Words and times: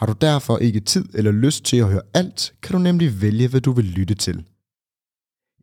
Har 0.00 0.06
du 0.06 0.12
derfor 0.20 0.58
ikke 0.58 0.80
tid 0.80 1.04
eller 1.14 1.32
lyst 1.32 1.64
til 1.64 1.76
at 1.76 1.88
høre 1.88 2.02
alt, 2.14 2.54
kan 2.62 2.72
du 2.72 2.78
nemlig 2.78 3.22
vælge, 3.22 3.48
hvad 3.48 3.60
du 3.60 3.72
vil 3.72 3.84
lytte 3.84 4.14
til. 4.14 4.44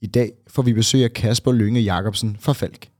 I 0.01 0.07
dag 0.07 0.31
får 0.47 0.61
vi 0.61 0.73
besøg 0.73 1.03
af 1.03 1.13
Kasper 1.13 1.51
Lønge 1.51 1.81
Jacobsen 1.81 2.37
fra 2.39 2.53
Falk. 2.53 2.91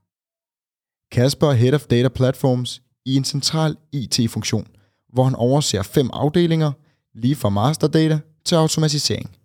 Kasper 1.12 1.48
er 1.48 1.54
Head 1.54 1.74
of 1.74 1.86
Data 1.86 2.10
Platforms 2.10 2.82
i 3.06 3.16
en 3.16 3.24
central 3.24 3.78
IT-funktion, 3.92 4.68
hvor 5.14 5.24
han 5.24 5.36
overser 5.36 5.84
fem 5.84 6.10
afdelinger, 6.14 6.72
lige 7.14 7.36
fra 7.36 7.50
masterdata 7.50 8.20
til 8.46 8.56
automatisering. 8.56 9.36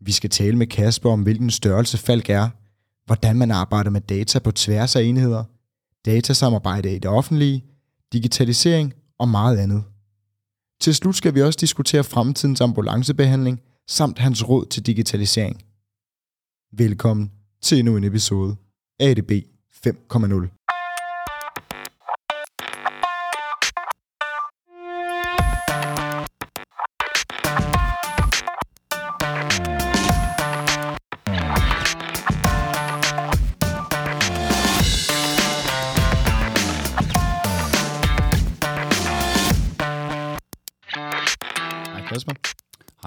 Vi 0.00 0.12
skal 0.12 0.30
tale 0.30 0.56
med 0.56 0.66
Kasper 0.66 1.10
om, 1.10 1.22
hvilken 1.22 1.50
størrelse 1.50 1.98
Falk 1.98 2.30
er, 2.30 2.48
hvordan 3.06 3.38
man 3.38 3.50
arbejder 3.50 3.90
med 3.90 4.00
data 4.00 4.38
på 4.38 4.50
tværs 4.50 4.96
af 4.96 5.02
enheder, 5.02 5.44
datasamarbejde 6.04 6.94
i 6.94 6.98
det 6.98 7.10
offentlige, 7.10 7.64
digitalisering 8.12 8.94
og 9.18 9.28
meget 9.28 9.58
andet. 9.58 9.84
Til 10.84 10.94
slut 10.94 11.16
skal 11.16 11.34
vi 11.34 11.42
også 11.42 11.58
diskutere 11.60 12.04
fremtidens 12.04 12.60
ambulancebehandling 12.60 13.60
samt 13.88 14.18
hans 14.18 14.48
råd 14.48 14.66
til 14.66 14.86
digitalisering. 14.86 15.62
Velkommen 16.72 17.32
til 17.62 17.78
endnu 17.78 17.96
en 17.96 18.04
episode 18.04 18.56
af 19.00 19.10
ADB 19.10 19.30
5.0. 19.86 20.53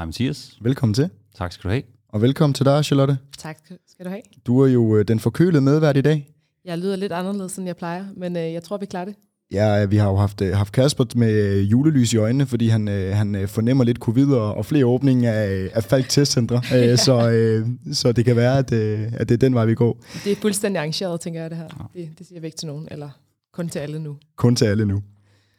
Mathias. 0.08 0.58
Velkommen 0.62 0.94
til. 0.94 1.10
Tak 1.36 1.52
skal 1.52 1.64
du 1.64 1.70
have. 1.70 1.84
Og 2.10 2.22
velkommen 2.22 2.54
til 2.54 2.66
dig, 2.66 2.86
Charlotte. 2.86 3.18
Tak 3.38 3.58
skal 3.88 4.06
du 4.06 4.10
have. 4.10 4.22
Du 4.46 4.60
er 4.60 4.68
jo 4.68 4.98
øh, 4.98 5.08
den 5.08 5.20
forkølede 5.20 5.62
medvært 5.62 5.98
i 5.98 6.02
dag. 6.02 6.34
Jeg 6.66 6.78
lyder 6.78 6.96
lidt 6.96 7.12
anderledes, 7.12 7.58
end 7.58 7.68
jeg 7.68 7.76
plejer, 7.76 8.06
men 8.18 8.38
øh, 8.38 8.54
jeg 8.54 8.64
tror, 8.64 8.78
vi 8.78 8.86
klarer 8.86 9.06
det. 9.06 9.16
Ja, 9.52 9.86
vi 9.86 9.98
har 9.98 10.10
jo 10.10 10.16
haft, 10.16 10.42
øh, 10.42 10.56
haft 10.56 10.74
Kasper 10.74 11.06
med 11.16 11.32
øh, 11.32 11.72
julelys 11.72 12.14
i 12.14 12.18
øjnene, 12.18 12.46
fordi 12.46 12.68
han, 12.68 12.88
øh, 12.88 13.16
han 13.16 13.36
øh, 13.36 13.48
fornemmer 13.48 13.84
lidt 13.84 13.98
covid 13.98 14.28
og, 14.28 14.56
og 14.56 14.66
flere 14.66 14.86
åbninger 14.86 15.32
af, 15.32 15.70
af 15.74 15.84
Falk 15.84 16.10
Testcentre. 16.10 16.62
ja. 16.72 16.96
så, 16.96 17.32
øh, 17.32 17.68
så 17.94 18.12
det 18.12 18.26
kan 18.26 18.36
være, 18.36 18.58
at, 18.58 18.74
øh, 18.74 19.14
at 19.14 19.30
det 19.30 19.36
er 19.36 19.40
den 19.40 19.56
vej, 19.56 19.66
vi 19.66 19.76
går. 19.76 20.04
Det 20.24 20.32
er 20.32 20.36
fuldstændig 20.36 20.80
arrangeret, 20.80 21.22
tænker 21.22 21.42
jeg, 21.42 21.50
det 21.50 21.58
her. 21.58 21.90
Det, 21.94 22.10
det 22.18 22.28
siger 22.28 22.40
jeg 22.40 22.46
ikke 22.46 22.58
til 22.58 22.68
nogen, 22.68 22.88
eller 22.92 23.10
kun 23.54 23.70
til 23.70 23.80
alle 23.80 24.00
nu. 24.00 24.18
Kun 24.36 24.56
til 24.56 24.66
alle 24.66 24.86
nu. 24.86 25.02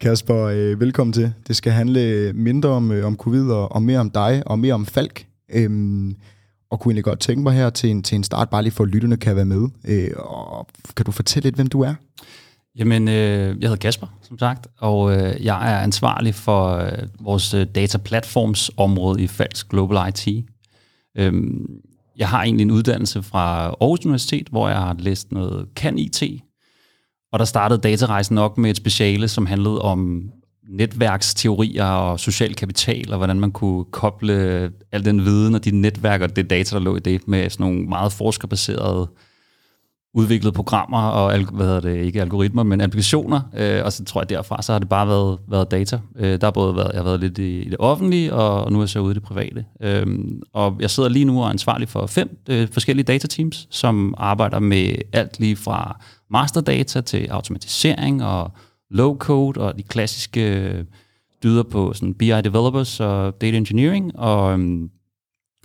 Kasper, 0.00 0.36
øh, 0.36 0.80
velkommen 0.80 1.12
til. 1.12 1.32
Det 1.48 1.56
skal 1.56 1.72
handle 1.72 2.32
mindre 2.32 2.68
om, 2.68 2.92
øh, 2.92 3.06
om 3.06 3.16
covid 3.16 3.50
og, 3.50 3.72
og 3.72 3.82
mere 3.82 3.98
om 3.98 4.10
dig 4.10 4.42
og 4.46 4.58
mere 4.58 4.74
om 4.74 4.86
Falk. 4.86 5.27
Øhm, 5.52 6.16
og 6.70 6.80
kunne 6.80 6.90
egentlig 6.90 7.05
godt 7.05 7.20
tænke 7.20 7.42
mig 7.42 7.52
her 7.52 7.70
til 7.70 7.90
en, 7.90 8.02
til 8.02 8.16
en 8.16 8.24
start, 8.24 8.50
bare 8.50 8.62
lige 8.62 8.72
for 8.72 8.84
at 8.84 8.90
lytterne 8.90 9.16
kan 9.16 9.36
være 9.36 9.44
med. 9.44 9.68
Øh, 9.84 10.10
og 10.16 10.68
kan 10.96 11.06
du 11.06 11.12
fortælle 11.12 11.46
lidt, 11.46 11.55
hvem 11.55 11.67
du 11.67 11.80
er? 11.80 11.95
Jamen, 12.77 13.08
øh, 13.08 13.14
jeg 13.14 13.68
hedder 13.68 13.77
Kasper, 13.77 14.06
som 14.23 14.39
sagt, 14.39 14.67
og 14.78 15.12
øh, 15.12 15.45
jeg 15.45 15.73
er 15.73 15.78
ansvarlig 15.78 16.34
for 16.34 16.77
øh, 16.77 16.92
vores 17.20 17.55
øh, 17.55 17.67
dataplatformsområde 17.74 19.23
i 19.23 19.27
Falsk 19.27 19.68
Global 19.68 20.08
IT. 20.08 20.44
Øhm, 21.18 21.67
jeg 22.17 22.28
har 22.28 22.42
egentlig 22.42 22.64
en 22.64 22.70
uddannelse 22.70 23.23
fra 23.23 23.67
Aarhus 23.67 24.05
Universitet, 24.05 24.48
hvor 24.48 24.68
jeg 24.68 24.78
har 24.78 24.96
læst 24.98 25.33
noget 25.33 25.67
kan 25.77 25.98
IT, 25.98 26.23
og 27.33 27.39
der 27.39 27.44
startede 27.44 27.80
datarejsen 27.80 28.34
nok 28.34 28.58
med 28.58 28.70
et 28.70 28.77
speciale, 28.77 29.28
som 29.28 29.46
handlede 29.46 29.83
om 29.83 30.30
netværksteorier 30.68 31.84
og 31.84 32.20
social 32.20 32.55
kapital, 32.55 33.12
og 33.12 33.16
hvordan 33.16 33.40
man 33.40 33.52
kunne 33.52 33.84
koble 33.84 34.70
al 34.92 35.05
den 35.05 35.24
viden 35.24 35.55
og 35.55 35.64
de 35.64 35.70
netværk 35.70 36.20
og 36.20 36.36
det 36.36 36.50
data, 36.50 36.77
der 36.77 36.83
lå 36.83 36.96
i 36.96 37.00
det, 37.00 37.28
med 37.28 37.50
sådan 37.50 37.67
nogle 37.67 37.88
meget 37.88 38.12
forskerbaserede 38.12 39.08
udviklede 40.14 40.52
programmer 40.52 41.02
og 41.02 41.38
hvad 41.52 41.67
hedder 41.67 41.80
det, 41.80 41.96
ikke 41.96 42.20
algoritmer, 42.20 42.62
men 42.62 42.80
applikationer. 42.80 43.40
Øh, 43.56 43.84
og 43.84 43.92
så 43.92 44.05
tror 44.05 44.20
jeg 44.20 44.28
derfra, 44.28 44.62
så 44.62 44.72
har 44.72 44.78
det 44.78 44.88
bare 44.88 45.08
været, 45.08 45.38
været 45.48 45.70
data. 45.70 46.00
Øh, 46.17 46.40
der 46.40 46.46
har 46.46 46.50
både 46.50 46.77
været, 46.77 46.90
jeg 46.92 46.98
har 46.98 47.05
været 47.05 47.20
lidt 47.20 47.38
i, 47.38 47.61
i 47.61 47.68
det 47.68 47.77
offentlige, 47.78 48.34
og, 48.34 48.64
og 48.64 48.72
nu 48.72 48.78
er 48.78 48.83
jeg 48.83 48.88
så 48.88 49.00
ude 49.00 49.11
i 49.11 49.14
det 49.14 49.22
private. 49.22 49.64
Øh, 49.83 50.06
og 50.52 50.77
jeg 50.80 50.90
sidder 50.90 51.08
lige 51.08 51.24
nu 51.24 51.38
og 51.38 51.46
er 51.46 51.50
ansvarlig 51.50 51.88
for 51.88 52.06
fem 52.06 52.38
øh, 52.48 52.68
forskellige 52.72 53.05
datateams, 53.05 53.67
som 53.70 54.14
arbejder 54.18 54.58
med 54.58 54.94
alt 55.12 55.40
lige 55.40 55.56
fra 55.56 56.00
masterdata 56.30 57.00
til 57.00 57.27
automatisering 57.27 58.24
og 58.24 58.50
low-code 58.90 59.61
og 59.61 59.78
de 59.78 59.83
klassiske 59.83 60.86
dyder 61.42 61.62
på 61.62 61.92
sådan 61.92 62.14
BI 62.14 62.40
developers 62.40 63.00
og 63.00 63.40
data 63.40 63.56
engineering 63.56 64.18
og, 64.18 64.52
øhm, 64.52 64.90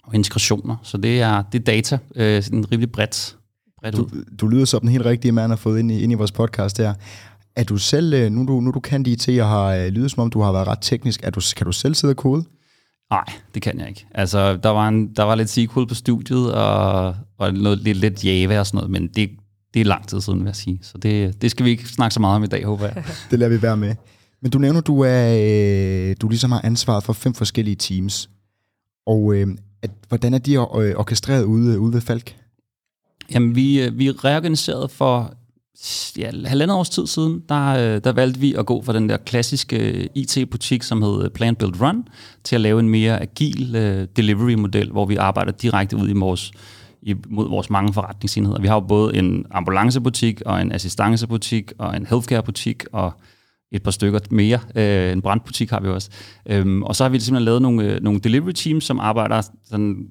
og 0.03 0.15
integrationer. 0.15 0.75
Så 0.83 0.97
det 0.97 1.21
er, 1.21 1.43
det 1.51 1.59
er 1.59 1.63
data, 1.63 1.97
øh, 2.15 2.43
sådan 2.43 2.71
rimelig 2.71 2.91
bredt. 2.91 3.37
bredt 3.81 3.95
du, 3.95 4.09
du 4.39 4.47
lyder 4.47 4.65
som 4.65 4.79
den 4.79 4.89
helt 4.89 5.05
rigtige 5.05 5.31
mand, 5.31 5.51
har 5.51 5.57
fået 5.57 5.79
ind 5.79 5.91
i, 5.91 6.01
ind 6.01 6.11
i 6.11 6.15
vores 6.15 6.31
podcast 6.31 6.77
her. 6.77 6.93
Er 7.55 7.63
du 7.63 7.77
selv, 7.77 8.31
nu 8.31 8.45
du, 8.47 8.59
nu 8.61 8.71
du 8.71 8.79
kan 8.79 9.05
IT 9.05 9.29
og 9.29 9.47
har 9.47 9.89
lydet 9.89 10.11
som 10.11 10.23
om, 10.23 10.29
du 10.29 10.41
har 10.41 10.51
været 10.51 10.67
ret 10.67 10.77
teknisk, 10.81 11.23
er 11.23 11.29
du, 11.29 11.41
kan 11.55 11.65
du 11.65 11.71
selv 11.71 11.95
sidde 11.95 12.11
og 12.11 12.17
kode? 12.17 12.45
Nej, 13.09 13.25
det 13.53 13.61
kan 13.61 13.79
jeg 13.79 13.89
ikke. 13.89 14.05
Altså, 14.11 14.57
der 14.57 14.69
var, 14.69 14.87
en, 14.87 15.13
der 15.13 15.23
var 15.23 15.35
lidt 15.35 15.49
SQL 15.49 15.85
på 15.85 15.93
studiet, 15.93 16.53
og, 16.53 17.15
og 17.37 17.53
noget, 17.53 17.79
lidt, 17.79 17.97
lidt 17.97 18.25
Java 18.25 18.59
og 18.59 18.67
sådan 18.67 18.77
noget, 18.77 18.91
men 18.91 19.07
det, 19.07 19.29
det 19.73 19.79
er 19.79 19.85
lang 19.85 20.07
tid 20.07 20.21
siden, 20.21 20.39
vil 20.39 20.45
jeg 20.45 20.55
sige. 20.55 20.79
Så 20.81 20.97
det, 20.97 21.41
det 21.41 21.51
skal 21.51 21.65
vi 21.65 21.69
ikke 21.69 21.87
snakke 21.87 22.13
så 22.13 22.19
meget 22.19 22.35
om 22.35 22.43
i 22.43 22.47
dag, 22.47 22.65
håber 22.65 22.85
jeg. 22.85 23.03
det 23.31 23.39
lader 23.39 23.51
vi 23.51 23.61
være 23.61 23.77
med. 23.77 23.95
Men 24.41 24.51
du 24.51 24.57
nævner, 24.57 24.81
du 24.81 25.01
er, 25.01 26.13
du 26.21 26.29
ligesom 26.29 26.51
har 26.51 26.61
ansvaret 26.63 27.03
for 27.03 27.13
fem 27.13 27.33
forskellige 27.33 27.75
teams. 27.75 28.29
Og 29.07 29.35
øh, 29.35 29.47
at, 29.81 29.91
hvordan 30.07 30.33
er 30.33 30.37
de 30.37 30.57
orkestreret 30.57 31.43
ude, 31.43 31.79
ude 31.79 31.93
ved 31.93 32.01
Falk? 32.01 32.35
Jamen, 33.33 33.55
vi, 33.55 33.89
vi 33.93 34.11
reorganiserede 34.11 34.89
for 34.89 35.33
ja, 36.17 36.31
halvandet 36.45 36.77
års 36.77 36.89
tid 36.89 37.07
siden, 37.07 37.43
der, 37.49 37.99
der 37.99 38.11
valgte 38.11 38.39
vi 38.39 38.53
at 38.53 38.65
gå 38.65 38.81
fra 38.81 38.93
den 38.93 39.09
der 39.09 39.17
klassiske 39.17 40.09
IT-butik, 40.15 40.83
som 40.83 41.01
hed 41.01 41.29
Plan, 41.29 41.55
Build, 41.55 41.81
Run, 41.81 42.07
til 42.43 42.55
at 42.55 42.61
lave 42.61 42.79
en 42.79 42.89
mere 42.89 43.21
agil 43.21 43.75
uh, 43.75 44.07
delivery-model, 44.17 44.91
hvor 44.91 45.05
vi 45.05 45.15
arbejder 45.15 45.51
direkte 45.51 45.97
ud 45.97 46.09
i 46.09 46.13
vores 46.13 46.51
mod 47.27 47.49
vores 47.49 47.69
mange 47.69 47.93
forretningsenheder. 47.93 48.61
Vi 48.61 48.67
har 48.67 48.75
jo 48.75 48.79
både 48.79 49.17
en 49.17 49.45
ambulancebutik 49.51 50.41
og 50.45 50.61
en 50.61 50.71
assistancebutik 50.71 51.71
og 51.77 51.97
en 51.97 52.05
healthcarebutik 52.05 52.83
og 52.91 53.13
et 53.71 53.83
par 53.83 53.91
stykker 53.91 54.19
mere. 54.31 54.59
Øh, 54.75 55.11
en 55.11 55.21
brandbutik 55.21 55.69
har 55.69 55.79
vi 55.79 55.87
også. 55.87 56.09
Øhm, 56.45 56.83
og 56.83 56.95
så 56.95 57.03
har 57.03 57.09
vi 57.09 57.19
simpelthen 57.19 57.45
lavet 57.45 57.61
nogle, 57.61 57.83
øh, 57.83 58.03
nogle 58.03 58.19
delivery 58.19 58.51
teams, 58.51 58.83
som 58.83 58.99
arbejder 58.99 59.41
sådan 59.65 60.07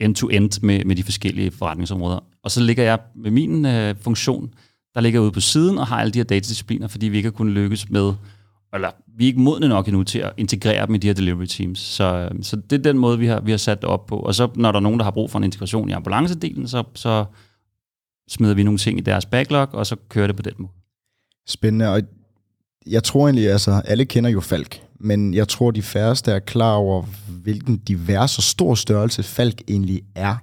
end-to-end 0.00 0.62
med, 0.62 0.84
med 0.84 0.96
de 0.96 1.02
forskellige 1.02 1.50
forretningsområder. 1.50 2.18
Og 2.44 2.50
så 2.50 2.60
ligger 2.60 2.82
jeg 2.82 2.98
med 3.16 3.30
min 3.30 3.66
øh, 3.66 3.94
funktion, 4.00 4.54
der 4.94 5.00
ligger 5.00 5.20
ude 5.20 5.32
på 5.32 5.40
siden 5.40 5.78
og 5.78 5.86
har 5.86 6.00
alle 6.00 6.12
de 6.12 6.18
her 6.18 6.24
datadiscipliner, 6.24 6.88
fordi 6.88 7.08
vi 7.08 7.16
ikke 7.16 7.26
har 7.26 7.36
kunnet 7.36 7.54
lykkes 7.54 7.90
med 7.90 8.12
eller 8.74 8.90
vi 9.16 9.24
er 9.24 9.26
ikke 9.26 9.40
modne 9.40 9.68
nok 9.68 9.88
endnu 9.88 10.02
til 10.02 10.18
at 10.18 10.32
integrere 10.36 10.86
dem 10.86 10.94
i 10.94 10.98
de 10.98 11.06
her 11.06 11.14
delivery 11.14 11.44
teams. 11.44 11.78
Så, 11.78 12.04
øhm, 12.04 12.42
så 12.42 12.56
det 12.56 12.78
er 12.78 12.82
den 12.82 12.98
måde, 12.98 13.18
vi 13.18 13.26
har, 13.26 13.40
vi 13.40 13.50
har 13.50 13.58
sat 13.58 13.82
det 13.82 13.90
op 13.90 14.06
på. 14.06 14.16
Og 14.16 14.34
så 14.34 14.48
når 14.54 14.72
der 14.72 14.78
er 14.78 14.82
nogen, 14.82 14.98
der 14.98 15.04
har 15.04 15.10
brug 15.10 15.30
for 15.30 15.38
en 15.38 15.44
integration 15.44 15.88
i 15.88 15.92
ambulancedelen, 15.92 16.68
så, 16.68 16.84
så 16.94 17.24
smider 18.28 18.54
vi 18.54 18.62
nogle 18.62 18.78
ting 18.78 18.98
i 18.98 19.02
deres 19.02 19.26
backlog, 19.26 19.68
og 19.72 19.86
så 19.86 19.96
kører 20.08 20.26
det 20.26 20.36
på 20.36 20.42
den 20.42 20.52
måde. 20.58 20.72
Spændende, 21.48 21.92
og 21.92 22.02
jeg 22.86 23.04
tror 23.04 23.26
egentlig, 23.26 23.50
altså 23.50 23.82
alle 23.84 24.04
kender 24.04 24.30
jo 24.30 24.40
Falk, 24.40 24.82
men 25.00 25.34
jeg 25.34 25.48
tror, 25.48 25.70
de 25.70 25.82
færreste 25.82 26.32
er 26.32 26.38
klar 26.38 26.74
over, 26.74 27.02
hvilken 27.42 27.76
divers 27.76 28.36
og 28.36 28.42
stor 28.42 28.74
størrelse 28.74 29.22
Falk 29.22 29.62
egentlig 29.68 30.02
er. 30.14 30.36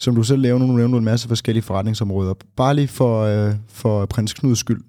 Som 0.00 0.14
du 0.14 0.22
selv 0.22 0.42
laver 0.42 0.58
nu, 0.58 0.66
du 0.66 0.72
nævner 0.72 0.98
en 0.98 1.04
masse 1.04 1.28
forskellige 1.28 1.62
forretningsområder. 1.62 2.34
Bare 2.56 2.74
lige 2.74 2.88
for, 2.88 3.22
øh, 3.22 3.54
for 3.68 4.06
prins 4.06 4.34
Knuds 4.34 4.58
skyld. 4.58 4.82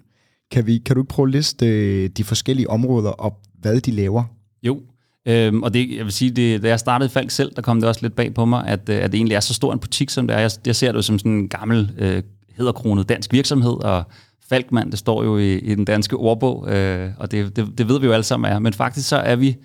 Kan, 0.54 0.66
vi, 0.66 0.78
kan 0.78 0.96
du 0.96 1.02
ikke 1.02 1.08
prøve 1.08 1.26
at 1.26 1.32
liste 1.32 1.66
øh, 1.66 2.08
de 2.08 2.24
forskellige 2.24 2.70
områder 2.70 3.10
op, 3.10 3.40
hvad 3.60 3.80
de 3.80 3.90
laver? 3.90 4.24
Jo, 4.62 4.80
Øhm, 5.28 5.62
og 5.62 5.74
det, 5.74 5.96
jeg 5.96 6.04
vil 6.04 6.12
sige, 6.12 6.30
det, 6.30 6.62
da 6.62 6.68
jeg 6.68 6.80
startede 6.80 7.10
Falk 7.10 7.30
selv, 7.30 7.52
der 7.56 7.62
kom 7.62 7.80
det 7.80 7.88
også 7.88 8.02
lidt 8.02 8.16
bag 8.16 8.34
på 8.34 8.44
mig, 8.44 8.66
at, 8.66 8.88
øh, 8.88 9.04
at 9.04 9.12
det 9.12 9.18
egentlig 9.18 9.34
er 9.34 9.40
så 9.40 9.54
stor 9.54 9.72
en 9.72 9.78
butik, 9.78 10.10
som 10.10 10.26
det 10.26 10.36
er. 10.36 10.40
Jeg, 10.40 10.50
jeg 10.66 10.76
ser 10.76 10.92
det 10.92 11.04
som 11.04 11.18
sådan 11.18 11.32
en 11.32 11.48
gammel, 11.48 11.92
øh, 11.98 12.22
hedderkronet 12.56 13.08
dansk 13.08 13.32
virksomhed, 13.32 13.84
og 13.84 14.04
Falkmand, 14.48 14.90
det 14.90 14.98
står 14.98 15.24
jo 15.24 15.38
i, 15.38 15.58
i 15.58 15.74
den 15.74 15.84
danske 15.84 16.16
ordbog, 16.16 16.72
øh, 16.72 17.10
og 17.18 17.30
det, 17.30 17.56
det, 17.56 17.78
det 17.78 17.88
ved 17.88 18.00
vi 18.00 18.06
jo 18.06 18.12
alle 18.12 18.24
sammen 18.24 18.52
er. 18.52 18.58
Men 18.58 18.72
faktisk 18.72 19.08
så 19.08 19.16
er 19.16 19.36
vi 19.36 19.56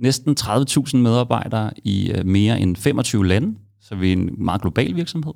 næsten 0.00 0.36
30.000 0.40 0.96
medarbejdere 0.96 1.70
i 1.84 2.12
øh, 2.12 2.26
mere 2.26 2.60
end 2.60 2.76
25 2.76 3.26
lande, 3.26 3.58
så 3.80 3.94
vi 3.94 4.08
er 4.08 4.12
en 4.12 4.30
meget 4.38 4.62
global 4.62 4.96
virksomhed. 4.96 5.32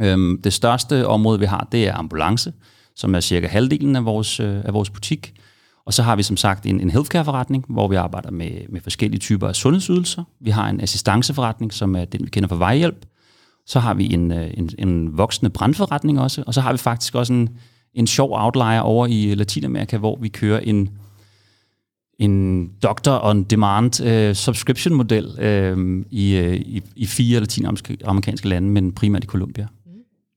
Øhm, 0.00 0.42
det 0.42 0.52
største 0.52 1.06
område, 1.06 1.38
vi 1.38 1.46
har, 1.46 1.68
det 1.72 1.88
er 1.88 1.94
ambulance, 1.94 2.52
som 3.00 3.14
er 3.14 3.20
cirka 3.20 3.46
halvdelen 3.46 3.96
af 3.96 4.04
vores, 4.04 4.40
øh, 4.40 4.64
af 4.64 4.74
vores 4.74 4.90
butik. 4.90 5.32
Og 5.86 5.94
så 5.94 6.02
har 6.02 6.16
vi 6.16 6.22
som 6.22 6.36
sagt 6.36 6.66
en, 6.66 6.80
en 6.80 6.90
healthcare-forretning, 6.90 7.64
hvor 7.68 7.88
vi 7.88 7.96
arbejder 7.96 8.30
med, 8.30 8.50
med 8.68 8.80
forskellige 8.80 9.20
typer 9.20 9.48
af 9.48 9.56
sundhedsydelser. 9.56 10.24
Vi 10.40 10.50
har 10.50 10.68
en 10.68 10.80
assistanceforretning, 10.80 11.72
som 11.72 11.96
er 11.96 12.04
den, 12.04 12.20
vi 12.24 12.30
kender 12.30 12.48
for 12.48 12.56
vejhjælp. 12.56 13.06
Så 13.66 13.80
har 13.80 13.94
vi 13.94 14.12
en, 14.12 14.32
øh, 14.32 14.50
en, 14.54 14.70
en 14.78 15.18
voksende 15.18 15.50
brandforretning 15.50 16.20
også. 16.20 16.42
Og 16.46 16.54
så 16.54 16.60
har 16.60 16.72
vi 16.72 16.78
faktisk 16.78 17.14
også 17.14 17.32
en, 17.32 17.48
en 17.94 18.06
sjov 18.06 18.30
outlier 18.32 18.80
over 18.80 19.06
i 19.06 19.30
øh, 19.30 19.36
Latinamerika, 19.36 19.96
hvor 19.96 20.18
vi 20.20 20.28
kører 20.28 20.60
en, 20.60 20.88
en 22.18 22.66
Doctor 22.82 23.24
on 23.24 23.44
Demand 23.44 24.00
uh, 24.00 24.34
subscription 24.34 24.94
model 24.94 25.26
uh, 25.26 26.04
i, 26.10 26.40
uh, 26.40 26.54
i, 26.54 26.82
i 26.96 27.06
fire 27.06 27.40
latinamerikanske 27.40 28.48
lande, 28.48 28.68
men 28.68 28.92
primært 28.92 29.24
i 29.24 29.26
Colombia. 29.26 29.66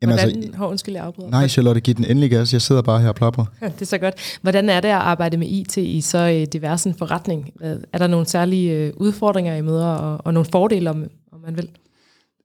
Jamen 0.03 0.15
Hvordan, 0.15 0.43
altså, 0.43 0.57
hov, 0.57 0.69
undskyld, 0.71 0.95
jeg 0.95 1.03
afbryder. 1.03 1.29
Nej, 1.29 1.47
Charlotte, 1.47 1.81
giv 1.81 1.95
den 1.95 2.05
endelig 2.05 2.29
gas. 2.29 2.53
Jeg 2.53 2.61
sidder 2.61 2.81
bare 2.81 3.01
her 3.01 3.09
og 3.09 3.15
plapper. 3.15 3.45
Ja, 3.61 3.65
det 3.75 3.81
er 3.81 3.85
så 3.85 3.97
godt. 3.97 4.39
Hvordan 4.41 4.69
er 4.69 4.79
det 4.79 4.87
at 4.87 4.93
arbejde 4.93 5.37
med 5.37 5.47
IT 5.47 5.77
i 5.77 6.01
så 6.01 6.45
divers 6.53 6.83
en 6.83 6.95
forretning? 6.95 7.53
Er 7.93 7.97
der 7.97 8.07
nogle 8.07 8.25
særlige 8.25 9.01
udfordringer, 9.01 9.55
I 9.55 9.61
møder, 9.61 9.87
og, 9.87 10.25
og 10.25 10.33
nogle 10.33 10.49
fordele, 10.51 10.89
om, 10.89 11.05
om 11.31 11.39
man 11.45 11.57
vil? 11.57 11.69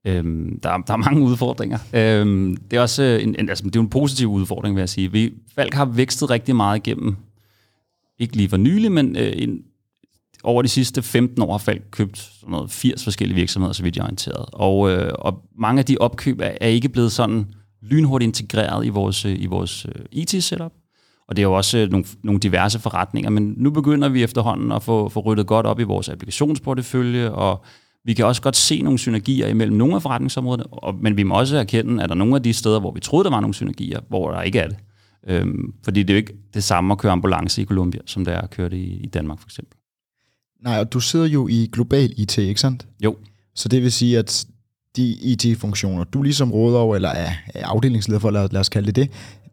Øhm, 0.05 0.61
der, 0.63 0.79
der 0.87 0.93
er 0.93 0.97
mange 0.97 1.23
udfordringer. 1.23 1.79
Øhm, 1.93 2.57
det 2.71 2.77
er 2.77 2.81
også 2.81 3.03
en, 3.03 3.37
en, 3.39 3.49
altså, 3.49 3.65
det 3.65 3.77
er 3.77 3.81
en 3.81 3.91
positiv 3.91 4.29
udfordring, 4.29 4.77
vil 4.77 4.81
jeg 4.81 4.89
sige. 4.89 5.13
Vi, 5.13 5.33
Falk 5.55 5.75
har 5.75 5.85
vækstet 5.85 6.31
rigtig 6.31 6.57
meget 6.57 6.77
igennem, 6.77 7.17
ikke 8.19 8.37
lige 8.37 8.49
for 8.49 8.57
nylig, 8.57 8.93
men 8.93 9.17
øh, 9.17 9.33
en, 9.37 9.63
over 10.45 10.63
de 10.63 10.69
sidste 10.69 11.03
15 11.03 11.43
år 11.43 11.51
har 11.51 11.59
Falk 11.59 11.83
købt 11.91 12.19
sådan 12.19 12.51
noget 12.51 12.71
80 12.71 13.05
forskellige 13.05 13.37
virksomheder, 13.37 13.73
så 13.73 13.83
vidt 13.83 13.97
jeg 13.97 14.03
er 14.03 14.07
orienteret. 14.07 14.47
Og, 14.53 14.91
øh, 14.91 15.13
og 15.15 15.43
mange 15.59 15.79
af 15.79 15.85
de 15.85 15.97
opkøb 16.01 16.41
er, 16.41 16.51
er 16.61 16.69
ikke 16.69 16.89
blevet 16.89 17.13
sådan 17.13 17.47
lynhurtigt 17.83 18.29
integreret 18.29 18.87
i 18.87 18.89
vores, 18.89 19.25
øh, 19.25 19.37
i 19.39 19.47
vores 19.47 19.87
øh, 19.87 20.05
IT-setup. 20.13 20.73
Og 21.29 21.37
det 21.37 21.43
er 21.43 21.47
jo 21.47 21.53
også 21.53 21.79
øh, 21.79 21.91
nogle, 21.91 22.07
nogle 22.25 22.41
diverse 22.41 22.79
forretninger, 22.79 23.31
men 23.31 23.55
nu 23.57 23.71
begynder 23.71 24.09
vi 24.09 24.23
efterhånden 24.23 24.73
at 24.73 24.83
få, 24.83 25.09
få 25.09 25.21
ryddet 25.21 25.47
godt 25.47 25.67
op 25.67 25.81
i 25.81 25.83
vores 25.83 26.09
applikationsportefølje, 26.09 27.31
og 27.31 27.65
vi 28.05 28.15
kan 28.15 28.27
også 28.27 28.43
godt 28.43 28.57
se 28.57 28.83
nogle 28.83 28.99
synergier 28.99 29.47
imellem 29.49 29.77
nogle 29.77 29.95
af 29.95 30.03
forretningsområderne, 30.03 30.67
og, 30.67 30.95
men 30.95 31.17
vi 31.17 31.23
må 31.23 31.35
også 31.35 31.57
erkende, 31.57 32.03
at 32.03 32.09
der 32.09 32.15
er 32.15 32.19
nogle 32.19 32.37
af 32.37 32.43
de 32.43 32.53
steder, 32.53 32.81
hvor 32.81 32.93
vi 32.93 33.01
troede, 33.01 33.25
der 33.25 33.31
var 33.31 33.41
nogle 33.41 33.55
synergier, 33.55 34.01
hvor 34.09 34.31
der 34.31 34.43
ikke 34.43 34.59
er 34.59 34.69
det. 34.69 34.77
Øhm, 35.27 35.75
fordi 35.85 36.03
det 36.03 36.11
er 36.11 36.15
jo 36.15 36.19
ikke 36.19 36.35
det 36.55 36.65
samme 36.65 36.93
at 36.93 36.99
køre 36.99 37.13
ambulance 37.13 37.63
i 37.63 37.65
Colombia, 37.65 38.01
som 38.07 38.25
det 38.25 38.35
er 38.35 38.41
at 38.41 38.51
køre 38.51 38.69
det 38.69 38.77
i, 38.77 39.01
i 39.05 39.07
Danmark 39.07 39.41
for 39.41 39.47
eksempel. 39.47 39.78
Nej, 40.63 40.81
og 40.81 40.93
du 40.93 41.01
sidder 41.01 41.27
jo 41.27 41.49
i 41.49 41.69
global 41.73 42.13
IT, 42.17 42.39
ikke 42.39 42.61
sandt? 42.61 42.87
Jo. 43.05 43.17
Så 43.55 43.69
det 43.69 43.83
vil 43.83 43.93
sige, 43.93 44.19
at 44.19 44.47
de 44.97 45.13
IT-funktioner, 45.13 46.05
du 46.05 46.23
ligesom 46.23 46.53
råder 46.53 46.79
over, 46.79 46.97
eller 46.97 47.09
er, 47.09 47.33
er 47.55 47.67
afdelingsleder 47.67 48.21
for, 48.21 48.31
lad, 48.31 48.57
os 48.57 48.69
kalde 48.69 48.87
det 48.87 48.97
det, 48.97 49.11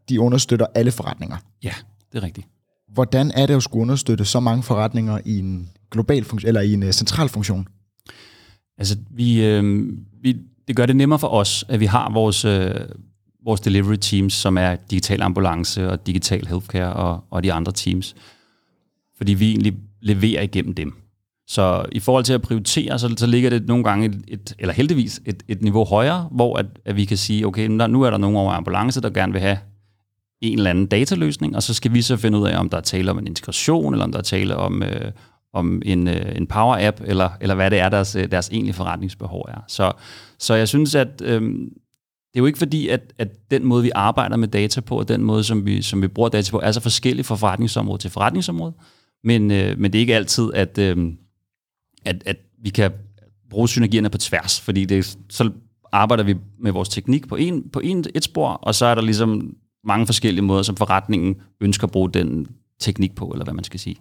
de 0.09 0.19
understøtter 0.19 0.65
alle 0.75 0.91
forretninger. 0.91 1.37
Ja, 1.63 1.73
det 2.11 2.17
er 2.17 2.23
rigtigt. 2.23 2.47
Hvordan 2.93 3.31
er 3.31 3.45
det 3.45 3.55
at 3.55 3.63
skulle 3.63 3.81
understøtte 3.81 4.25
så 4.25 4.39
mange 4.39 4.63
forretninger 4.63 5.19
i 5.25 5.39
en 5.39 5.69
global 5.91 6.23
funktion, 6.23 6.47
eller 6.47 6.61
i 6.61 6.73
en 6.73 6.83
uh, 6.83 6.89
central 6.89 7.29
funktion? 7.29 7.67
Altså, 8.77 8.97
vi, 9.11 9.45
øh, 9.45 9.87
vi, 10.21 10.37
det 10.67 10.75
gør 10.75 10.85
det 10.85 10.95
nemmere 10.95 11.19
for 11.19 11.27
os, 11.27 11.65
at 11.67 11.79
vi 11.79 11.85
har 11.85 12.11
vores, 12.13 12.45
øh, 12.45 12.75
vores 13.45 13.61
delivery 13.61 13.95
teams, 13.95 14.33
som 14.33 14.57
er 14.57 14.75
digital 14.75 15.21
ambulance 15.21 15.89
og 15.89 16.07
digital 16.07 16.47
healthcare 16.47 16.93
og, 16.93 17.23
og 17.29 17.43
de 17.43 17.53
andre 17.53 17.71
teams. 17.71 18.15
Fordi 19.17 19.33
vi 19.33 19.49
egentlig 19.49 19.73
leverer 20.05 20.41
igennem 20.41 20.73
dem. 20.73 20.93
Så 21.47 21.85
i 21.91 21.99
forhold 21.99 22.23
til 22.23 22.33
at 22.33 22.41
prioritere, 22.41 22.99
så, 22.99 23.13
så 23.17 23.27
ligger 23.27 23.49
det 23.49 23.67
nogle 23.67 23.83
gange, 23.83 24.05
et, 24.05 24.23
et, 24.27 24.55
eller 24.59 24.73
heldigvis, 24.73 25.21
et, 25.25 25.43
et 25.47 25.61
niveau 25.61 25.83
højere, 25.83 26.29
hvor 26.31 26.57
at, 26.57 26.65
at 26.85 26.95
vi 26.95 27.05
kan 27.05 27.17
sige, 27.17 27.47
okay, 27.47 27.67
nu 27.67 28.01
er 28.01 28.09
der 28.09 28.17
nogen 28.17 28.37
over 28.37 28.51
ambulance, 28.51 29.01
der 29.01 29.09
gerne 29.09 29.33
vil 29.33 29.41
have 29.41 29.57
en 30.41 30.57
eller 30.57 30.69
anden 30.69 30.85
dataløsning, 30.85 31.55
og 31.55 31.63
så 31.63 31.73
skal 31.73 31.93
vi 31.93 32.01
så 32.01 32.17
finde 32.17 32.37
ud 32.37 32.47
af, 32.47 32.59
om 32.59 32.69
der 32.69 32.77
er 32.77 32.81
tale 32.81 33.11
om 33.11 33.17
en 33.17 33.27
integration, 33.27 33.93
eller 33.93 34.05
om 34.05 34.11
der 34.11 34.19
er 34.19 34.23
tale 34.23 34.55
om, 34.55 34.83
øh, 34.83 35.11
om 35.53 35.81
en, 35.85 36.07
øh, 36.07 36.35
en 36.35 36.47
power-app, 36.47 37.01
eller, 37.05 37.29
eller 37.41 37.55
hvad 37.55 37.71
det 37.71 37.79
er, 37.79 37.89
deres, 37.89 38.15
øh, 38.15 38.31
deres 38.31 38.49
egentlige 38.49 38.73
forretningsbehov 38.73 39.45
er. 39.47 39.63
Så, 39.67 39.91
så 40.39 40.53
jeg 40.53 40.67
synes, 40.67 40.95
at 40.95 41.21
øh, 41.23 41.41
det 41.41 42.39
er 42.39 42.43
jo 42.43 42.45
ikke 42.45 42.59
fordi, 42.59 42.87
at, 42.87 43.13
at 43.17 43.51
den 43.51 43.65
måde, 43.65 43.83
vi 43.83 43.91
arbejder 43.95 44.37
med 44.37 44.47
data 44.47 44.81
på, 44.81 44.99
og 44.99 45.07
den 45.07 45.23
måde, 45.23 45.43
som 45.43 45.65
vi, 45.65 45.81
som 45.81 46.01
vi 46.01 46.07
bruger 46.07 46.29
data 46.29 46.51
på, 46.51 46.59
er 46.63 46.71
så 46.71 46.81
forskellig 46.81 47.25
fra 47.25 47.35
forretningsområde 47.35 48.01
til 48.01 48.11
forretningsområde. 48.11 48.73
Men, 49.25 49.51
øh, 49.51 49.79
men 49.79 49.93
det 49.93 49.99
er 49.99 50.01
ikke 50.01 50.15
altid, 50.15 50.53
at, 50.53 50.77
øh, 50.77 50.97
at, 52.05 52.23
at 52.25 52.37
vi 52.63 52.69
kan 52.69 52.91
bruge 53.49 53.69
synergierne 53.69 54.09
på 54.09 54.17
tværs, 54.17 54.61
fordi 54.61 54.85
det, 54.85 55.17
så 55.29 55.51
arbejder 55.91 56.23
vi 56.23 56.35
med 56.59 56.71
vores 56.71 56.89
teknik 56.89 57.27
på, 57.27 57.35
en, 57.35 57.69
på 57.69 57.79
en, 57.79 58.05
et 58.15 58.23
spor, 58.23 58.49
og 58.49 58.75
så 58.75 58.85
er 58.85 58.95
der 58.95 59.01
ligesom 59.01 59.55
mange 59.83 60.05
forskellige 60.05 60.45
måder, 60.45 60.63
som 60.63 60.75
forretningen 60.75 61.35
ønsker 61.61 61.87
at 61.87 61.91
bruge 61.91 62.09
den 62.09 62.47
teknik 62.79 63.15
på, 63.15 63.25
eller 63.25 63.43
hvad 63.43 63.53
man 63.53 63.63
skal 63.63 63.79
sige. 63.79 63.95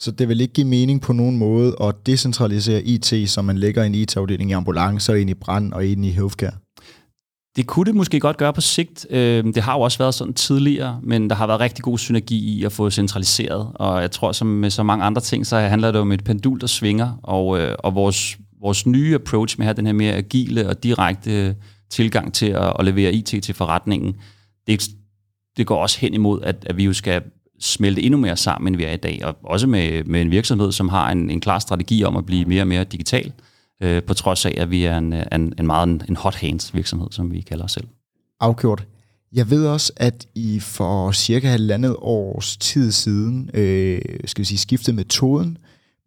Så 0.00 0.10
det 0.10 0.28
vil 0.28 0.40
ikke 0.40 0.54
give 0.54 0.66
mening 0.66 1.00
på 1.00 1.12
nogen 1.12 1.38
måde 1.38 1.76
at 1.80 2.06
decentralisere 2.06 2.82
IT, 2.82 3.30
så 3.30 3.42
man 3.42 3.58
lægger 3.58 3.82
en 3.82 3.94
IT-afdeling 3.94 4.50
i 4.50 4.52
ambulancer, 4.52 5.14
ind 5.14 5.30
i 5.30 5.34
brand 5.34 5.72
og 5.72 5.86
ind 5.86 6.04
i 6.04 6.10
healthcare? 6.10 6.52
Det 7.56 7.66
kunne 7.66 7.86
det 7.86 7.94
måske 7.94 8.20
godt 8.20 8.36
gøre 8.36 8.52
på 8.52 8.60
sigt. 8.60 9.06
Øhm, 9.10 9.52
det 9.52 9.62
har 9.62 9.74
jo 9.74 9.80
også 9.80 9.98
været 9.98 10.14
sådan 10.14 10.34
tidligere, 10.34 11.00
men 11.02 11.30
der 11.30 11.36
har 11.36 11.46
været 11.46 11.60
rigtig 11.60 11.84
god 11.84 11.98
synergi 11.98 12.58
i 12.58 12.64
at 12.64 12.72
få 12.72 12.90
centraliseret. 12.90 13.68
Og 13.74 14.00
jeg 14.00 14.10
tror, 14.10 14.32
som 14.32 14.46
med 14.46 14.70
så 14.70 14.82
mange 14.82 15.04
andre 15.04 15.20
ting, 15.22 15.46
så 15.46 15.58
handler 15.58 15.92
det 15.92 16.00
om 16.00 16.12
et 16.12 16.24
pendul, 16.24 16.60
der 16.60 16.66
svinger. 16.66 17.20
Og, 17.22 17.60
øh, 17.60 17.74
og 17.78 17.94
vores, 17.94 18.38
vores 18.60 18.86
nye 18.86 19.14
approach 19.14 19.58
med 19.58 19.66
at 19.66 19.66
have 19.66 19.76
den 19.76 19.86
her 19.86 19.92
mere 19.92 20.14
agile 20.14 20.68
og 20.68 20.82
direkte 20.82 21.56
tilgang 21.90 22.34
til 22.34 22.46
at, 22.46 22.72
at 22.78 22.84
levere 22.84 23.12
IT 23.12 23.26
til 23.26 23.54
forretningen, 23.54 24.16
det, 24.66 24.88
det 25.56 25.66
går 25.66 25.82
også 25.82 26.00
hen 26.00 26.14
imod, 26.14 26.42
at, 26.42 26.56
at 26.66 26.76
vi 26.76 26.84
jo 26.84 26.92
skal 26.92 27.22
smelte 27.60 28.02
endnu 28.02 28.18
mere 28.18 28.36
sammen, 28.36 28.68
end 28.68 28.76
vi 28.76 28.84
er 28.84 28.92
i 28.92 28.96
dag. 28.96 29.20
Og 29.24 29.36
også 29.44 29.66
med, 29.66 30.04
med 30.04 30.22
en 30.22 30.30
virksomhed, 30.30 30.72
som 30.72 30.88
har 30.88 31.10
en, 31.10 31.30
en 31.30 31.40
klar 31.40 31.58
strategi 31.58 32.04
om 32.04 32.16
at 32.16 32.26
blive 32.26 32.44
mere 32.44 32.62
og 32.62 32.68
mere 32.68 32.84
digital, 32.84 33.32
øh, 33.82 34.02
på 34.02 34.14
trods 34.14 34.46
af, 34.46 34.54
at 34.56 34.70
vi 34.70 34.84
er 34.84 34.98
en, 34.98 35.12
en, 35.12 35.54
en 35.58 35.66
meget 35.66 35.88
en, 35.88 36.02
en 36.08 36.16
hot 36.16 36.34
hands 36.34 36.74
virksomhed, 36.74 37.08
som 37.10 37.32
vi 37.32 37.40
kalder 37.40 37.64
os 37.64 37.72
selv. 37.72 37.88
Afgjort. 38.40 38.86
Jeg 39.32 39.50
ved 39.50 39.66
også, 39.66 39.92
at 39.96 40.26
I 40.34 40.60
for 40.60 41.12
cirka 41.12 41.48
halvandet 41.48 41.96
års 41.98 42.56
tid 42.56 42.92
siden, 42.92 43.50
øh, 43.54 44.00
skal 44.24 44.40
vi 44.40 44.44
sige, 44.44 44.58
skiftede 44.58 44.96
metoden, 44.96 45.58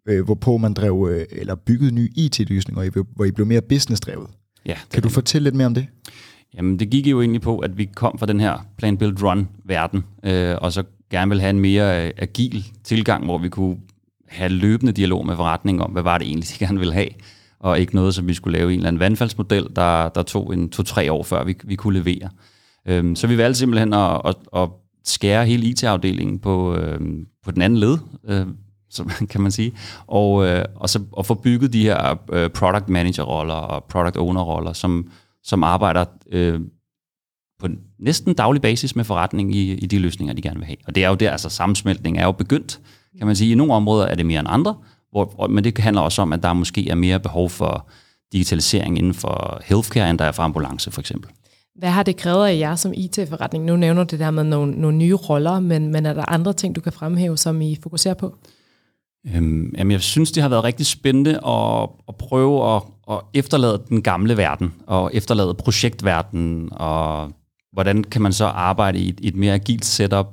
øh, 0.08 0.26
hvorpå 0.26 0.58
man 0.58 0.74
drev 0.74 1.08
øh, 1.12 1.26
eller 1.32 1.56
byggede 1.56 1.92
nye 1.92 2.10
IT-løsninger, 2.16 3.04
hvor 3.16 3.26
I 3.26 3.32
blev 3.32 3.48
mere 3.48 3.62
business-drevet. 3.62 4.28
Ja, 4.66 4.78
kan 4.92 5.04
du 5.04 5.10
fortælle 5.10 5.44
lidt 5.44 5.56
mere 5.56 5.68
om 5.68 5.74
det? 5.74 5.88
Jamen, 6.58 6.80
det 6.80 6.90
gik 6.90 7.08
jo 7.08 7.22
egentlig 7.22 7.42
på, 7.42 7.60
at 7.60 7.78
vi 7.78 7.86
kom 7.86 8.18
fra 8.20 8.26
den 8.26 8.40
her 8.40 8.68
plan, 8.78 8.98
build, 8.98 9.24
run-verden, 9.24 10.04
øh, 10.24 10.56
og 10.62 10.74
så 10.74 10.84
gerne 11.12 11.30
vil 11.30 11.42
have 11.42 11.50
en 11.50 11.60
mere 11.60 12.06
øh, 12.06 12.12
agil 12.18 12.66
tilgang, 12.84 13.26
hvor 13.26 13.38
vi 13.38 13.50
kunne 13.50 13.78
have 14.28 14.50
løbende 14.50 14.92
dialog 14.92 15.26
med 15.26 15.36
forretningen 15.36 15.82
om, 15.82 15.92
hvad 15.92 16.04
var 16.04 16.18
det 16.18 16.28
egentlig, 16.28 16.50
de 16.50 16.66
gerne 16.66 16.80
ville 16.80 16.94
have, 16.94 17.10
og 17.60 17.80
ikke 17.80 17.96
noget, 17.96 18.16
som 18.16 18.28
vi 18.28 18.34
skulle 18.34 18.58
lave 18.58 18.74
en 18.74 18.80
eller 18.80 18.88
anden 18.88 19.00
vandfaldsmodel, 19.00 19.68
der, 19.76 20.10
der 20.10 20.24
tog 20.24 20.54
en 20.54 20.70
to-tre 20.70 21.12
år, 21.12 21.24
før 21.24 21.44
vi, 21.44 21.56
vi 21.64 21.76
kunne 21.76 22.00
levere. 22.00 22.30
Øhm, 22.88 23.16
så 23.16 23.28
vi 23.28 23.38
valgte 23.38 23.60
simpelthen 23.60 23.94
at, 23.94 24.22
at, 24.26 24.36
at 24.56 24.70
skære 25.06 25.46
hele 25.46 25.68
IT-afdelingen 25.68 26.40
på, 26.40 26.76
øhm, 26.76 27.26
på 27.46 27.52
den 27.52 27.62
anden 27.62 27.80
led, 27.80 27.98
øhm, 28.28 28.56
så 28.90 29.04
kan 29.32 29.42
man 29.42 29.52
sige, 29.52 29.74
og, 30.08 30.48
øh, 30.48 30.66
og 30.76 30.90
så 30.90 31.00
og 31.12 31.26
få 31.26 31.34
bygget 31.34 31.74
de 31.74 31.82
her 31.82 32.16
øh, 32.32 32.50
product 32.50 32.90
manager-roller 32.90 33.54
og 33.54 33.84
product 33.84 34.18
owner-roller, 34.18 34.74
som, 34.74 35.12
som 35.44 35.64
arbejder 35.64 36.06
øh, 36.32 36.60
på 37.60 37.68
næsten 38.00 38.34
daglig 38.34 38.62
basis 38.62 38.96
med 38.96 39.04
forretning 39.04 39.56
i, 39.56 39.74
i 39.74 39.86
de 39.86 40.00
løsninger, 40.00 40.34
de 40.34 40.42
gerne 40.42 40.58
vil 40.58 40.66
have. 40.66 40.78
Og 40.88 40.96
det 40.96 41.04
er 41.04 41.10
jo 41.10 41.16
der, 41.16 41.32
altså 41.32 41.50
sammensmeltning 41.50 42.18
er 42.18 42.26
jo 42.26 42.32
begyndt, 42.32 42.80
kan 43.18 43.28
man 43.28 43.36
sige. 43.36 43.52
I 43.52 43.56
nogle 43.56 43.74
områder 43.74 44.06
er 44.06 44.16
det 44.16 44.26
mere 44.26 44.40
end 44.40 44.48
andre, 44.52 44.76
hvor, 45.12 45.48
men 45.48 45.64
det 45.64 45.78
handler 45.78 46.02
også 46.02 46.22
om, 46.22 46.34
at 46.34 46.44
der 46.44 46.54
måske 46.54 46.90
er 46.90 46.96
mere 46.96 47.20
behov 47.20 47.50
for 47.50 47.90
digitalisering 48.32 48.98
inden 48.98 49.14
for 49.14 49.62
healthcare, 49.66 50.10
end 50.10 50.20
der 50.20 50.26
er 50.26 50.32
for 50.32 50.44
ambulance 50.44 50.92
for 50.92 51.02
eksempel. 51.02 51.32
Hvad 51.76 51.90
har 51.90 52.04
det 52.04 52.18
krævet 52.18 52.48
af 52.48 52.58
jer 52.58 52.76
som 52.76 52.94
IT-forretning? 52.96 53.66
Nu 53.66 53.76
nævner 53.76 54.04
du 54.04 54.12
det 54.12 54.20
der 54.20 54.32
med 54.32 54.44
nogle, 54.44 54.72
nogle 54.72 54.98
nye 54.98 55.16
roller, 55.16 55.60
men, 55.60 55.92
men 55.92 56.06
er 56.06 56.14
der 56.14 56.30
andre 56.30 56.54
ting, 56.54 56.76
du 56.76 56.82
kan 56.82 56.94
fremhæve, 56.94 57.38
som 57.38 57.62
I 57.62 57.78
fokuserer 57.84 58.14
på? 58.14 58.36
Øhm, 59.36 59.74
jamen 59.78 59.92
jeg 59.92 60.02
synes, 60.02 60.32
det 60.32 60.44
har 60.44 60.50
været 60.50 60.64
rigtig 60.64 60.86
spændende 60.86 61.32
at, 61.48 61.90
at 62.08 62.16
prøve 62.16 62.76
at, 62.76 62.82
at 63.12 63.20
efterlade 63.34 63.84
den 63.90 64.02
gamle 64.02 64.38
verden, 64.38 64.74
og 64.88 65.12
efterlade 65.14 65.54
projektverden, 65.54 66.70
og 66.72 67.32
hvordan 67.74 68.04
kan 68.04 68.22
man 68.22 68.34
så 68.34 68.46
arbejde 68.46 69.00
i 69.00 69.10
et, 69.10 69.20
et 69.24 69.36
mere 69.36 69.54
agilt 69.54 69.86
setup, 69.86 70.28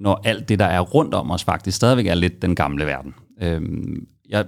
når 0.00 0.20
alt 0.24 0.48
det, 0.48 0.58
der 0.58 0.64
er 0.64 0.80
rundt 0.80 1.14
om 1.14 1.30
os, 1.30 1.44
faktisk 1.44 1.76
stadigvæk 1.76 2.06
er 2.06 2.14
lidt 2.14 2.42
den 2.42 2.54
gamle 2.54 2.86
verden. 2.86 3.14
Øhm, 3.42 4.06
jeg, 4.28 4.44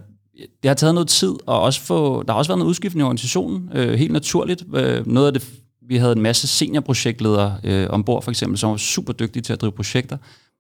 det 0.63 0.69
har 0.69 0.75
taget 0.75 0.95
noget 0.95 1.09
tid, 1.09 1.35
og 1.47 1.61
også 1.61 1.81
få, 1.81 2.23
der 2.23 2.33
har 2.33 2.39
også 2.39 2.49
været 2.49 2.59
noget 2.59 2.69
udskiftning 2.69 3.01
i 3.01 3.05
organisationen, 3.05 3.71
øh, 3.75 3.99
helt 3.99 4.13
naturligt. 4.13 4.65
Øh, 4.75 5.07
noget 5.07 5.27
af 5.27 5.33
det 5.33 5.51
vi 5.89 5.97
havde 5.97 6.13
en 6.13 6.23
masse 6.23 6.49
seniorprojektledere 6.49 7.59
øh, 7.65 7.87
ombord, 7.91 8.23
for 8.23 8.31
eksempel, 8.31 8.59
som 8.59 8.71
var 8.71 8.77
super 8.77 9.13
dygtige 9.13 9.43
til 9.43 9.53
at 9.53 9.61
drive 9.61 9.73
projekter, 9.73 10.17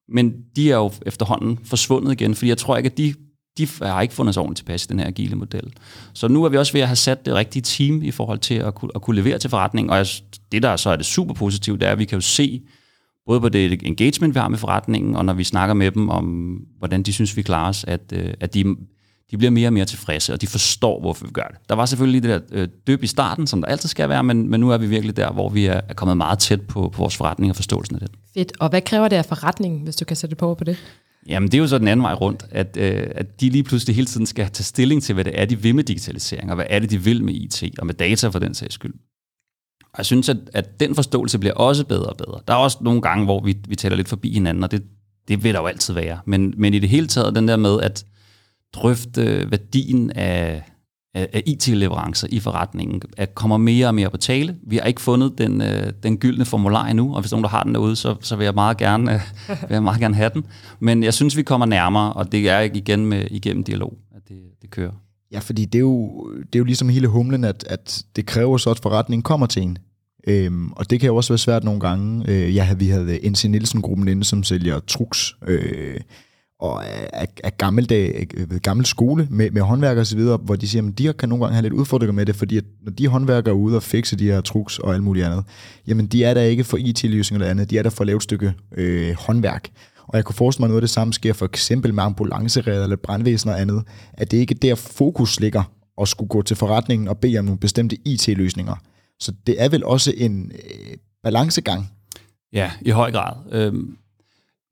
men 0.08 0.34
de 0.56 0.72
er 0.72 0.76
jo 0.76 0.92
efterhånden 1.06 1.58
forsvundet 1.64 2.12
igen, 2.12 2.34
fordi 2.34 2.48
jeg 2.48 2.58
tror 2.58 2.76
ikke, 2.76 2.90
at 2.90 2.98
de, 2.98 3.14
de 3.58 3.68
har 3.82 4.02
ikke 4.02 4.14
fundet 4.14 4.34
sig 4.34 4.40
ordentligt 4.40 4.66
tilpas 4.66 4.84
i 4.84 4.88
den 4.88 4.98
her 4.98 5.06
agile 5.06 5.36
model. 5.36 5.72
Så 6.12 6.28
nu 6.28 6.44
er 6.44 6.48
vi 6.48 6.56
også 6.56 6.72
ved 6.72 6.80
at 6.80 6.88
have 6.88 6.96
sat 6.96 7.26
det 7.26 7.34
rigtige 7.34 7.62
team 7.62 8.02
i 8.02 8.10
forhold 8.10 8.38
til 8.38 8.54
at 8.54 8.74
kunne, 8.74 8.90
at 8.94 9.02
kunne 9.02 9.16
levere 9.16 9.38
til 9.38 9.50
forretningen, 9.50 9.90
og 9.90 9.96
jeg, 9.96 10.06
det 10.52 10.62
der 10.62 10.76
så 10.76 10.90
er 10.90 10.96
det 10.96 11.06
super 11.06 11.34
positivt, 11.34 11.80
det 11.80 11.88
er, 11.88 11.92
at 11.92 11.98
vi 11.98 12.04
kan 12.04 12.16
jo 12.16 12.20
se, 12.20 12.62
både 13.28 13.40
på 13.40 13.48
det 13.48 13.82
engagement, 13.82 14.34
vi 14.34 14.40
har 14.40 14.48
med 14.48 14.58
forretningen, 14.58 15.16
og 15.16 15.24
når 15.24 15.32
vi 15.32 15.44
snakker 15.44 15.74
med 15.74 15.90
dem 15.90 16.08
om, 16.08 16.24
hvordan 16.78 17.02
de 17.02 17.12
synes, 17.12 17.36
vi 17.36 17.42
klarer 17.42 17.68
os, 17.68 17.84
at, 17.88 18.00
øh, 18.12 18.34
at 18.40 18.54
de, 18.54 18.64
de 19.30 19.38
bliver 19.38 19.50
mere 19.50 19.68
og 19.68 19.72
mere 19.72 19.84
tilfredse, 19.84 20.32
og 20.32 20.40
de 20.40 20.46
forstår, 20.46 21.00
hvorfor 21.00 21.26
vi 21.26 21.32
gør 21.32 21.46
det. 21.50 21.68
Der 21.68 21.74
var 21.74 21.86
selvfølgelig 21.86 22.22
det 22.22 22.30
der 22.30 22.40
øh, 22.52 22.68
døb 22.86 23.02
i 23.02 23.06
starten, 23.06 23.46
som 23.46 23.60
der 23.60 23.68
altid 23.68 23.88
skal 23.88 24.08
være, 24.08 24.24
men, 24.24 24.50
men 24.50 24.60
nu 24.60 24.70
er 24.70 24.78
vi 24.78 24.86
virkelig 24.86 25.16
der, 25.16 25.32
hvor 25.32 25.48
vi 25.48 25.66
er, 25.66 25.80
er 25.88 25.94
kommet 25.94 26.16
meget 26.16 26.38
tæt 26.38 26.60
på, 26.60 26.88
på 26.88 26.98
vores 26.98 27.16
forretning 27.16 27.50
og 27.50 27.56
forståelsen 27.56 27.96
af 27.96 28.00
det. 28.00 28.10
Fedt. 28.34 28.52
Og 28.60 28.68
hvad 28.68 28.80
kræver 28.80 29.08
det 29.08 29.16
af 29.16 29.24
forretningen, 29.24 29.82
hvis 29.82 29.96
du 29.96 30.04
kan 30.04 30.16
sætte 30.16 30.36
på 30.36 30.54
på 30.54 30.64
det? 30.64 30.76
Jamen, 31.28 31.48
det 31.48 31.58
er 31.58 31.62
jo 31.62 31.66
så 31.66 31.78
den 31.78 31.88
anden 31.88 32.04
vej 32.04 32.12
rundt, 32.14 32.46
at, 32.50 32.76
øh, 32.80 33.06
at 33.10 33.40
de 33.40 33.50
lige 33.50 33.64
pludselig 33.64 33.96
hele 33.96 34.06
tiden 34.06 34.26
skal 34.26 34.50
tage 34.50 34.64
stilling 34.64 35.02
til, 35.02 35.14
hvad 35.14 35.24
det 35.24 35.40
er, 35.40 35.44
de 35.44 35.62
vil 35.62 35.74
med 35.74 35.84
digitalisering, 35.84 36.50
og 36.50 36.54
hvad 36.54 36.66
er 36.68 36.78
det, 36.78 36.90
de 36.90 36.98
vil 36.98 37.24
med 37.24 37.34
IT, 37.34 37.64
og 37.78 37.86
med 37.86 37.94
data 37.94 38.28
for 38.28 38.38
den 38.38 38.54
sags 38.54 38.74
skyld. 38.74 38.94
Jeg 39.98 40.06
synes, 40.06 40.28
at, 40.28 40.36
at 40.52 40.80
den 40.80 40.94
forståelse 40.94 41.38
bliver 41.38 41.54
også 41.54 41.84
bedre 41.84 42.06
og 42.06 42.16
bedre. 42.16 42.40
Der 42.48 42.54
er 42.54 42.58
også 42.58 42.78
nogle 42.80 43.00
gange, 43.00 43.24
hvor 43.24 43.40
vi, 43.40 43.56
vi 43.68 43.76
taler 43.76 43.96
lidt 43.96 44.08
forbi 44.08 44.32
hinanden, 44.32 44.64
og 44.64 44.70
det, 44.70 44.82
det 45.28 45.44
vil 45.44 45.54
der 45.54 45.60
jo 45.60 45.66
altid 45.66 45.94
være. 45.94 46.18
Men, 46.24 46.54
men 46.56 46.74
i 46.74 46.78
det 46.78 46.88
hele 46.88 47.06
taget, 47.06 47.34
den 47.34 47.48
der 47.48 47.56
med 47.56 47.80
at 47.80 48.04
drøfte 48.74 49.50
værdien 49.50 50.10
af, 50.10 50.62
af, 51.14 51.28
af 51.32 51.42
IT-leverancer 51.46 52.28
i 52.30 52.40
forretningen, 52.40 53.02
at 53.16 53.34
kommer 53.34 53.56
mere 53.56 53.86
og 53.86 53.94
mere 53.94 54.10
på 54.10 54.16
tale. 54.16 54.56
Vi 54.66 54.76
har 54.76 54.84
ikke 54.84 55.00
fundet 55.00 55.38
den, 55.38 55.62
øh, 55.62 55.92
den 56.02 56.16
gyldne 56.16 56.44
formular 56.44 56.86
endnu, 56.86 57.14
og 57.14 57.20
hvis 57.20 57.32
nogen 57.32 57.44
der 57.44 57.50
har 57.50 57.62
den 57.62 57.74
derude, 57.74 57.96
så, 57.96 58.16
så 58.20 58.36
vil, 58.36 58.44
jeg 58.44 58.54
meget 58.54 58.76
gerne, 58.76 59.14
øh, 59.14 59.20
vil 59.68 59.74
jeg 59.74 59.82
meget 59.82 60.00
gerne 60.00 60.14
have 60.14 60.30
den. 60.34 60.44
Men 60.80 61.02
jeg 61.02 61.14
synes, 61.14 61.36
vi 61.36 61.42
kommer 61.42 61.66
nærmere, 61.66 62.12
og 62.12 62.32
det 62.32 62.48
er 62.48 62.60
igen 62.60 63.06
med, 63.06 63.26
igennem 63.30 63.64
dialog, 63.64 63.98
at 64.16 64.22
det, 64.28 64.40
det 64.62 64.70
kører. 64.70 64.92
Ja, 65.32 65.38
fordi 65.38 65.64
det 65.64 65.74
er, 65.74 65.80
jo, 65.80 66.28
det 66.36 66.54
er 66.54 66.58
jo 66.58 66.64
ligesom 66.64 66.88
hele 66.88 67.08
humlen, 67.08 67.44
at, 67.44 67.64
at 67.64 68.04
det 68.16 68.26
kræver 68.26 68.56
så, 68.56 68.70
at 68.70 68.78
forretningen 68.78 69.22
kommer 69.22 69.46
til 69.46 69.62
en. 69.62 69.78
Øhm, 70.28 70.72
og 70.72 70.90
det 70.90 71.00
kan 71.00 71.06
jo 71.06 71.16
også 71.16 71.32
være 71.32 71.38
svært 71.38 71.64
nogle 71.64 71.80
gange. 71.80 72.24
Øh, 72.28 72.56
ja, 72.56 72.74
vi 72.74 72.88
havde 72.88 73.30
NC 73.30 73.44
Nielsen-gruppen 73.44 74.08
inde, 74.08 74.24
som 74.24 74.42
sælger 74.42 74.80
truks, 74.80 75.34
øh, 75.46 76.00
og 76.60 76.82
er, 77.12 77.26
er 77.44 77.50
gammel, 77.50 77.88
gammeldag, 77.88 78.26
øh, 78.36 78.60
gammel 78.62 78.86
skole 78.86 79.26
med, 79.30 79.50
med 79.50 79.62
håndværkere 79.62 80.00
osv., 80.00 80.20
hvor 80.20 80.56
de 80.56 80.68
siger, 80.68 80.88
at 80.88 80.98
de 80.98 81.12
kan 81.12 81.28
nogle 81.28 81.44
gange 81.44 81.54
have 81.54 81.62
lidt 81.62 81.72
udfordringer 81.72 82.12
med 82.12 82.26
det, 82.26 82.36
fordi 82.36 82.56
at 82.56 82.64
når 82.82 82.92
de 82.92 83.08
håndværkere 83.08 83.54
er 83.54 83.58
ude 83.58 83.76
og 83.76 83.82
fikse 83.82 84.16
de 84.16 84.24
her 84.24 84.40
truks 84.40 84.78
og 84.78 84.94
alt 84.94 85.02
muligt 85.02 85.26
andet, 85.26 85.44
jamen 85.86 86.06
de 86.06 86.24
er 86.24 86.34
der 86.34 86.42
ikke 86.42 86.64
for 86.64 86.76
IT-løsning 86.76 87.36
eller 87.42 87.50
andet, 87.50 87.70
de 87.70 87.78
er 87.78 87.82
der 87.82 87.90
for 87.90 88.00
at 88.00 88.06
lave 88.06 88.16
et 88.16 88.22
stykke 88.22 88.52
øh, 88.76 89.14
håndværk. 89.18 89.68
Og 90.06 90.16
jeg 90.16 90.24
kunne 90.24 90.34
forestille 90.34 90.62
mig, 90.62 90.68
noget 90.68 90.82
af 90.82 90.82
det 90.82 90.90
samme 90.90 91.12
sker 91.12 91.32
for 91.32 91.46
eksempel 91.46 91.94
med 91.94 92.02
ambulanceredder 92.02 92.82
eller 92.82 92.96
brandvæsen 92.96 93.50
og 93.50 93.60
andet, 93.60 93.82
at 94.12 94.30
det 94.30 94.36
ikke 94.36 94.54
er 94.54 94.58
der 94.58 94.74
fokus 94.74 95.40
ligger 95.40 95.62
og 95.96 96.08
skulle 96.08 96.28
gå 96.28 96.42
til 96.42 96.56
forretningen 96.56 97.08
og 97.08 97.18
bede 97.18 97.38
om 97.38 97.44
nogle 97.44 97.58
bestemte 97.58 97.96
IT-løsninger. 98.04 98.74
Så 99.20 99.32
det 99.46 99.62
er 99.62 99.68
vel 99.68 99.84
også 99.84 100.12
en 100.16 100.52
øh, 100.54 100.96
balancegang. 101.22 101.90
Ja, 102.52 102.70
i 102.80 102.90
høj 102.90 103.12
grad. 103.12 103.36
Øhm, 103.52 103.96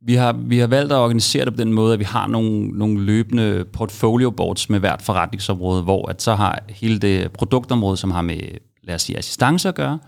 vi, 0.06 0.14
har, 0.14 0.32
vi 0.32 0.58
har 0.58 0.66
valgt 0.66 0.92
at 0.92 0.98
organisere 0.98 1.44
det 1.44 1.52
på 1.54 1.60
den 1.60 1.72
måde, 1.72 1.92
at 1.92 1.98
vi 1.98 2.04
har 2.04 2.26
nogle, 2.26 2.68
nogle 2.68 3.04
løbende 3.04 3.64
portfolio 3.72 4.30
boards 4.30 4.70
med 4.70 4.80
hvert 4.80 5.02
forretningsområde, 5.02 5.82
hvor 5.82 6.08
at 6.08 6.22
så 6.22 6.34
har 6.34 6.62
hele 6.68 6.98
det 6.98 7.32
produktområde, 7.32 7.96
som 7.96 8.10
har 8.10 8.22
med, 8.22 8.40
lad 8.82 8.94
os 8.94 9.02
sige, 9.02 9.18
assistance 9.18 9.68
at 9.68 9.74
gøre, 9.74 9.98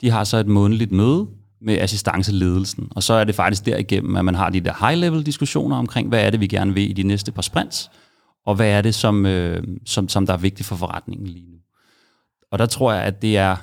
de 0.00 0.10
har 0.10 0.24
så 0.24 0.36
et 0.36 0.46
månedligt 0.46 0.92
møde 0.92 1.26
med 1.60 1.78
assistanceledelsen. 1.78 2.88
Og 2.90 3.02
så 3.02 3.14
er 3.14 3.24
det 3.24 3.34
faktisk 3.34 3.66
derigennem, 3.66 4.16
at 4.16 4.24
man 4.24 4.34
har 4.34 4.50
de 4.50 4.60
der 4.60 4.88
high-level 4.88 5.26
diskussioner 5.26 5.76
omkring, 5.76 6.08
hvad 6.08 6.26
er 6.26 6.30
det, 6.30 6.40
vi 6.40 6.46
gerne 6.46 6.74
vil 6.74 6.90
i 6.90 6.92
de 6.92 7.02
næste 7.02 7.32
par 7.32 7.42
sprints, 7.42 7.90
og 8.46 8.54
hvad 8.54 8.70
er 8.70 8.80
det, 8.80 8.94
som, 8.94 9.26
øh, 9.26 9.62
som, 9.86 10.08
som 10.08 10.26
der 10.26 10.32
er 10.32 10.38
vigtigt 10.38 10.66
for 10.66 10.76
forretningen 10.76 11.26
lige 11.26 11.46
nu. 11.50 11.58
Og 12.52 12.58
der 12.58 12.66
tror 12.66 12.92
jeg, 12.92 13.02
at 13.02 13.22
det 13.22 13.36
er 13.36 13.56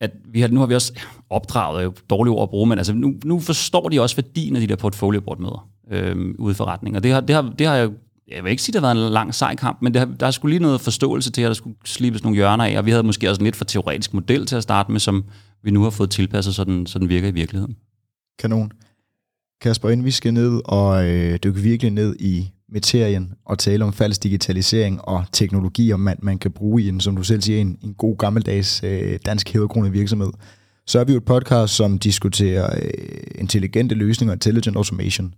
at 0.00 0.10
vi 0.32 0.40
har, 0.40 0.48
nu 0.48 0.60
har 0.60 0.66
vi 0.66 0.74
også 0.74 0.92
opdraget, 1.30 1.84
jo 1.84 1.92
dårligt 2.10 2.34
ord 2.34 2.42
at 2.42 2.50
bruge, 2.50 2.68
men 2.68 2.78
altså 2.78 2.94
nu, 2.94 3.14
nu 3.24 3.40
forstår 3.40 3.88
de 3.88 4.00
også 4.00 4.16
værdien 4.16 4.56
af 4.56 4.60
de 4.60 4.66
der 4.66 4.76
portfolio 4.76 5.20
board 5.20 5.38
møder 5.38 5.68
øh, 5.90 6.34
ude 6.38 6.54
for 6.54 6.64
retning. 6.64 6.96
Og 6.96 7.02
det 7.02 7.12
har, 7.12 7.20
det 7.20 7.34
har, 7.34 7.54
det 7.58 7.66
har 7.66 7.74
jeg, 7.74 7.90
jeg 8.28 8.44
vil 8.44 8.50
ikke 8.50 8.62
sige, 8.62 8.72
at 8.72 8.82
det 8.82 8.88
har 8.88 8.94
været 8.94 9.06
en 9.06 9.12
lang 9.12 9.34
sej 9.34 9.54
kamp, 9.54 9.82
men 9.82 9.94
det 9.94 10.00
har, 10.00 10.06
der 10.06 10.26
er 10.26 10.30
skulle 10.30 10.52
lige 10.52 10.62
noget 10.62 10.80
forståelse 10.80 11.30
til, 11.30 11.42
at 11.42 11.48
der 11.48 11.54
skulle 11.54 11.76
slibes 11.84 12.22
nogle 12.22 12.36
hjørner 12.36 12.64
af, 12.64 12.78
og 12.78 12.86
vi 12.86 12.90
havde 12.90 13.02
måske 13.02 13.30
også 13.30 13.40
en 13.40 13.44
lidt 13.44 13.56
for 13.56 13.64
teoretisk 13.64 14.14
model 14.14 14.46
til 14.46 14.56
at 14.56 14.62
starte 14.62 14.92
med, 14.92 15.00
som 15.00 15.24
vi 15.62 15.70
nu 15.70 15.82
har 15.82 15.90
fået 15.90 16.10
tilpasset, 16.10 16.54
så 16.54 16.64
den, 16.64 16.86
så 16.86 16.98
den 16.98 17.08
virker 17.08 17.28
i 17.28 17.34
virkeligheden. 17.34 17.76
Kanon. 18.38 18.72
Kasper, 19.60 19.88
inden 19.88 20.04
vi 20.06 20.10
skal 20.10 20.34
ned 20.34 20.60
og 20.64 21.06
øh, 21.06 21.38
dykke 21.44 21.60
virkelig 21.60 21.92
ned 21.92 22.16
i 22.20 22.50
materien 22.68 23.32
og 23.44 23.58
tale 23.58 23.84
om 23.84 23.92
falsk 23.92 24.22
digitalisering 24.22 25.00
og 25.04 25.24
teknologier, 25.32 25.96
man, 25.96 26.16
man 26.22 26.38
kan 26.38 26.50
bruge 26.50 26.82
i 26.82 26.88
en, 26.88 27.00
som 27.00 27.16
du 27.16 27.22
selv 27.22 27.42
siger, 27.42 27.60
en, 27.60 27.78
en 27.84 27.94
god 27.94 28.16
gammeldags 28.16 28.80
øh, 28.84 29.18
dansk 29.26 29.52
hæderkronet 29.52 29.92
virksomhed, 29.92 30.30
så 30.86 30.98
er 30.98 31.04
vi 31.04 31.12
jo 31.12 31.18
et 31.18 31.24
podcast, 31.24 31.74
som 31.74 31.98
diskuterer 31.98 32.76
øh, 32.82 33.20
intelligente 33.34 33.94
løsninger 33.94 34.32
og 34.32 34.36
intelligent 34.36 34.76
automation. 34.76 35.34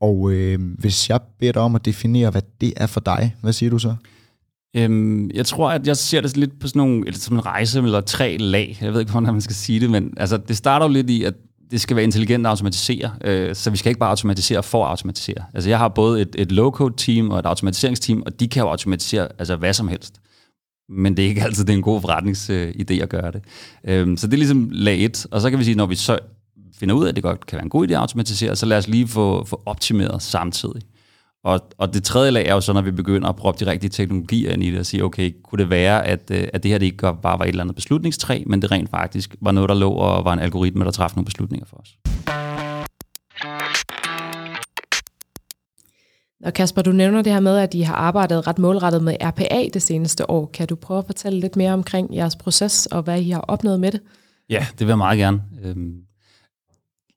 Og 0.00 0.32
øh, 0.32 0.58
hvis 0.78 1.10
jeg 1.10 1.20
beder 1.40 1.52
dig 1.52 1.62
om 1.62 1.74
at 1.74 1.84
definere, 1.84 2.30
hvad 2.30 2.42
det 2.60 2.72
er 2.76 2.86
for 2.86 3.00
dig, 3.00 3.36
hvad 3.40 3.52
siger 3.52 3.70
du 3.70 3.78
så? 3.78 3.94
Øhm, 4.76 5.30
jeg 5.34 5.46
tror, 5.46 5.70
at 5.70 5.86
jeg 5.86 5.96
ser 5.96 6.20
det 6.20 6.36
lidt 6.36 6.60
på 6.60 6.68
sådan 6.68 6.78
nogle, 6.78 7.06
eller 7.06 7.18
som 7.18 7.36
en 7.36 7.46
rejse 7.46 7.78
eller 7.78 8.00
tre 8.00 8.36
lag. 8.36 8.78
Jeg 8.80 8.92
ved 8.92 9.00
ikke, 9.00 9.12
hvordan 9.12 9.32
man 9.32 9.40
skal 9.40 9.56
sige 9.56 9.80
det, 9.80 9.90
men 9.90 10.14
altså, 10.16 10.36
det 10.36 10.56
starter 10.56 10.86
jo 10.86 10.92
lidt 10.92 11.10
i, 11.10 11.24
at 11.24 11.34
det 11.70 11.80
skal 11.80 11.96
være 11.96 12.04
intelligent 12.04 12.46
at 12.46 12.50
automatisere, 12.50 13.10
øh, 13.24 13.54
så 13.54 13.70
vi 13.70 13.76
skal 13.76 13.90
ikke 13.90 13.98
bare 13.98 14.10
automatisere 14.10 14.62
for 14.62 14.84
at 14.84 14.90
automatisere. 14.90 15.44
Altså 15.54 15.70
jeg 15.70 15.78
har 15.78 15.88
både 15.88 16.22
et, 16.22 16.36
et 16.38 16.52
low-code 16.52 16.94
team 16.96 17.30
og 17.30 17.38
et 17.38 17.46
automatiseringsteam, 17.46 18.22
og 18.26 18.40
de 18.40 18.48
kan 18.48 18.62
jo 18.62 18.68
automatisere 18.68 19.28
altså 19.38 19.56
hvad 19.56 19.72
som 19.72 19.88
helst. 19.88 20.20
Men 20.88 21.16
det 21.16 21.24
er 21.24 21.28
ikke 21.28 21.42
altid 21.42 21.64
det 21.64 21.72
er 21.72 21.76
en 21.76 21.82
god 21.82 22.00
forretningsidé 22.00 22.94
øh, 22.94 23.02
at 23.02 23.08
gøre 23.08 23.32
det. 23.32 23.42
Øh, 23.84 24.18
så 24.18 24.26
det 24.26 24.32
er 24.32 24.38
ligesom 24.38 24.68
lag 24.72 25.04
1, 25.04 25.26
og 25.30 25.40
så 25.40 25.50
kan 25.50 25.58
vi 25.58 25.64
sige, 25.64 25.74
når 25.74 25.86
vi 25.86 25.94
så 25.94 26.18
finder 26.78 26.94
ud 26.94 27.04
af, 27.04 27.08
at 27.08 27.16
det 27.16 27.22
godt 27.22 27.46
kan 27.46 27.56
være 27.56 27.64
en 27.64 27.70
god 27.70 27.88
idé 27.88 27.92
at 27.92 27.98
automatisere, 27.98 28.56
så 28.56 28.66
lad 28.66 28.78
os 28.78 28.88
lige 28.88 29.08
få, 29.08 29.44
få 29.44 29.62
optimeret 29.66 30.22
samtidig. 30.22 30.82
Og, 31.44 31.60
og 31.78 31.94
det 31.94 32.04
tredje 32.04 32.30
lag 32.30 32.46
er 32.46 32.54
jo 32.54 32.60
så, 32.60 32.72
når 32.72 32.80
vi 32.80 32.90
begynder 32.90 33.28
at 33.28 33.36
proppe 33.36 33.64
de 33.64 33.70
rigtige 33.70 33.90
teknologier 33.90 34.52
ind 34.52 34.64
i 34.64 34.70
det, 34.70 34.78
og 34.78 34.86
sige, 34.86 35.04
okay, 35.04 35.32
kunne 35.44 35.62
det 35.62 35.70
være, 35.70 36.06
at, 36.06 36.30
øh, 36.30 36.48
at 36.52 36.62
det 36.62 36.70
her 36.70 36.78
det 36.78 36.86
ikke 36.86 36.98
bare 37.22 37.38
var 37.38 37.44
et 37.44 37.48
eller 37.48 37.62
andet 37.62 37.76
beslutningstræ, 37.76 38.42
men 38.46 38.62
det 38.62 38.70
rent 38.70 38.90
faktisk 38.90 39.36
var 39.40 39.52
noget, 39.52 39.68
der 39.68 39.74
lå 39.74 39.90
og 39.90 40.24
var 40.24 40.32
en 40.32 40.38
algoritme, 40.38 40.84
der 40.84 40.90
træffede 40.90 41.18
nogle 41.18 41.24
beslutninger 41.24 41.66
for 41.66 41.76
os. 41.76 41.96
Og 46.44 46.52
Kasper, 46.52 46.82
du 46.82 46.92
nævner 46.92 47.22
det 47.22 47.32
her 47.32 47.40
med, 47.40 47.58
at 47.58 47.74
I 47.74 47.80
har 47.80 47.94
arbejdet 47.94 48.46
ret 48.46 48.58
målrettet 48.58 49.02
med 49.02 49.16
RPA 49.22 49.68
det 49.74 49.82
seneste 49.82 50.30
år. 50.30 50.50
Kan 50.54 50.66
du 50.66 50.74
prøve 50.74 50.98
at 50.98 51.06
fortælle 51.06 51.40
lidt 51.40 51.56
mere 51.56 51.72
omkring 51.72 52.14
jeres 52.14 52.36
proces, 52.36 52.86
og 52.86 53.02
hvad 53.02 53.20
I 53.20 53.30
har 53.30 53.40
opnået 53.40 53.80
med 53.80 53.92
det? 53.92 54.00
Ja, 54.50 54.66
det 54.70 54.80
vil 54.80 54.88
jeg 54.88 54.98
meget 54.98 55.18
gerne. 55.18 55.42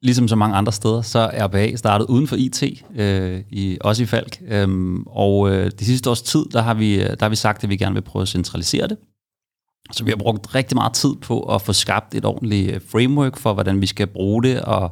Ligesom 0.02 0.28
så 0.28 0.36
mange 0.36 0.56
andre 0.56 0.72
steder, 0.72 1.02
så 1.02 1.20
er 1.20 1.48
RBA 1.48 1.76
startet 1.76 2.06
uden 2.06 2.28
for 2.28 2.36
IT, 2.36 2.64
øh, 2.96 3.42
i, 3.50 3.78
også 3.82 4.04
i 4.04 4.06
Falk. 4.06 4.42
Øhm, 4.48 5.04
og 5.08 5.52
øh, 5.52 5.72
de 5.80 5.86
sidste 5.86 6.10
års 6.10 6.22
tid, 6.22 6.46
der 6.52 6.62
har, 6.62 6.74
vi, 6.74 6.96
øh, 6.96 7.10
der 7.10 7.18
har 7.22 7.30
vi 7.30 7.36
sagt, 7.36 7.64
at 7.64 7.70
vi 7.70 7.78
gerne 7.78 7.94
vil 7.94 8.02
prøve 8.02 8.22
at 8.22 8.28
centralisere 8.28 8.88
det. 8.88 8.98
Så 9.92 10.04
vi 10.04 10.10
har 10.10 10.18
brugt 10.18 10.56
rigtig 10.56 10.76
meget 10.76 10.94
tid 10.94 11.16
på 11.22 11.42
at 11.42 11.62
få 11.62 11.74
skabt 11.74 12.16
et 12.16 12.26
ordentligt 12.26 12.76
øh, 12.76 12.82
framework 12.92 13.38
for, 13.38 13.54
hvordan 13.54 13.82
vi 13.82 13.86
skal 13.86 14.08
bruge 14.08 14.44
det 14.44 14.62
og 14.62 14.92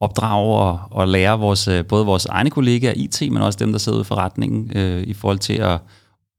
opdrage 0.00 0.56
og, 0.56 0.80
og 0.90 1.08
lære 1.08 1.38
vores, 1.38 1.68
øh, 1.68 1.86
både 1.86 2.06
vores 2.06 2.26
egne 2.26 2.50
kollegaer 2.50 2.92
IT, 2.96 3.22
men 3.32 3.42
også 3.42 3.58
dem, 3.58 3.72
der 3.72 3.78
sidder 3.78 3.98
ude 3.98 4.02
i 4.02 4.04
forretningen, 4.04 4.76
øh, 4.76 5.02
i 5.02 5.14
forhold 5.14 5.38
til 5.38 5.54
at 5.54 5.80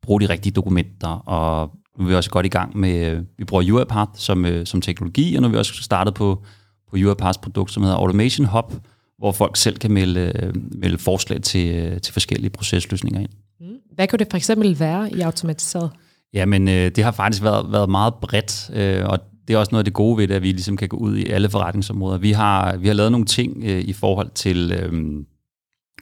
bruge 0.01 0.22
de 0.22 0.29
rigtige 0.29 0.53
dokumenter. 0.53 1.08
Og 1.08 1.72
nu 1.98 2.03
er 2.05 2.10
vi 2.10 2.15
også 2.15 2.29
godt 2.29 2.46
i 2.46 2.50
gang 2.50 2.77
med, 2.77 3.25
vi 3.38 3.43
bruger 3.43 3.74
UiPath 3.74 4.12
som, 4.15 4.46
øh, 4.46 4.65
som 4.65 4.81
teknologi, 4.81 5.36
og 5.36 5.41
nu 5.41 5.48
er 5.48 5.51
vi 5.51 5.58
også 5.58 5.74
startet 5.74 6.13
på 6.13 6.43
på 6.89 6.96
UiPaths 6.96 7.38
produkt, 7.38 7.72
som 7.72 7.84
hedder 7.84 7.98
Automation 7.98 8.46
Hub, 8.46 8.74
hvor 9.17 9.31
folk 9.31 9.58
selv 9.58 9.77
kan 9.77 9.91
melde, 9.91 10.51
melde 10.72 10.98
forslag 10.98 11.41
til, 11.41 12.00
til 12.01 12.13
forskellige 12.13 12.50
procesløsninger 12.50 13.19
ind. 13.19 13.29
Mm. 13.60 13.67
Hvad 13.96 14.08
kunne 14.08 14.19
det 14.19 14.27
for 14.31 14.38
eksempel 14.38 14.79
være 14.79 15.12
i 15.12 15.22
automatiseret? 15.22 15.91
Jamen, 16.34 16.67
øh, 16.67 16.91
det 16.96 17.03
har 17.03 17.12
faktisk 17.12 17.43
været, 17.43 17.72
været 17.72 17.89
meget 17.89 18.13
bredt, 18.13 18.69
øh, 18.74 19.05
og 19.05 19.19
det 19.48 19.53
er 19.53 19.58
også 19.58 19.72
noget 19.72 19.81
af 19.81 19.86
det 19.86 19.93
gode 19.93 20.17
ved 20.17 20.27
det, 20.27 20.36
at 20.36 20.41
vi 20.41 20.51
ligesom 20.51 20.77
kan 20.77 20.89
gå 20.89 20.98
ud 20.98 21.17
i 21.17 21.25
alle 21.25 21.50
forretningsområder. 21.50 22.17
Vi 22.17 22.31
har, 22.31 22.77
vi 22.77 22.88
har 22.88 22.93
lavet 22.93 23.12
nogle 23.12 23.25
ting 23.25 23.63
øh, 23.63 23.79
i 23.79 23.93
forhold 23.93 24.29
til, 24.36 24.72
øh, 24.72 25.24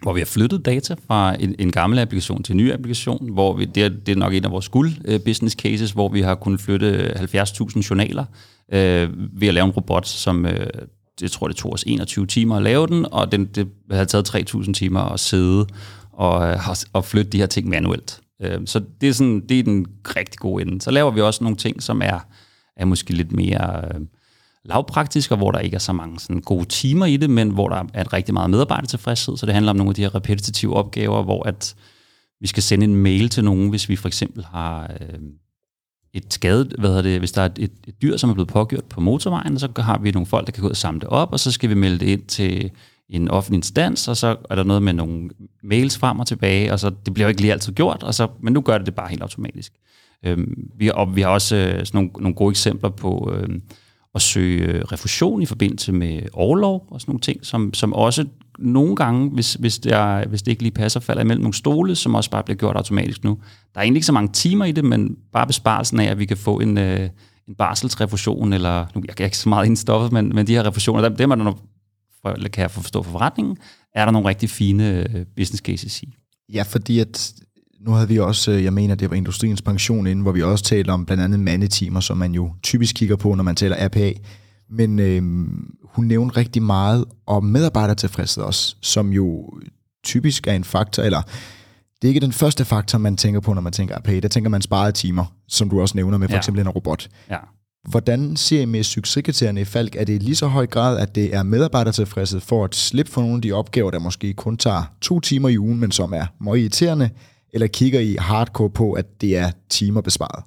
hvor 0.02 0.14
vi 0.14 0.20
har 0.20 0.26
flyttet 0.26 0.66
data 0.66 0.96
fra 1.08 1.36
en, 1.40 1.56
en 1.60 1.72
gammel 1.72 2.00
applikation 2.00 2.44
til 2.44 2.54
en 2.54 2.58
ny 2.58 2.74
applikation, 2.74 3.30
hvor 3.34 3.54
vi, 3.58 3.66
det, 3.66 3.84
er, 3.84 3.90
det 3.90 4.12
er 4.12 4.16
nok 4.16 4.34
en 4.34 4.46
af 4.46 4.52
vores 4.52 4.70
guld 4.70 4.92
øh, 5.06 5.20
business 5.20 5.56
cases, 5.56 5.92
hvor 5.92 6.10
vi 6.10 6.22
har 6.22 6.36
kunnet 6.36 6.62
flytte 6.62 7.14
70.000 7.16 7.90
journaler 7.90 8.26
øh, 8.74 9.10
ved 9.42 9.48
at 9.48 9.54
lave 9.54 9.66
en 9.66 9.72
robot, 9.72 10.08
som 10.08 10.46
øh, 10.46 10.68
jeg 11.22 11.32
tror, 11.32 11.48
det 11.48 11.56
tog 11.56 11.74
os 11.74 11.84
21 11.88 12.26
timer 12.26 12.56
at 12.56 12.62
lave 12.62 12.88
den, 12.88 13.06
og 13.12 13.32
den, 13.32 13.46
det 13.46 13.68
havde 13.92 14.06
taget 14.06 14.36
3.000 14.56 14.74
timer 14.74 15.00
at 15.00 15.20
sidde 15.20 15.68
og, 16.12 16.50
øh, 16.50 16.58
og 16.94 17.06
flytte 17.06 17.32
de 17.32 17.38
her 17.38 17.46
ting 17.46 17.70
manuelt. 17.70 18.20
Øh, 18.42 18.60
så 18.66 18.82
det 19.02 19.10
er, 19.10 19.14
sådan, 19.14 19.40
det 19.50 19.60
er 19.60 19.64
den 19.64 19.86
rigtig 20.16 20.40
gode 20.40 20.62
ende. 20.62 20.82
Så 20.82 20.92
laver 20.92 21.12
vi 21.12 21.22
også 21.22 21.44
nogle 21.44 21.58
ting, 21.58 21.84
som 21.84 22.02
er, 22.02 22.20
er 22.78 22.86
måske 22.86 23.14
lidt 23.14 23.32
mere 23.32 23.82
øh, 23.86 24.02
lavpraktisk, 24.68 25.32
og 25.32 25.38
hvor 25.38 25.52
der 25.52 25.60
ikke 25.60 25.76
er 25.76 25.80
så 25.80 25.94
mange 25.94 26.20
sådan, 26.20 26.42
gode 26.42 26.66
timer 26.66 27.06
i 27.06 27.18
det, 27.18 27.30
men 27.30 27.50
hvor 27.50 27.70
der 27.70 27.84
er 27.94 28.14
rigtig 28.14 28.34
meget 28.34 28.50
medarbejdertilfredshed. 28.50 29.38
Så 29.38 29.46
det 29.46 29.54
handler 29.54 29.70
om 29.70 29.76
nogle 29.76 29.90
af 29.90 29.96
de 29.96 30.02
her 30.02 30.16
repetitive 30.16 30.76
opgaver, 30.76 31.24
hvor 31.24 31.48
at 31.48 31.76
vi 32.42 32.48
skal 32.48 32.64
sende 32.64 32.84
en 32.84 32.96
mail 32.96 33.30
til 33.30 33.44
nogen, 33.44 33.70
hvis 33.70 33.90
vi 33.90 33.96
for 33.96 34.08
eksempel 34.08 34.46
har 34.46 34.92
øh, 35.02 35.20
et 36.14 36.34
skadet, 36.34 36.76
hvad 36.80 36.90
hedder 36.90 37.02
det, 37.02 37.20
hvis 37.20 37.32
der 37.32 37.42
er 37.42 37.46
et, 37.46 37.72
et 37.88 38.02
dyr, 38.02 38.18
som 38.18 38.30
er 38.30 38.34
blevet 38.34 38.50
pågjort 38.50 38.86
på 38.86 39.02
motorvejen, 39.02 39.60
så 39.60 39.70
har 39.78 40.00
vi 40.00 40.12
nogle 40.12 40.26
folk, 40.26 40.46
der 40.46 40.52
kan 40.52 40.62
gå 40.62 40.68
ud 40.68 40.72
og 40.72 40.78
samle 40.78 41.00
det 41.00 41.10
op, 41.10 41.32
og 41.32 41.40
så 41.40 41.52
skal 41.52 41.70
vi 41.70 41.76
melde 41.76 42.00
det 42.00 42.08
ind 42.08 42.24
til 42.24 42.72
en 43.10 43.28
offentlig 43.28 43.58
instans, 43.58 44.08
og 44.08 44.18
så 44.18 44.36
er 44.50 44.56
der 44.56 44.64
noget 44.64 44.84
med 44.84 44.94
nogle 44.94 45.30
mails 45.64 45.98
frem 45.98 46.20
og 46.20 46.28
tilbage, 46.28 46.74
og 46.74 46.80
så 46.80 46.92
det 47.06 47.14
bliver 47.14 47.28
jo 47.28 47.30
ikke 47.30 47.42
lige 47.42 47.54
altid 47.54 47.74
gjort, 47.74 48.04
og 48.04 48.14
så, 48.14 48.28
men 48.42 48.54
nu 48.54 48.62
gør 48.62 48.78
det 48.78 48.86
det 48.86 48.96
bare 48.96 49.10
helt 49.10 49.22
automatisk. 49.22 49.74
Øhm, 50.26 50.70
vi, 50.78 50.92
og 50.94 51.16
vi 51.16 51.22
har 51.22 51.30
også 51.30 51.56
øh, 51.56 51.86
sådan 51.86 51.90
nogle, 51.94 52.10
nogle 52.20 52.36
gode 52.36 52.50
eksempler 52.50 52.90
på 52.90 53.34
øh, 53.36 53.60
at 54.18 54.22
søge 54.22 54.66
øh, 54.66 54.82
refusion 54.82 55.42
i 55.42 55.46
forbindelse 55.46 55.92
med 55.92 56.22
overlov 56.34 56.88
og 56.92 57.02
sådan 57.02 57.12
nogle 57.12 57.22
ting, 57.22 57.46
som, 57.46 57.74
som 57.74 57.94
også 57.94 58.26
nogle 58.60 58.96
gange, 58.96 59.30
hvis, 59.30 59.54
hvis, 59.54 59.80
det 59.80 59.92
er, 59.92 60.28
hvis 60.28 60.42
det 60.42 60.52
ikke 60.52 60.64
lige 60.64 60.72
passer, 60.72 61.00
falder 61.00 61.22
imellem 61.22 61.42
nogle 61.42 61.54
stole, 61.54 61.96
som 61.96 62.16
også 62.16 62.30
bare 62.30 62.44
bliver 62.44 62.58
gjort 62.58 62.76
automatisk 62.76 63.24
nu. 63.24 63.38
Der 63.74 63.80
er 63.80 63.84
egentlig 63.84 63.98
ikke 63.98 64.06
så 64.06 64.12
mange 64.12 64.34
timer 64.34 64.66
i 64.66 64.72
det, 64.72 64.86
men 64.86 65.18
bare 65.34 65.48
besparelsen 65.48 66.00
af, 66.00 66.06
at 66.06 66.20
vi 66.20 66.26
kan 66.26 66.38
få 66.38 66.60
en, 66.60 66.78
øh, 66.78 67.10
en 67.48 67.56
barselsrefusion, 67.56 68.54
eller 68.54 68.86
nu 68.96 69.04
jeg 69.08 69.16
kan 69.16 69.26
ikke 69.26 69.38
så 69.38 69.50
meget 69.50 69.66
ind 69.66 69.74
i 69.74 69.82
stoffet, 69.82 70.12
men, 70.12 70.36
men 70.36 70.48
de 70.48 70.54
her 70.54 70.68
refusioner, 70.68 71.10
dem 71.10 71.32
er 71.32 71.36
der, 71.36 71.54
for, 72.22 72.36
kan 72.54 72.62
jeg 72.62 72.72
forstå 72.72 73.04
for 73.04 73.12
forretningen, 73.12 73.58
er 73.96 74.06
der 74.06 74.12
nogle 74.12 74.28
rigtig 74.28 74.50
fine 74.50 74.90
øh, 74.90 75.26
business 75.36 75.64
cases 75.64 76.04
i. 76.04 76.14
Ja, 76.54 76.64
fordi 76.64 77.00
at 77.00 77.34
nu 77.80 77.92
havde 77.92 78.08
vi 78.08 78.20
også, 78.20 78.52
øh, 78.52 78.64
jeg 78.64 78.74
mener, 78.74 78.96
det 78.96 79.10
var 79.10 79.16
Industriens 79.16 79.62
Pension 79.62 80.08
inden, 80.08 80.24
hvor 80.24 80.32
vi 80.32 80.44
også 80.44 80.64
talte 80.64 80.90
om 80.90 81.06
blandt 81.06 81.24
andet 81.24 81.40
mandetimer, 81.40 82.00
som 82.00 82.18
man 82.18 82.34
jo 82.34 82.54
typisk 82.64 82.96
kigger 82.96 83.16
på, 83.16 83.36
når 83.36 83.44
man 83.44 83.56
taler 83.56 83.88
RPA. 83.88 84.14
Men 84.70 85.00
øh, 85.00 85.22
hun 85.84 86.06
nævnte 86.06 86.38
rigtig 86.38 86.64
meget 86.64 87.06
om 87.26 87.44
medarbejdertilfredshed 87.44 88.44
også, 88.44 88.76
som 88.82 89.10
jo 89.10 89.54
typisk 90.04 90.48
er 90.48 90.54
en 90.54 90.64
faktor, 90.64 91.04
eller 91.04 91.22
det 92.02 92.08
er 92.08 92.10
ikke 92.10 92.20
den 92.20 92.32
første 92.32 92.66
faktor, 92.66 92.98
man 92.98 93.18
tænker 93.18 93.40
på, 93.40 93.54
når 93.54 93.62
man 93.62 93.74
tænker 93.74 93.98
RPA. 93.98 94.20
Der 94.20 94.28
tænker 94.28 94.50
man 94.50 94.62
sparede 94.62 94.92
timer, 94.92 95.26
som 95.48 95.70
du 95.70 95.82
også 95.82 95.98
nævner 95.98 96.18
med 96.18 96.28
for 96.28 96.34
ja. 96.34 96.38
eksempel 96.38 96.62
en 96.62 96.70
robot. 96.70 97.10
Ja. 97.30 97.38
Hvordan 97.90 98.36
ser 98.36 98.62
I 98.62 98.66
med 98.66 98.84
succeskriterierne 98.84 99.62
i 99.62 99.66
Falk? 99.66 99.96
Er 99.96 100.04
det 100.04 100.14
i 100.14 100.18
lige 100.18 100.36
så 100.36 100.48
høj 100.48 100.68
grad, 100.68 101.00
at 101.00 101.16
det 101.16 101.36
er 101.36 101.44
medarbejdertilfredshed 101.44 102.40
for 102.40 102.66
at 102.66 102.76
slippe 102.76 103.12
for 103.12 103.22
nogle 103.22 103.36
af 103.36 103.42
de 103.42 103.52
opgaver, 103.52 103.92
der 103.92 104.00
måske 104.00 104.34
kun 104.34 104.58
tager 104.58 104.84
to 105.02 105.20
timer 105.20 105.50
i 105.50 105.58
ugen, 105.58 105.80
men 105.80 105.92
som 105.92 106.14
er 106.14 106.26
meget 106.40 106.60
irriterende, 106.60 107.10
eller 107.54 107.68
kigger 107.68 108.00
I 108.00 108.16
hardcore 108.20 108.70
på, 108.70 108.94
at 108.94 109.22
det 109.22 109.38
er 109.38 109.52
timer 109.70 110.02
besparet? 110.02 110.44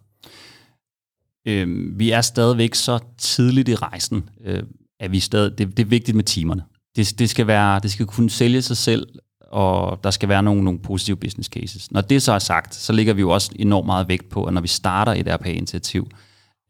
Øh, 1.46 1.98
vi 1.98 2.10
er 2.10 2.20
stadigvæk 2.20 2.74
så 2.74 2.98
tidligt 3.18 3.68
i 3.68 3.74
rejsen, 3.74 4.28
øh, 4.44 4.62
at 5.00 5.12
vi 5.12 5.20
stadig, 5.20 5.58
det, 5.58 5.76
det 5.76 5.82
er 5.82 5.88
vigtigt 5.88 6.16
med 6.16 6.24
timerne. 6.24 6.62
Det, 6.96 7.18
det, 7.18 7.30
skal 7.30 7.46
være, 7.46 7.80
det 7.80 7.90
skal 7.90 8.06
kunne 8.06 8.30
sælge 8.30 8.62
sig 8.62 8.76
selv, 8.76 9.06
og 9.40 10.04
der 10.04 10.10
skal 10.10 10.28
være 10.28 10.42
nogle, 10.42 10.64
nogle 10.64 10.80
positive 10.80 11.16
business 11.16 11.48
cases. 11.48 11.90
Når 11.90 12.00
det 12.00 12.22
så 12.22 12.32
er 12.32 12.38
sagt, 12.38 12.74
så 12.74 12.92
ligger 12.92 13.14
vi 13.14 13.20
jo 13.20 13.30
også 13.30 13.52
enormt 13.56 13.86
meget 13.86 14.08
vægt 14.08 14.28
på, 14.28 14.44
at 14.44 14.54
når 14.54 14.60
vi 14.60 14.68
starter 14.68 15.12
et 15.12 15.28
RPA-initiativ, 15.28 16.08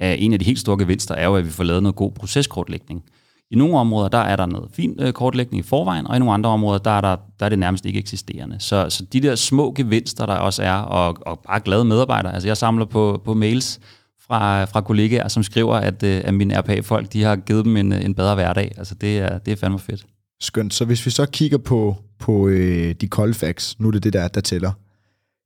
en 0.00 0.32
af 0.32 0.38
de 0.38 0.44
helt 0.44 0.58
store 0.58 0.78
gevinster 0.78 1.14
er 1.14 1.24
jo, 1.24 1.36
at 1.36 1.44
vi 1.44 1.50
får 1.50 1.64
lavet 1.64 1.82
noget 1.82 1.96
god 1.96 2.12
proceskortlægning. 2.12 3.04
I 3.50 3.56
nogle 3.56 3.78
områder, 3.78 4.08
der 4.08 4.18
er 4.18 4.36
der 4.36 4.46
noget 4.46 4.70
fin 4.72 4.96
øh, 5.00 5.12
kortlægning 5.12 5.64
i 5.64 5.68
forvejen, 5.68 6.06
og 6.06 6.16
i 6.16 6.18
nogle 6.18 6.34
andre 6.34 6.50
områder, 6.50 6.78
der 6.78 6.90
er, 6.90 7.00
der, 7.00 7.16
der 7.40 7.44
er 7.44 7.48
det 7.48 7.58
nærmest 7.58 7.86
ikke 7.86 7.98
eksisterende. 7.98 8.56
Så, 8.58 8.86
så 8.90 9.04
de 9.12 9.20
der 9.20 9.34
små 9.34 9.72
gevinster, 9.76 10.26
der 10.26 10.34
også 10.34 10.62
er, 10.62 10.72
og, 10.72 11.16
og 11.20 11.40
bare 11.46 11.60
glade 11.60 11.84
medarbejdere. 11.84 12.34
Altså 12.34 12.48
jeg 12.48 12.56
samler 12.56 12.84
på, 12.84 13.22
på 13.24 13.34
mails 13.34 13.80
fra, 14.26 14.64
fra 14.64 14.80
kollegaer, 14.80 15.28
som 15.28 15.42
skriver, 15.42 15.74
at, 15.74 16.02
øh, 16.02 16.20
at 16.24 16.34
mine 16.34 16.60
RPA-folk, 16.60 17.12
de 17.12 17.22
har 17.22 17.36
givet 17.36 17.64
dem 17.64 17.76
en, 17.76 17.92
øh, 17.92 18.04
en 18.04 18.14
bedre 18.14 18.34
hverdag. 18.34 18.74
Altså 18.76 18.94
det 18.94 19.18
er, 19.18 19.38
det 19.38 19.52
er 19.52 19.56
fandme 19.56 19.78
fedt. 19.78 20.06
Skønt. 20.40 20.74
Så 20.74 20.84
hvis 20.84 21.06
vi 21.06 21.10
så 21.10 21.26
kigger 21.26 21.58
på, 21.58 21.96
på 22.18 22.48
øh, 22.48 22.94
de 23.00 23.08
kolde 23.08 23.34
facts, 23.34 23.80
nu 23.80 23.88
er 23.88 23.92
det 23.92 24.04
det 24.04 24.12
der, 24.12 24.28
der 24.28 24.40
tæller. 24.40 24.72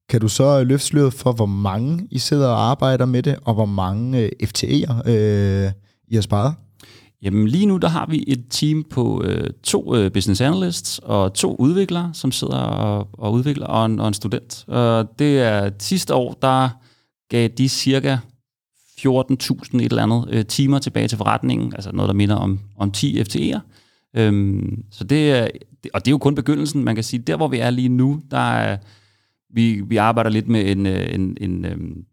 Kan 0.08 0.20
du 0.20 0.28
så 0.28 0.64
løfte 0.64 0.86
sløret 0.86 1.14
for, 1.14 1.32
hvor 1.32 1.46
mange 1.46 2.08
I 2.10 2.18
sidder 2.18 2.48
og 2.48 2.70
arbejder 2.70 3.06
med 3.06 3.22
det, 3.22 3.36
og 3.44 3.54
hvor 3.54 3.66
mange 3.66 4.18
øh, 4.18 4.30
FTE'er 4.42 5.10
øh, 5.10 5.72
I 6.08 6.14
har 6.14 6.22
sparet? 6.22 6.54
Jamen 7.24 7.48
lige 7.48 7.66
nu 7.66 7.76
der 7.76 7.88
har 7.88 8.06
vi 8.06 8.24
et 8.26 8.44
team 8.50 8.84
på 8.90 9.22
øh, 9.24 9.50
to 9.62 9.96
øh, 9.96 10.12
business 10.12 10.40
analysts 10.40 11.00
og 11.02 11.34
to 11.34 11.56
udviklere, 11.56 12.10
som 12.12 12.32
sidder 12.32 12.56
og, 12.56 13.08
og 13.12 13.32
udvikler, 13.32 13.66
og 13.66 13.86
en, 13.86 14.00
og 14.00 14.08
en 14.08 14.14
student. 14.14 14.64
Og 14.68 15.18
det 15.18 15.40
er 15.40 15.70
sidste 15.78 16.14
år, 16.14 16.38
der 16.42 16.68
gav 17.28 17.48
de 17.48 17.68
cirka 17.68 18.16
14.000 19.00 19.76
et 19.76 19.82
eller 19.82 20.02
andet 20.02 20.26
øh, 20.30 20.44
timer 20.44 20.78
tilbage 20.78 21.08
til 21.08 21.18
forretningen, 21.18 21.74
altså 21.74 21.92
noget, 21.92 22.08
der 22.08 22.14
minder 22.14 22.36
om, 22.36 22.60
om 22.76 22.90
10 22.90 23.20
FTE'er. 23.22 23.58
Øhm, 24.16 24.84
så 24.90 25.04
det 25.04 25.30
er, 25.30 25.48
og 25.94 26.04
det 26.04 26.08
er 26.08 26.12
jo 26.12 26.18
kun 26.18 26.34
begyndelsen, 26.34 26.84
man 26.84 26.94
kan 26.94 27.04
sige. 27.04 27.22
Der, 27.22 27.36
hvor 27.36 27.48
vi 27.48 27.58
er 27.58 27.70
lige 27.70 27.88
nu, 27.88 28.22
der 28.30 28.52
er, 28.52 28.76
vi, 29.50 29.82
vi 29.86 29.96
arbejder 29.96 30.30
lidt 30.30 30.48
med 30.48 30.70
en, 30.70 30.86
øh, 30.86 31.14
en, 31.14 31.36
en, 31.40 31.64
øhm, 31.64 32.04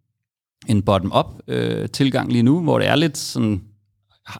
en 0.67 0.81
bottom-up 0.81 1.25
øh, 1.47 1.89
tilgang 1.89 2.31
lige 2.31 2.43
nu, 2.43 2.61
hvor 2.61 2.79
det 2.79 2.87
er 2.87 2.95
lidt 2.95 3.17
sådan, 3.17 3.61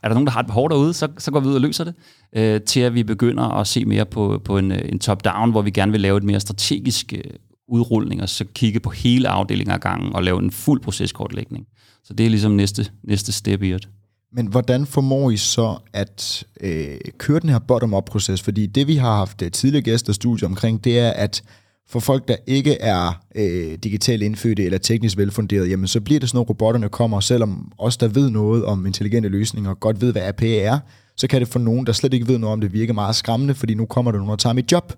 er 0.03 0.07
der 0.07 0.13
nogen, 0.13 0.27
der 0.27 0.31
har 0.31 0.39
et 0.39 0.47
behov 0.47 0.69
derude, 0.69 0.93
så, 0.93 1.07
så 1.17 1.31
går 1.31 1.39
vi 1.39 1.47
ud 1.47 1.55
og 1.55 1.61
løser 1.61 1.83
det, 1.83 1.93
øh, 2.35 2.61
til 2.61 2.79
at 2.79 2.93
vi 2.93 3.03
begynder 3.03 3.43
at 3.43 3.67
se 3.67 3.85
mere 3.85 4.05
på, 4.05 4.41
på 4.45 4.57
en, 4.57 4.71
øh, 4.71 4.81
en 4.85 4.99
top-down, 4.99 5.51
hvor 5.51 5.61
vi 5.61 5.71
gerne 5.71 5.91
vil 5.91 6.01
lave 6.01 6.17
et 6.17 6.23
mere 6.23 6.39
strategisk 6.39 7.13
øh, 7.13 7.23
udrulning, 7.67 8.21
og 8.21 8.29
så 8.29 8.45
kigge 8.55 8.79
på 8.79 8.89
hele 8.89 9.29
afdelingen 9.29 9.73
af 9.73 9.79
gangen 9.79 10.15
og 10.15 10.23
lave 10.23 10.39
en 10.39 10.51
fuld 10.51 10.81
proceskortlægning. 10.81 11.65
Så 12.03 12.13
det 12.13 12.25
er 12.25 12.29
ligesom 12.29 12.51
næste, 12.51 12.85
næste 13.03 13.31
step 13.31 13.63
i 13.63 13.71
det. 13.71 13.89
Men 14.33 14.47
hvordan 14.47 14.85
formår 14.85 15.31
I 15.31 15.37
så 15.37 15.77
at 15.93 16.43
øh, 16.61 16.97
køre 17.17 17.39
den 17.39 17.49
her 17.49 17.59
bottom-up-proces? 17.59 18.41
Fordi 18.41 18.65
det, 18.65 18.87
vi 18.87 18.95
har 18.95 19.15
haft 19.15 19.41
øh, 19.41 19.51
tidligere 19.51 19.83
gæster 19.83 20.13
studie 20.13 20.47
omkring, 20.47 20.83
det 20.83 20.99
er, 20.99 21.09
at 21.09 21.43
for 21.91 21.99
folk, 21.99 22.27
der 22.27 22.35
ikke 22.47 22.81
er 22.81 23.23
øh, 23.35 23.77
digitalt 23.83 24.23
indfødte 24.23 24.65
eller 24.65 24.77
teknisk 24.77 25.17
velfunderet, 25.17 25.69
jamen 25.69 25.87
så 25.87 26.01
bliver 26.01 26.19
det 26.19 26.29
sådan, 26.29 26.37
noget, 26.37 26.49
robotterne 26.49 26.89
kommer, 26.89 27.19
selvom 27.19 27.71
os, 27.77 27.97
der 27.97 28.07
ved 28.07 28.29
noget 28.29 28.65
om 28.65 28.85
intelligente 28.85 29.29
løsninger, 29.29 29.73
godt 29.73 30.01
ved, 30.01 30.11
hvad 30.11 30.21
APA 30.21 30.57
er, 30.57 30.79
så 31.17 31.27
kan 31.27 31.41
det 31.41 31.47
for 31.47 31.59
nogen, 31.59 31.85
der 31.85 31.91
slet 31.91 32.13
ikke 32.13 32.27
ved 32.27 32.37
noget 32.37 32.53
om 32.53 32.61
det, 32.61 32.73
virke 32.73 32.93
meget 32.93 33.15
skræmmende, 33.15 33.55
fordi 33.55 33.73
nu 33.73 33.85
kommer 33.85 34.11
der 34.11 34.19
nogen 34.19 34.31
og 34.31 34.39
tager 34.39 34.53
mit 34.53 34.71
job. 34.71 34.93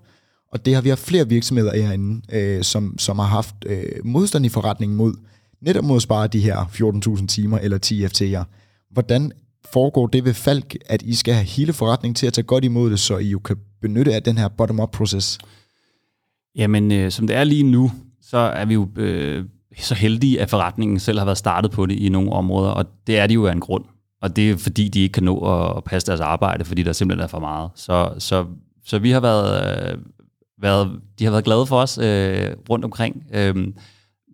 Og 0.52 0.66
det 0.66 0.74
har 0.74 0.82
vi 0.82 0.88
haft 0.88 1.00
flere 1.00 1.28
virksomheder 1.28 1.76
herinde, 1.76 2.22
øh, 2.32 2.62
som, 2.62 2.98
som 2.98 3.18
har 3.18 3.26
haft 3.26 3.54
øh, 3.66 3.84
modstand 4.04 4.46
i 4.46 4.48
forretningen 4.48 4.96
mod, 4.96 5.14
netop 5.62 5.84
mod 5.84 5.96
at 5.96 6.02
spare 6.02 6.26
de 6.26 6.40
her 6.40 6.56
14.000 7.18 7.26
timer 7.26 7.58
eller 7.58 7.78
10 7.78 8.04
FT'er. 8.04 8.44
Hvordan 8.90 9.32
foregår 9.72 10.06
det 10.06 10.24
ved 10.24 10.34
Falk, 10.34 10.76
at 10.86 11.02
I 11.02 11.14
skal 11.14 11.34
have 11.34 11.46
hele 11.46 11.72
forretningen 11.72 12.14
til 12.14 12.26
at 12.26 12.32
tage 12.32 12.44
godt 12.44 12.64
imod 12.64 12.90
det, 12.90 13.00
så 13.00 13.18
I 13.18 13.28
jo 13.28 13.38
kan 13.38 13.56
benytte 13.82 14.14
af 14.14 14.22
den 14.22 14.38
her 14.38 14.48
bottom-up-proces? 14.48 15.38
Jamen, 16.56 16.92
øh, 16.92 17.10
som 17.10 17.26
det 17.26 17.36
er 17.36 17.44
lige 17.44 17.62
nu, 17.62 17.90
så 18.22 18.38
er 18.38 18.64
vi 18.64 18.74
jo 18.74 18.88
øh, 18.96 19.44
så 19.78 19.94
heldige, 19.94 20.40
at 20.40 20.50
forretningen 20.50 20.98
selv 20.98 21.18
har 21.18 21.24
været 21.24 21.38
startet 21.38 21.70
på 21.70 21.86
det 21.86 21.94
i 21.98 22.08
nogle 22.08 22.32
områder, 22.32 22.70
og 22.70 22.86
det 23.06 23.18
er 23.18 23.26
de 23.26 23.34
jo 23.34 23.46
af 23.46 23.52
en 23.52 23.60
grund. 23.60 23.84
Og 24.22 24.36
det 24.36 24.50
er 24.50 24.56
fordi, 24.56 24.88
de 24.88 25.00
ikke 25.00 25.12
kan 25.12 25.22
nå 25.22 25.38
at 25.76 25.84
passe 25.84 26.06
deres 26.06 26.20
arbejde, 26.20 26.64
fordi 26.64 26.82
der 26.82 26.92
simpelthen 26.92 27.24
er 27.24 27.28
for 27.28 27.40
meget. 27.40 27.70
Så, 27.74 28.14
så, 28.18 28.46
så 28.84 28.98
vi 28.98 29.10
har 29.10 29.20
været, 29.20 29.92
øh, 29.92 29.98
været, 30.60 31.00
de 31.18 31.24
har 31.24 31.30
været 31.30 31.44
glade 31.44 31.66
for 31.66 31.80
os 31.80 31.98
øh, 31.98 32.50
rundt 32.70 32.84
omkring. 32.84 33.26
Øh, 33.34 33.66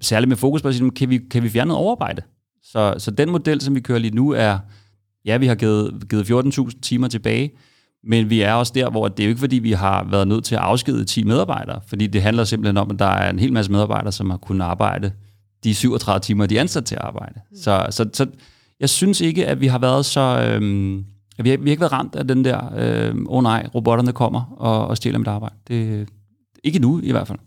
særligt 0.00 0.28
med 0.28 0.36
fokus 0.36 0.62
på 0.62 0.68
at 0.68 0.74
sige, 0.74 0.90
kan 0.90 1.10
vi, 1.10 1.18
kan 1.18 1.42
vi 1.42 1.48
fjerne 1.48 1.68
noget 1.68 1.84
overarbejde? 1.84 2.22
Så, 2.62 2.94
så 2.98 3.10
den 3.10 3.30
model, 3.30 3.60
som 3.60 3.74
vi 3.74 3.80
kører 3.80 3.98
lige 3.98 4.14
nu, 4.14 4.30
er, 4.30 4.58
ja, 5.24 5.36
vi 5.36 5.46
har 5.46 5.54
givet, 5.54 6.08
givet 6.10 6.30
14.000 6.30 6.80
timer 6.80 7.08
tilbage, 7.08 7.50
men 8.04 8.30
vi 8.30 8.40
er 8.40 8.52
også 8.52 8.72
der, 8.74 8.90
hvor 8.90 9.08
det 9.08 9.22
er 9.22 9.26
jo 9.26 9.28
ikke 9.28 9.40
fordi, 9.40 9.58
vi 9.58 9.72
har 9.72 10.06
været 10.10 10.28
nødt 10.28 10.44
til 10.44 10.54
at 10.54 10.60
afskede 10.60 11.04
10 11.04 11.24
medarbejdere, 11.24 11.80
fordi 11.86 12.06
det 12.06 12.22
handler 12.22 12.44
simpelthen 12.44 12.76
om, 12.76 12.90
at 12.90 12.98
der 12.98 13.06
er 13.06 13.30
en 13.30 13.38
hel 13.38 13.52
masse 13.52 13.72
medarbejdere, 13.72 14.12
som 14.12 14.30
har 14.30 14.36
kunnet 14.36 14.64
arbejde 14.64 15.12
de 15.64 15.74
37 15.74 16.20
timer, 16.20 16.46
de 16.46 16.56
er 16.56 16.60
ansat 16.60 16.84
til 16.84 16.94
at 16.94 17.00
arbejde. 17.00 17.40
Mm. 17.50 17.56
Så, 17.56 17.86
så, 17.90 18.08
så 18.12 18.26
jeg 18.80 18.88
synes 18.88 19.20
ikke, 19.20 19.46
at 19.46 19.60
vi 19.60 19.66
har 19.66 19.78
været 19.78 20.06
så... 20.06 20.20
Øhm, 20.20 21.04
vi 21.42 21.50
har, 21.50 21.56
vi 21.56 21.68
har 21.68 21.70
ikke 21.70 21.80
været 21.80 21.92
ramt 21.92 22.16
af 22.16 22.28
den 22.28 22.44
der, 22.44 22.72
åh 22.72 23.16
øh, 23.16 23.24
oh 23.26 23.42
nej, 23.42 23.68
robotterne 23.74 24.12
kommer 24.12 24.54
og, 24.56 24.86
og 24.86 24.96
stjæler 24.96 25.18
mit 25.18 25.28
arbejde. 25.28 25.54
Det, 25.68 26.08
ikke 26.64 26.78
nu 26.78 27.00
i 27.02 27.10
hvert 27.10 27.28
fald. 27.28 27.38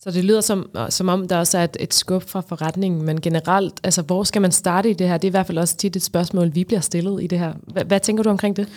Så 0.00 0.10
det 0.10 0.24
lyder 0.24 0.40
som, 0.40 0.70
som 0.88 1.08
om, 1.08 1.28
der 1.28 1.38
også 1.38 1.58
er 1.58 1.64
et, 1.64 1.76
et 1.80 1.94
skub 1.94 2.22
fra 2.22 2.40
forretningen, 2.40 3.06
men 3.06 3.20
generelt, 3.20 3.80
altså 3.84 4.02
hvor 4.02 4.24
skal 4.24 4.42
man 4.42 4.52
starte 4.52 4.90
i 4.90 4.92
det 4.92 5.08
her? 5.08 5.16
Det 5.16 5.24
er 5.24 5.30
i 5.30 5.36
hvert 5.36 5.46
fald 5.46 5.58
også 5.58 5.76
tit 5.76 5.96
et 5.96 6.02
spørgsmål, 6.02 6.54
vi 6.54 6.64
bliver 6.64 6.80
stillet 6.80 7.22
i 7.22 7.26
det 7.26 7.38
her. 7.38 7.52
Hvad, 7.72 7.84
hvad 7.84 8.00
tænker 8.00 8.22
du 8.22 8.30
omkring 8.30 8.56
det? 8.56 8.68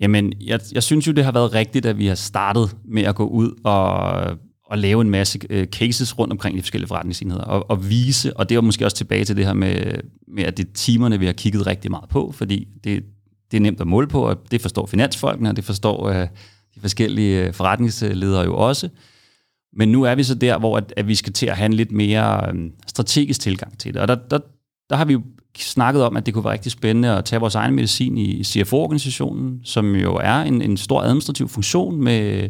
Jamen, 0.00 0.32
jeg, 0.40 0.60
jeg 0.72 0.82
synes 0.82 1.06
jo, 1.06 1.12
det 1.12 1.24
har 1.24 1.32
været 1.32 1.54
rigtigt, 1.54 1.86
at 1.86 1.98
vi 1.98 2.06
har 2.06 2.14
startet 2.14 2.76
med 2.84 3.02
at 3.02 3.14
gå 3.14 3.26
ud 3.26 3.60
og, 3.64 3.88
og 4.66 4.78
lave 4.78 5.00
en 5.00 5.10
masse 5.10 5.38
øh, 5.50 5.66
cases 5.66 6.18
rundt 6.18 6.32
omkring 6.32 6.56
de 6.56 6.62
forskellige 6.62 6.88
forretningsenheder, 6.88 7.42
og, 7.44 7.70
og 7.70 7.90
vise, 7.90 8.36
og 8.36 8.48
det 8.48 8.56
er 8.56 8.60
måske 8.60 8.84
også 8.84 8.96
tilbage 8.96 9.24
til 9.24 9.36
det 9.36 9.46
her 9.46 9.52
med, 9.52 9.94
med, 10.28 10.44
at 10.44 10.56
det 10.56 10.66
er 10.66 10.72
timerne, 10.74 11.18
vi 11.18 11.26
har 11.26 11.32
kigget 11.32 11.66
rigtig 11.66 11.90
meget 11.90 12.08
på, 12.08 12.32
fordi 12.32 12.68
det, 12.84 13.04
det 13.50 13.56
er 13.56 13.60
nemt 13.60 13.80
at 13.80 13.86
måle 13.86 14.06
på, 14.06 14.28
og 14.28 14.50
det 14.50 14.60
forstår 14.60 14.86
finansfolkene, 14.86 15.48
og 15.48 15.56
det 15.56 15.64
forstår 15.64 16.08
uh, 16.08 16.26
de 16.74 16.80
forskellige 16.80 17.46
øh, 17.46 17.52
forretningsledere 17.52 18.44
jo 18.44 18.56
også. 18.56 18.88
Men 19.76 19.92
nu 19.92 20.02
er 20.02 20.14
vi 20.14 20.22
så 20.22 20.34
der, 20.34 20.58
hvor 20.58 20.76
at, 20.76 20.94
at 20.96 21.08
vi 21.08 21.14
skal 21.14 21.32
til 21.32 21.46
at 21.46 21.56
have 21.56 21.66
en 21.66 21.72
lidt 21.72 21.92
mere 21.92 22.54
strategisk 22.86 23.40
tilgang 23.40 23.78
til 23.78 23.94
det. 23.94 24.02
Og 24.02 24.08
der, 24.08 24.14
der, 24.14 24.38
der 24.90 24.96
har 24.96 25.04
vi 25.04 25.12
jo 25.12 25.22
snakket 25.58 26.02
om, 26.02 26.16
at 26.16 26.26
det 26.26 26.34
kunne 26.34 26.44
være 26.44 26.52
rigtig 26.52 26.72
spændende 26.72 27.10
at 27.10 27.24
tage 27.24 27.40
vores 27.40 27.54
egen 27.54 27.74
medicin 27.74 28.18
i 28.18 28.44
CFO-organisationen, 28.44 29.60
som 29.64 29.94
jo 29.94 30.14
er 30.14 30.34
en, 30.40 30.62
en 30.62 30.76
stor 30.76 31.02
administrativ 31.02 31.48
funktion 31.48 32.02
med, 32.02 32.48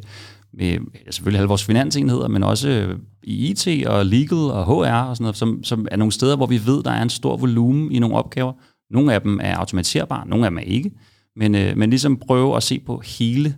med 0.52 0.78
selvfølgelig 1.10 1.38
alle 1.38 1.48
vores 1.48 1.64
finansenheder, 1.64 2.28
men 2.28 2.42
også 2.42 2.96
i 3.22 3.50
IT 3.50 3.86
og 3.86 4.06
legal 4.06 4.38
og 4.38 4.64
HR 4.64 4.94
og 4.94 5.16
sådan 5.16 5.24
noget, 5.24 5.36
som, 5.36 5.64
som 5.64 5.88
er 5.90 5.96
nogle 5.96 6.12
steder, 6.12 6.36
hvor 6.36 6.46
vi 6.46 6.66
ved, 6.66 6.82
der 6.82 6.90
er 6.90 7.02
en 7.02 7.10
stor 7.10 7.36
volumen 7.36 7.92
i 7.92 7.98
nogle 7.98 8.16
opgaver. 8.16 8.52
Nogle 8.90 9.14
af 9.14 9.22
dem 9.22 9.40
er 9.42 9.56
automatiserbare, 9.56 10.28
nogle 10.28 10.44
af 10.44 10.50
dem 10.50 10.58
er 10.58 10.62
ikke. 10.62 10.90
Men, 11.36 11.54
øh, 11.54 11.76
men 11.76 11.90
ligesom 11.90 12.16
prøve 12.16 12.56
at 12.56 12.62
se 12.62 12.80
på 12.86 13.02
hele, 13.18 13.56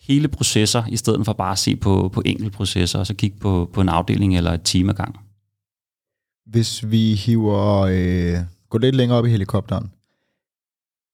hele 0.00 0.28
processer, 0.28 0.82
i 0.88 0.96
stedet 0.96 1.24
for 1.24 1.32
bare 1.32 1.52
at 1.52 1.58
se 1.58 1.76
på, 1.76 2.10
på 2.12 2.22
enkelte 2.24 2.50
processer, 2.50 2.98
og 2.98 3.06
så 3.06 3.14
kigge 3.14 3.38
på, 3.38 3.70
på 3.72 3.80
en 3.80 3.88
afdeling 3.88 4.36
eller 4.36 4.52
et 4.52 4.62
team 4.64 4.88
ad 4.88 4.94
gangen. 4.94 5.25
Hvis 6.46 6.90
vi 6.90 7.14
hiver, 7.14 7.80
øh, 7.80 8.38
går 8.70 8.78
lidt 8.78 8.94
længere 8.94 9.18
op 9.18 9.26
i 9.26 9.30
helikopteren, 9.30 9.92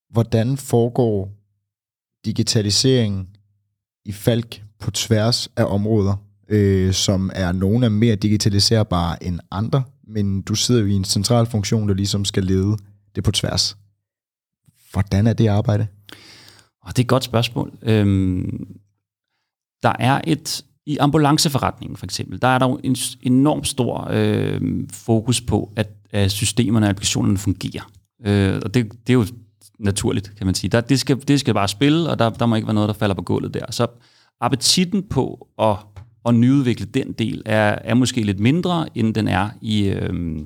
hvordan 0.09 0.57
foregår 0.57 1.31
digitaliseringen 2.25 3.29
i 4.05 4.11
Falk 4.11 4.63
på 4.79 4.91
tværs 4.91 5.49
af 5.55 5.65
områder, 5.65 6.15
øh, 6.49 6.93
som 6.93 7.31
er 7.33 7.51
nogle 7.51 7.85
af 7.85 7.91
mere 7.91 8.15
digitaliserbare 8.15 9.23
end 9.23 9.39
andre, 9.51 9.83
men 10.07 10.41
du 10.41 10.55
sidder 10.55 10.81
jo 10.81 10.87
i 10.87 10.93
en 10.93 11.03
central 11.03 11.45
funktion, 11.45 11.87
der 11.87 11.93
ligesom 11.93 12.25
skal 12.25 12.43
lede 12.43 12.77
det 13.15 13.23
på 13.23 13.31
tværs. 13.31 13.77
Hvordan 14.91 15.27
er 15.27 15.33
det 15.33 15.47
arbejde? 15.47 15.87
Og 16.81 16.87
det 16.87 16.99
er 16.99 17.03
et 17.03 17.07
godt 17.07 17.23
spørgsmål. 17.23 17.73
Øhm, 17.81 18.77
der 19.83 19.93
er 19.99 20.21
et, 20.27 20.65
i 20.85 20.97
ambulanceforretningen 20.97 21.97
for 21.97 22.05
eksempel, 22.05 22.41
der 22.41 22.47
er 22.47 22.59
der 22.59 22.67
jo 22.67 22.79
en 22.83 22.95
enormt 23.21 23.67
stor 23.67 24.07
øh, 24.11 24.61
fokus 24.91 25.41
på, 25.41 25.73
at, 25.75 25.89
at 26.11 26.31
systemerne 26.31 26.85
og 26.85 26.89
applikationerne 26.89 27.37
fungerer. 27.37 27.91
Øh, 28.25 28.61
og 28.63 28.73
det, 28.73 28.91
det 29.07 29.09
er 29.09 29.17
jo 29.17 29.25
naturligt, 29.79 30.35
kan 30.37 30.45
man 30.45 30.55
sige. 30.55 30.69
Der, 30.69 30.81
det, 30.81 30.99
skal, 30.99 31.27
det 31.27 31.39
skal 31.39 31.53
bare 31.53 31.67
spille, 31.67 32.09
og 32.09 32.19
der, 32.19 32.29
der 32.29 32.45
må 32.45 32.55
ikke 32.55 32.67
være 32.67 32.73
noget, 32.73 32.87
der 32.87 32.93
falder 32.93 33.15
på 33.15 33.21
gulvet 33.21 33.53
der. 33.53 33.65
Så 33.71 33.87
appetitten 34.41 35.03
på 35.03 35.47
at, 35.59 35.75
at 36.25 36.35
nyudvikle 36.35 36.85
den 36.85 37.11
del 37.11 37.41
er, 37.45 37.77
er 37.83 37.93
måske 37.93 38.23
lidt 38.23 38.39
mindre, 38.39 38.97
end 38.97 39.13
den 39.13 39.27
er 39.27 39.49
i, 39.61 39.83
øh, 39.83 40.39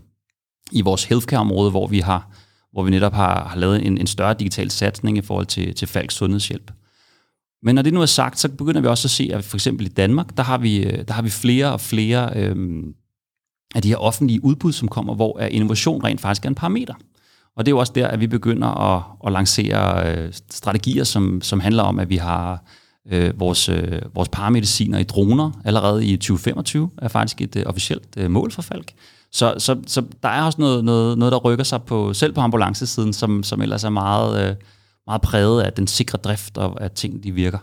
i 0.72 0.82
vores 0.82 1.04
healthcare-område, 1.04 1.72
hvor 1.72 1.88
vi 1.88 2.00
har 2.00 2.30
hvor 2.72 2.84
vi 2.84 2.92
netop 2.92 3.14
har, 3.14 3.48
har 3.48 3.58
lavet 3.58 3.86
en, 3.86 3.98
en 3.98 4.08
større 4.08 4.34
digital 4.34 4.72
satsning 4.72 5.18
i 5.18 5.22
forhold 5.22 5.46
til, 5.46 5.76
til 5.76 5.88
Falks 5.88 6.16
sundhedshjælp. 6.16 6.72
Men 7.64 7.76
når 7.76 7.82
det 7.82 7.94
nu 7.94 8.02
er 8.02 8.06
sagt, 8.06 8.40
så 8.40 8.50
begynder 8.50 8.82
vi 8.82 8.88
også 8.88 9.08
at 9.08 9.12
se, 9.12 9.30
at 9.34 9.44
for 9.44 9.58
eksempel 9.58 9.86
i 9.86 9.90
Danmark, 9.90 10.38
der 10.38 10.44
har 10.44 10.58
vi, 10.58 10.78
øh, 10.78 11.08
der 11.08 11.14
har 11.14 11.22
vi 11.22 11.30
flere 11.30 11.74
og 11.74 11.82
flere 11.82 12.32
øhm, 12.36 12.94
af 13.76 13.82
de 13.82 13.88
her 13.88 13.98
offentlige 13.98 14.44
udbud, 14.44 14.72
som 14.72 14.88
kommer, 14.88 15.16
hvor 15.16 15.40
innovation 15.40 16.04
rent 16.04 16.22
faktisk 16.22 16.46
er 16.46 16.50
en 16.50 16.56
parameter. 16.56 16.94
Og 17.56 17.66
det 17.66 17.72
er 17.72 17.76
jo 17.76 17.80
også 17.80 17.94
der, 17.96 18.08
at 18.08 18.20
vi 18.20 18.28
begynder 18.28 18.68
at, 18.68 19.04
at 19.26 19.32
lancere 19.32 20.12
øh, 20.18 20.34
strategier, 20.52 21.04
som, 21.04 21.42
som 21.42 21.60
handler 21.60 21.84
om, 21.84 22.00
at 22.00 22.10
vi 22.10 22.18
har 22.18 22.64
øh, 23.12 23.40
vores, 23.40 23.70
øh, 23.70 24.02
vores 24.16 24.30
paramediciner 24.30 25.00
i 25.00 25.04
droner 25.04 25.52
allerede 25.66 26.06
i 26.06 26.18
2025, 26.18 26.90
er 26.98 27.08
faktisk 27.08 27.42
et 27.42 27.56
øh, 27.56 27.64
officielt 27.66 28.08
øh, 28.18 28.32
mål 28.32 28.52
for 28.52 28.62
Falk. 28.62 28.92
Så, 29.32 29.56
så, 29.58 29.78
så 29.88 30.04
der 30.24 30.30
er 30.30 30.44
også 30.44 30.62
noget, 30.62 30.86
noget, 30.86 31.18
noget, 31.18 31.32
der 31.32 31.38
rykker 31.38 31.64
sig 31.64 31.84
på, 31.84 32.14
selv 32.14 32.34
på 32.34 32.42
ambulancesiden, 32.42 33.14
som, 33.14 33.44
som 33.44 33.62
ellers 33.62 33.84
er 33.84 33.90
meget, 33.90 34.50
øh, 34.50 34.56
meget 35.08 35.22
præget 35.22 35.64
af 35.64 35.74
den 35.74 35.88
sikre 35.88 36.18
drift 36.18 36.58
og 36.58 36.82
at 36.82 36.92
ting 36.92 37.24
de 37.24 37.32
virker. 37.32 37.60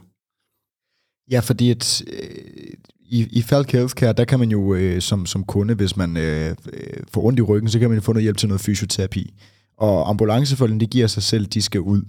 Ja, 1.30 1.40
fordi 1.40 1.70
et, 1.70 2.02
øh, 2.12 2.74
i, 3.00 3.28
i 3.30 3.42
Falk 3.42 3.72
Healthcare, 3.72 4.12
der 4.12 4.24
kan 4.24 4.38
man 4.38 4.50
jo 4.50 4.74
øh, 4.74 5.00
som, 5.00 5.26
som 5.26 5.44
kunde, 5.44 5.74
hvis 5.74 5.96
man 5.96 6.16
øh, 6.16 6.50
øh 6.72 7.02
får 7.12 7.24
ondt 7.24 7.38
i 7.38 7.42
ryggen, 7.42 7.70
så 7.70 7.78
kan 7.78 7.90
man 7.90 8.02
få 8.02 8.12
noget 8.12 8.22
hjælp 8.22 8.36
til 8.36 8.48
noget 8.48 8.60
fysioterapi. 8.60 9.34
Og 9.78 10.08
ambulancefolkene, 10.08 10.80
de 10.80 10.86
giver 10.86 11.06
sig 11.06 11.22
selv, 11.22 11.46
de 11.46 11.62
skal 11.62 11.80
ud. 11.80 12.02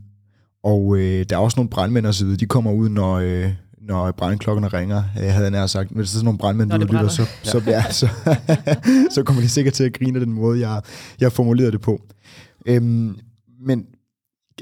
Og 0.64 0.98
øh, 0.98 1.26
der 1.30 1.36
er 1.36 1.40
også 1.40 1.56
nogle 1.58 1.70
brandmænd 1.70 2.06
og 2.06 2.14
så 2.14 2.24
videre, 2.26 2.38
de 2.38 2.46
kommer 2.46 2.72
ud, 2.72 2.90
når, 2.90 3.14
øh, 3.16 3.50
når 3.82 4.12
brandklokkerne 4.12 4.68
ringer, 4.68 5.04
jeg 5.16 5.34
havde 5.34 5.52
nær 5.52 5.66
sagt. 5.66 5.92
Hvis 5.92 6.10
der 6.10 6.16
er 6.16 6.18
sådan 6.18 6.26
nogle 6.26 6.38
brandmænd, 6.38 6.70
der 6.70 6.78
lytter, 6.78 7.08
så, 7.08 7.22
ja. 7.22 7.50
så, 7.52 7.62
ja, 7.68 7.92
så, 8.00 8.08
så 9.12 9.24
kommer 9.24 9.42
de 9.42 9.50
sikkert 9.50 9.74
til 9.74 9.84
at 9.84 9.94
grine 9.94 10.20
den 10.20 10.34
måde, 10.34 10.70
jeg, 10.70 10.82
jeg 11.20 11.32
formulerede 11.32 11.72
det 11.72 11.82
på. 11.82 12.02
Øhm, 12.66 13.16
men 13.66 13.86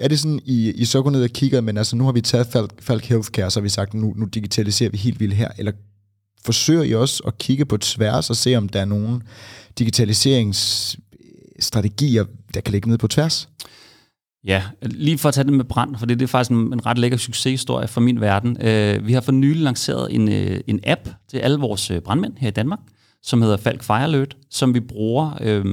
er 0.01 0.07
det 0.07 0.19
sådan, 0.19 0.39
I, 0.45 0.71
I 0.71 0.85
så 0.85 1.01
går 1.01 1.09
ned 1.09 1.23
og 1.23 1.29
kigger, 1.29 1.61
men 1.61 1.77
altså 1.77 1.95
nu 1.95 2.05
har 2.05 2.11
vi 2.11 2.21
taget 2.21 2.47
Falk, 2.47 2.81
Falk 2.81 3.05
Healthcare, 3.05 3.51
så 3.51 3.59
har 3.59 3.63
vi 3.63 3.69
sagt, 3.69 3.93
nu, 3.93 4.13
nu 4.17 4.25
digitaliserer 4.25 4.89
vi 4.89 4.97
helt 4.97 5.19
vildt 5.19 5.35
her, 5.35 5.49
eller 5.57 5.71
forsøger 6.45 6.83
I 6.83 6.93
også 6.93 7.23
at 7.27 7.37
kigge 7.37 7.65
på 7.65 7.77
tværs 7.77 8.29
og 8.29 8.35
se, 8.35 8.55
om 8.55 8.69
der 8.69 8.81
er 8.81 8.85
nogle 8.85 9.21
digitaliseringsstrategier, 9.79 12.25
der 12.53 12.61
kan 12.61 12.71
ligge 12.71 12.89
ned 12.89 12.97
på 12.97 13.07
tværs? 13.07 13.49
Ja, 14.45 14.63
lige 14.81 15.17
for 15.17 15.29
at 15.29 15.35
tage 15.35 15.45
det 15.45 15.53
med 15.53 15.65
brand, 15.65 15.95
for 15.95 16.05
det, 16.05 16.19
det 16.19 16.25
er 16.25 16.27
faktisk 16.27 16.51
en, 16.51 16.73
en 16.73 16.85
ret 16.85 16.97
lækker 16.97 17.17
succeshistorie 17.17 17.87
fra 17.87 18.01
min 18.01 18.21
verden. 18.21 18.51
Uh, 18.51 19.07
vi 19.07 19.13
har 19.13 19.21
for 19.21 19.31
nylig 19.31 19.61
lanceret 19.61 20.15
en, 20.15 20.27
uh, 20.27 20.57
en 20.67 20.79
app 20.83 21.09
til 21.29 21.37
alle 21.37 21.59
vores 21.59 21.91
øh, 21.91 22.01
brandmænd 22.01 22.33
her 22.37 22.47
i 22.47 22.51
Danmark, 22.51 22.79
som 23.21 23.41
hedder 23.41 23.57
Falk 23.57 23.83
Fire 23.83 24.03
Alert, 24.03 24.37
som 24.49 24.73
vi 24.73 24.79
bruger 24.79 25.31
uh, 25.41 25.65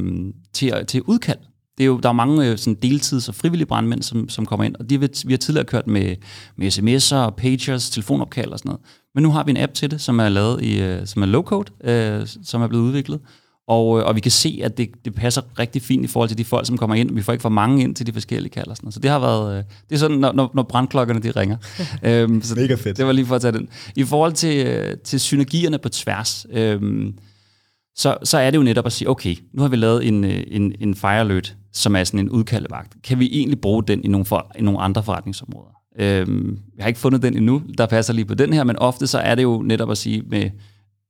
til, 0.52 0.74
til 0.88 1.02
udkald. 1.02 1.38
Det 1.80 1.84
er 1.84 1.88
jo, 1.88 1.98
der 1.98 2.08
er 2.08 2.12
mange 2.12 2.50
uh, 2.50 2.56
sådan 2.56 2.76
deltids- 2.84 3.28
og 3.28 3.34
frivillige 3.34 3.66
brandmænd, 3.66 4.02
som, 4.02 4.28
som 4.28 4.46
kommer 4.46 4.64
ind, 4.64 4.74
og 4.74 4.90
de, 4.90 5.00
vi 5.00 5.32
har 5.32 5.38
tidligere 5.38 5.66
kørt 5.66 5.86
med, 5.86 6.16
med 6.56 6.68
sms'er, 6.68 7.30
pagers, 7.30 7.90
telefonopkald 7.90 8.52
og 8.52 8.58
sådan 8.58 8.68
noget. 8.68 8.80
Men 9.14 9.22
nu 9.22 9.30
har 9.30 9.44
vi 9.44 9.50
en 9.50 9.56
app 9.56 9.74
til 9.74 9.90
det, 9.90 10.00
som 10.00 10.18
er 10.18 10.28
lavet 10.28 10.62
i, 10.62 10.82
uh, 10.82 11.06
som 11.06 11.22
er 11.22 11.26
low-code, 11.26 11.90
uh, 12.20 12.26
som 12.44 12.62
er 12.62 12.66
blevet 12.66 12.84
udviklet, 12.84 13.20
og, 13.68 13.98
øh, 13.98 14.06
og 14.06 14.14
vi 14.16 14.20
kan 14.20 14.30
se, 14.30 14.60
at 14.62 14.78
det, 14.78 14.90
det 15.04 15.14
passer 15.14 15.42
rigtig 15.58 15.82
fint 15.82 16.04
i 16.04 16.08
forhold 16.08 16.28
til 16.28 16.38
de 16.38 16.44
folk, 16.44 16.66
som 16.66 16.78
kommer 16.78 16.96
ind. 16.96 17.14
Vi 17.14 17.22
får 17.22 17.32
ikke 17.32 17.42
for 17.42 17.48
mange 17.48 17.82
ind 17.82 17.94
til 17.94 18.06
de 18.06 18.12
forskellige 18.12 18.52
kalder. 18.52 18.74
Sådan. 18.74 18.92
Så 18.92 19.00
det 19.00 19.10
har 19.10 19.18
været, 19.18 19.58
øh, 19.58 19.64
det 19.88 19.94
er 19.94 19.98
sådan, 19.98 20.16
når, 20.16 20.50
når 20.54 20.62
brandklokkerne 20.62 21.20
de 21.20 21.30
ringer. 21.30 21.56
øhm, 22.02 22.42
så 22.42 22.54
Mega 22.54 22.74
fedt. 22.74 22.96
Det 22.96 23.06
var 23.06 23.12
lige 23.12 23.26
for 23.26 23.34
at 23.34 23.40
tage 23.40 23.52
den. 23.52 23.68
I 23.96 24.04
forhold 24.04 24.32
til, 24.32 24.66
øh, 24.66 24.96
til 25.04 25.20
synergierne 25.20 25.78
på 25.78 25.88
tværs, 25.88 26.46
øhm, 26.52 27.14
så, 28.00 28.16
så 28.24 28.38
er 28.38 28.50
det 28.50 28.58
jo 28.58 28.62
netop 28.62 28.86
at 28.86 28.92
sige, 28.92 29.08
okay, 29.08 29.36
nu 29.52 29.62
har 29.62 29.68
vi 29.68 29.76
lavet 29.76 30.08
en, 30.08 30.24
øh, 30.24 30.42
en, 30.46 30.74
en 30.80 30.94
fire 30.94 31.20
alert, 31.20 31.56
som 31.72 31.96
er 31.96 32.04
sådan 32.04 32.20
en 32.20 32.30
udkaldevagt. 32.30 32.96
Kan 33.04 33.18
vi 33.18 33.28
egentlig 33.32 33.60
bruge 33.60 33.82
den 33.82 34.04
i 34.04 34.08
nogle, 34.08 34.24
for, 34.24 34.52
i 34.58 34.62
nogle 34.62 34.80
andre 34.80 35.02
forretningsområder? 35.02 35.70
Øhm, 35.98 36.58
jeg 36.76 36.84
har 36.84 36.88
ikke 36.88 37.00
fundet 37.00 37.22
den 37.22 37.36
endnu, 37.36 37.62
der 37.78 37.86
passer 37.86 38.12
lige 38.12 38.24
på 38.24 38.34
den 38.34 38.52
her, 38.52 38.64
men 38.64 38.76
ofte 38.76 39.06
så 39.06 39.18
er 39.18 39.34
det 39.34 39.42
jo 39.42 39.62
netop 39.62 39.90
at 39.90 39.98
sige, 39.98 40.22
med, 40.22 40.50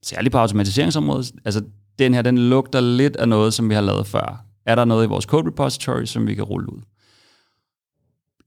særligt 0.02 0.32
på 0.32 0.38
automatiseringsområdet, 0.38 1.32
altså 1.44 1.62
den 1.98 2.14
her, 2.14 2.22
den 2.22 2.38
lugter 2.38 2.80
lidt 2.80 3.16
af 3.16 3.28
noget, 3.28 3.54
som 3.54 3.68
vi 3.68 3.74
har 3.74 3.80
lavet 3.80 4.06
før. 4.06 4.44
Er 4.66 4.74
der 4.74 4.84
noget 4.84 5.04
i 5.04 5.08
vores 5.08 5.24
code 5.24 5.46
repository, 5.46 6.04
som 6.04 6.26
vi 6.26 6.34
kan 6.34 6.44
rulle 6.44 6.72
ud? 6.72 6.80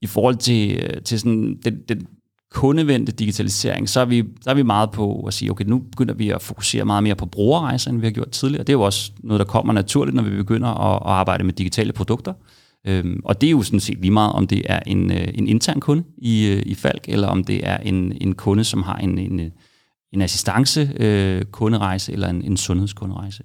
I 0.02 0.06
forhold 0.06 0.36
til, 0.36 0.80
øh, 0.82 1.02
til 1.02 1.20
sådan 1.20 1.58
den, 1.64 1.78
den 1.88 2.06
kundevendte 2.54 3.12
digitalisering, 3.12 3.88
så 3.88 4.00
er, 4.00 4.04
vi, 4.04 4.24
så 4.40 4.50
er 4.50 4.54
vi 4.54 4.62
meget 4.62 4.90
på 4.90 5.24
at 5.26 5.34
sige, 5.34 5.50
okay, 5.50 5.64
nu 5.64 5.78
begynder 5.78 6.14
vi 6.14 6.30
at 6.30 6.42
fokusere 6.42 6.84
meget 6.84 7.02
mere 7.02 7.14
på 7.14 7.26
brugerrejser, 7.26 7.90
end 7.90 8.00
vi 8.00 8.06
har 8.06 8.12
gjort 8.12 8.30
tidligere. 8.30 8.62
Det 8.62 8.68
er 8.68 8.72
jo 8.72 8.82
også 8.82 9.12
noget, 9.22 9.38
der 9.38 9.44
kommer 9.44 9.72
naturligt, 9.72 10.14
når 10.14 10.22
vi 10.22 10.30
begynder 10.30 10.68
at, 10.68 10.96
at 10.96 11.12
arbejde 11.12 11.44
med 11.44 11.52
digitale 11.52 11.92
produkter. 11.92 12.32
Øhm, 12.86 13.20
og 13.24 13.40
det 13.40 13.46
er 13.46 13.50
jo 13.50 13.62
sådan 13.62 13.80
set 13.80 13.98
lige 14.00 14.10
meget, 14.10 14.32
om 14.32 14.46
det 14.46 14.62
er 14.66 14.80
en, 14.86 15.12
øh, 15.12 15.28
en 15.34 15.46
intern 15.46 15.80
kunde 15.80 16.02
i, 16.18 16.46
øh, 16.46 16.62
i 16.66 16.74
Falk, 16.74 17.04
eller 17.08 17.28
om 17.28 17.44
det 17.44 17.68
er 17.68 17.76
en, 17.76 18.12
en 18.20 18.34
kunde, 18.34 18.64
som 18.64 18.82
har 18.82 18.96
en, 18.96 19.18
en, 19.18 19.40
en 20.12 20.20
assistance 20.20 20.92
øh, 20.96 21.44
kunderejse 21.44 22.12
eller 22.12 22.28
en, 22.28 22.42
en 22.42 22.56
sundhedskunderejse. 22.56 23.42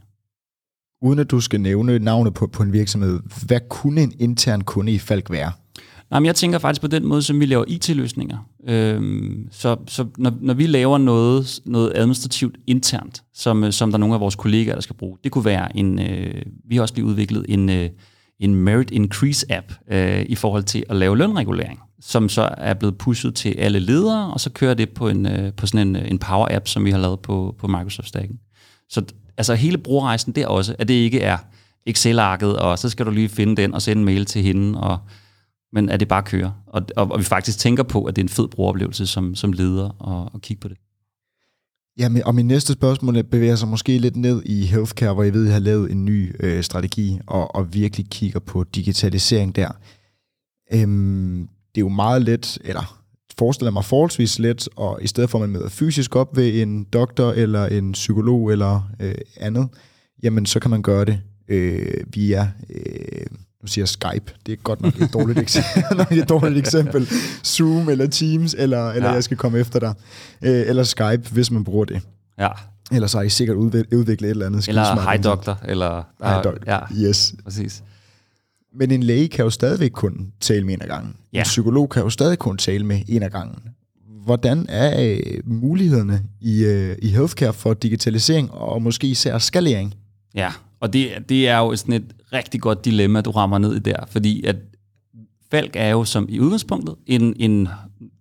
Uden 1.02 1.20
at 1.20 1.32
du 1.32 1.40
skal 1.40 1.62
nævne 1.62 2.00
navnet 2.00 2.34
på, 2.34 2.48
på 2.48 2.64
en 2.64 2.74
virksomhed, 2.74 3.20
hvad 3.46 3.60
kunne 3.70 4.02
en 4.02 4.14
intern 4.20 4.62
kunde 4.62 4.92
i 4.92 5.00
Falk 5.00 5.32
være? 5.32 5.52
Nej, 6.12 6.20
men 6.20 6.26
jeg 6.26 6.36
tænker 6.36 6.60
faktisk 6.60 6.82
på 6.82 6.88
den 6.88 7.06
måde, 7.06 7.22
som 7.22 7.40
vi 7.40 7.46
laver 7.46 7.66
IT-løsninger. 7.68 8.38
Øhm, 8.68 9.48
så 9.52 9.78
så 9.88 10.06
når, 10.18 10.34
når 10.42 10.54
vi 10.54 10.68
laver 10.68 10.98
noget, 10.98 11.60
noget 11.66 11.92
administrativt 11.96 12.56
internt, 12.68 13.24
som, 13.34 13.64
øh, 13.64 13.72
som 13.72 13.92
der 13.92 13.98
er 13.98 14.00
nogle 14.00 14.16
af 14.16 14.22
vores 14.22 14.36
kollegaer, 14.36 14.76
der 14.76 14.82
skal 14.82 14.96
bruge, 14.96 15.18
det 15.24 15.32
kunne 15.32 15.46
være 15.46 15.78
en, 15.78 16.00
øh, 16.00 16.42
vi 16.70 16.76
har 16.76 16.82
også 16.82 16.96
lige 16.96 17.06
udviklet 17.06 17.46
en, 17.50 17.70
øh, 17.70 17.90
en 18.40 18.56
merit 18.56 18.92
increase 18.92 19.46
app 19.50 19.74
øh, 19.92 20.26
i 20.30 20.36
forhold 20.36 20.64
til 20.64 20.84
at 20.90 20.96
lave 20.96 21.18
lønregulering 21.18 21.80
som 22.02 22.30
så 22.30 22.50
er 22.58 22.74
blevet 22.74 22.98
pushet 22.98 23.36
til 23.36 23.56
alle 23.58 23.80
ledere, 23.80 24.34
og 24.34 24.40
så 24.40 24.50
kører 24.50 24.74
det 24.74 24.90
på, 24.90 25.10
en, 25.10 25.26
øh, 25.26 25.54
på 25.54 25.68
sådan 25.68 25.88
en, 25.88 25.96
øh, 25.96 26.12
en 26.12 26.20
Power-app, 26.26 26.66
som 26.66 26.86
vi 26.86 26.92
har 26.92 26.98
lavet 26.98 27.20
på, 27.20 27.56
på 27.60 27.68
Microsoft-stacken. 27.68 28.40
Så 28.90 29.04
altså 29.38 29.56
hele 29.56 29.78
brugerrejsen 29.78 30.32
der 30.32 30.48
også, 30.48 30.76
at 30.80 30.88
det 30.88 30.94
ikke 30.94 31.22
er 31.22 31.38
Excel-arket, 31.86 32.58
og 32.58 32.80
så 32.80 32.90
skal 32.90 33.06
du 33.06 33.12
lige 33.12 33.30
finde 33.30 33.62
den 33.62 33.74
og 33.74 33.82
sende 33.82 34.00
en 34.00 34.06
mail 34.06 34.26
til 34.26 34.44
hende, 34.44 34.80
og, 34.80 34.98
men 35.74 35.90
at 35.90 36.00
det 36.00 36.08
bare 36.08 36.24
kører. 36.24 36.52
Og, 36.68 36.82
og, 36.96 37.12
og 37.12 37.20
vi 37.20 37.24
faktisk 37.24 37.60
tænker 37.60 37.84
på, 37.84 38.04
at 38.04 38.16
det 38.16 38.22
er 38.22 38.26
en 38.26 38.30
fed 38.30 38.48
brugeroplevelse 38.48 39.08
som, 39.08 39.36
som 39.36 39.54
leder 39.54 39.90
og, 39.90 40.30
og 40.34 40.42
kigge 40.42 40.62
på 40.62 40.68
det. 40.68 40.78
Ja, 42.00 42.10
og 42.26 42.36
min 42.36 42.48
næste 42.48 42.74
spørgsmål 42.74 43.24
bevæger 43.24 43.56
sig 43.56 43.68
måske 43.68 43.98
lidt 43.98 44.16
ned 44.16 44.42
i 44.46 44.66
healthcare, 44.66 45.14
hvor 45.14 45.24
jeg 45.24 45.34
ved, 45.34 45.46
at 45.46 45.50
I 45.50 45.52
har 45.52 45.60
lavet 45.60 45.92
en 45.92 46.06
ny 46.06 46.36
øh, 46.40 46.64
strategi 46.64 47.20
og, 47.28 47.56
og 47.56 47.74
virkelig 47.74 48.10
kigger 48.10 48.40
på 48.40 48.64
digitalisering 48.64 49.56
der. 49.56 49.72
Øhm, 50.74 51.50
det 51.76 51.82
er 51.82 51.86
jo 51.86 51.90
meget 51.90 52.22
let, 52.22 52.58
eller 52.64 53.02
forestiller 53.38 53.72
mig 53.72 53.86
forholdsvis 53.86 54.40
let, 54.40 54.70
og 54.76 55.00
i 55.02 55.08
stedet 55.08 55.30
for 55.30 55.38
at 55.38 55.42
man 55.42 55.50
møder 55.50 55.70
fysisk 55.70 56.16
op 56.16 56.38
ved 56.38 56.62
en 56.62 56.84
doktor 56.84 57.32
eller 57.32 57.66
en 57.66 57.92
psykolog 57.92 58.52
eller 58.52 58.90
øh, 59.00 59.16
andet, 59.38 59.70
jamen 60.24 60.46
så 60.46 60.60
kan 60.60 60.72
man 60.72 60.82
gøre 60.82 61.06
det 61.06 61.22
øh, 61.48 62.04
via 62.14 62.52
øh, 62.70 63.26
nu 63.62 63.68
siger 63.68 63.84
jeg 63.84 63.90
Skype, 63.90 64.34
det 64.46 64.52
er 64.52 64.56
godt 64.56 64.82
nok 64.82 65.02
et 65.02 65.14
dårligt, 65.14 65.40
eksempel, 65.40 65.84
nok 65.98 66.12
et 66.12 66.30
dårligt 66.30 66.58
eksempel, 66.58 67.08
Zoom 67.46 67.90
eller 67.90 68.08
Teams, 68.08 68.56
eller, 68.58 68.90
eller 68.90 69.10
ja. 69.10 69.14
jeg 69.14 69.24
skal 69.24 69.38
komme 69.38 69.60
efter 69.60 69.80
dig, 69.80 69.94
øh, 70.42 70.64
eller 70.68 70.84
Skype, 70.84 71.30
hvis 71.32 71.52
man 71.52 71.64
bruger 71.64 71.86
det. 71.86 72.02
Ja. 72.40 72.50
Ellers 72.92 73.14
har 73.14 73.22
I 73.22 73.30
sikkert 73.30 73.58
udviklet 73.58 74.24
et 74.24 74.30
eller 74.30 74.46
andet. 74.46 74.68
Eller 74.68 75.12
Hi 75.12 75.18
Doctor, 75.18 75.60
eller... 75.66 76.04
Hi 76.24 76.44
Doctor, 76.44 76.64
ja, 76.68 77.08
yes. 77.08 77.34
Præcis. 77.44 77.84
Men 78.76 78.92
en 78.92 79.04
læge 79.04 79.28
kan 79.28 79.44
jo 79.44 79.50
stadigvæk 79.50 79.92
kun 79.92 80.32
tale 80.40 80.66
med 80.66 80.74
en 80.74 80.82
af 80.82 80.88
gangen. 80.88 81.16
Ja. 81.34 81.40
En 81.40 81.44
psykolog 81.44 81.90
kan 81.90 82.04
jo 82.04 82.10
stadig 82.10 82.40
kun 82.40 82.58
tale 82.58 82.86
med 82.86 83.02
en 83.08 83.24
af 83.24 83.32
gangen. 83.32 83.60
Hvordan 84.26 84.66
er 84.70 85.04
øh, 85.04 85.42
mulighederne 85.46 86.24
i, 86.42 86.64
øh, 86.64 86.98
i 87.02 87.08
healthcare 87.08 87.54
for 87.54 87.74
digitalisering 87.74 88.52
og 88.52 88.82
måske 88.82 89.08
især 89.08 89.38
skalering? 89.38 89.96
Ja, 90.36 90.52
og 90.80 90.94
det, 90.94 91.10
det 91.30 91.48
er 91.48 91.58
jo 91.58 91.76
sådan 91.76 91.94
et 91.94 92.16
rigtig 92.34 92.62
godt 92.62 92.86
dilemma, 92.86 93.22
du 93.22 93.32
rammer 93.32 93.58
ned 93.58 93.76
i 93.76 93.80
der, 93.80 94.06
fordi 94.08 94.44
at 94.46 94.56
Falk 95.52 95.72
er 95.74 95.90
jo 95.90 96.04
som 96.04 96.26
i 96.30 96.40
udgangspunktet 96.40 96.96
en, 97.06 97.34
en 97.40 97.68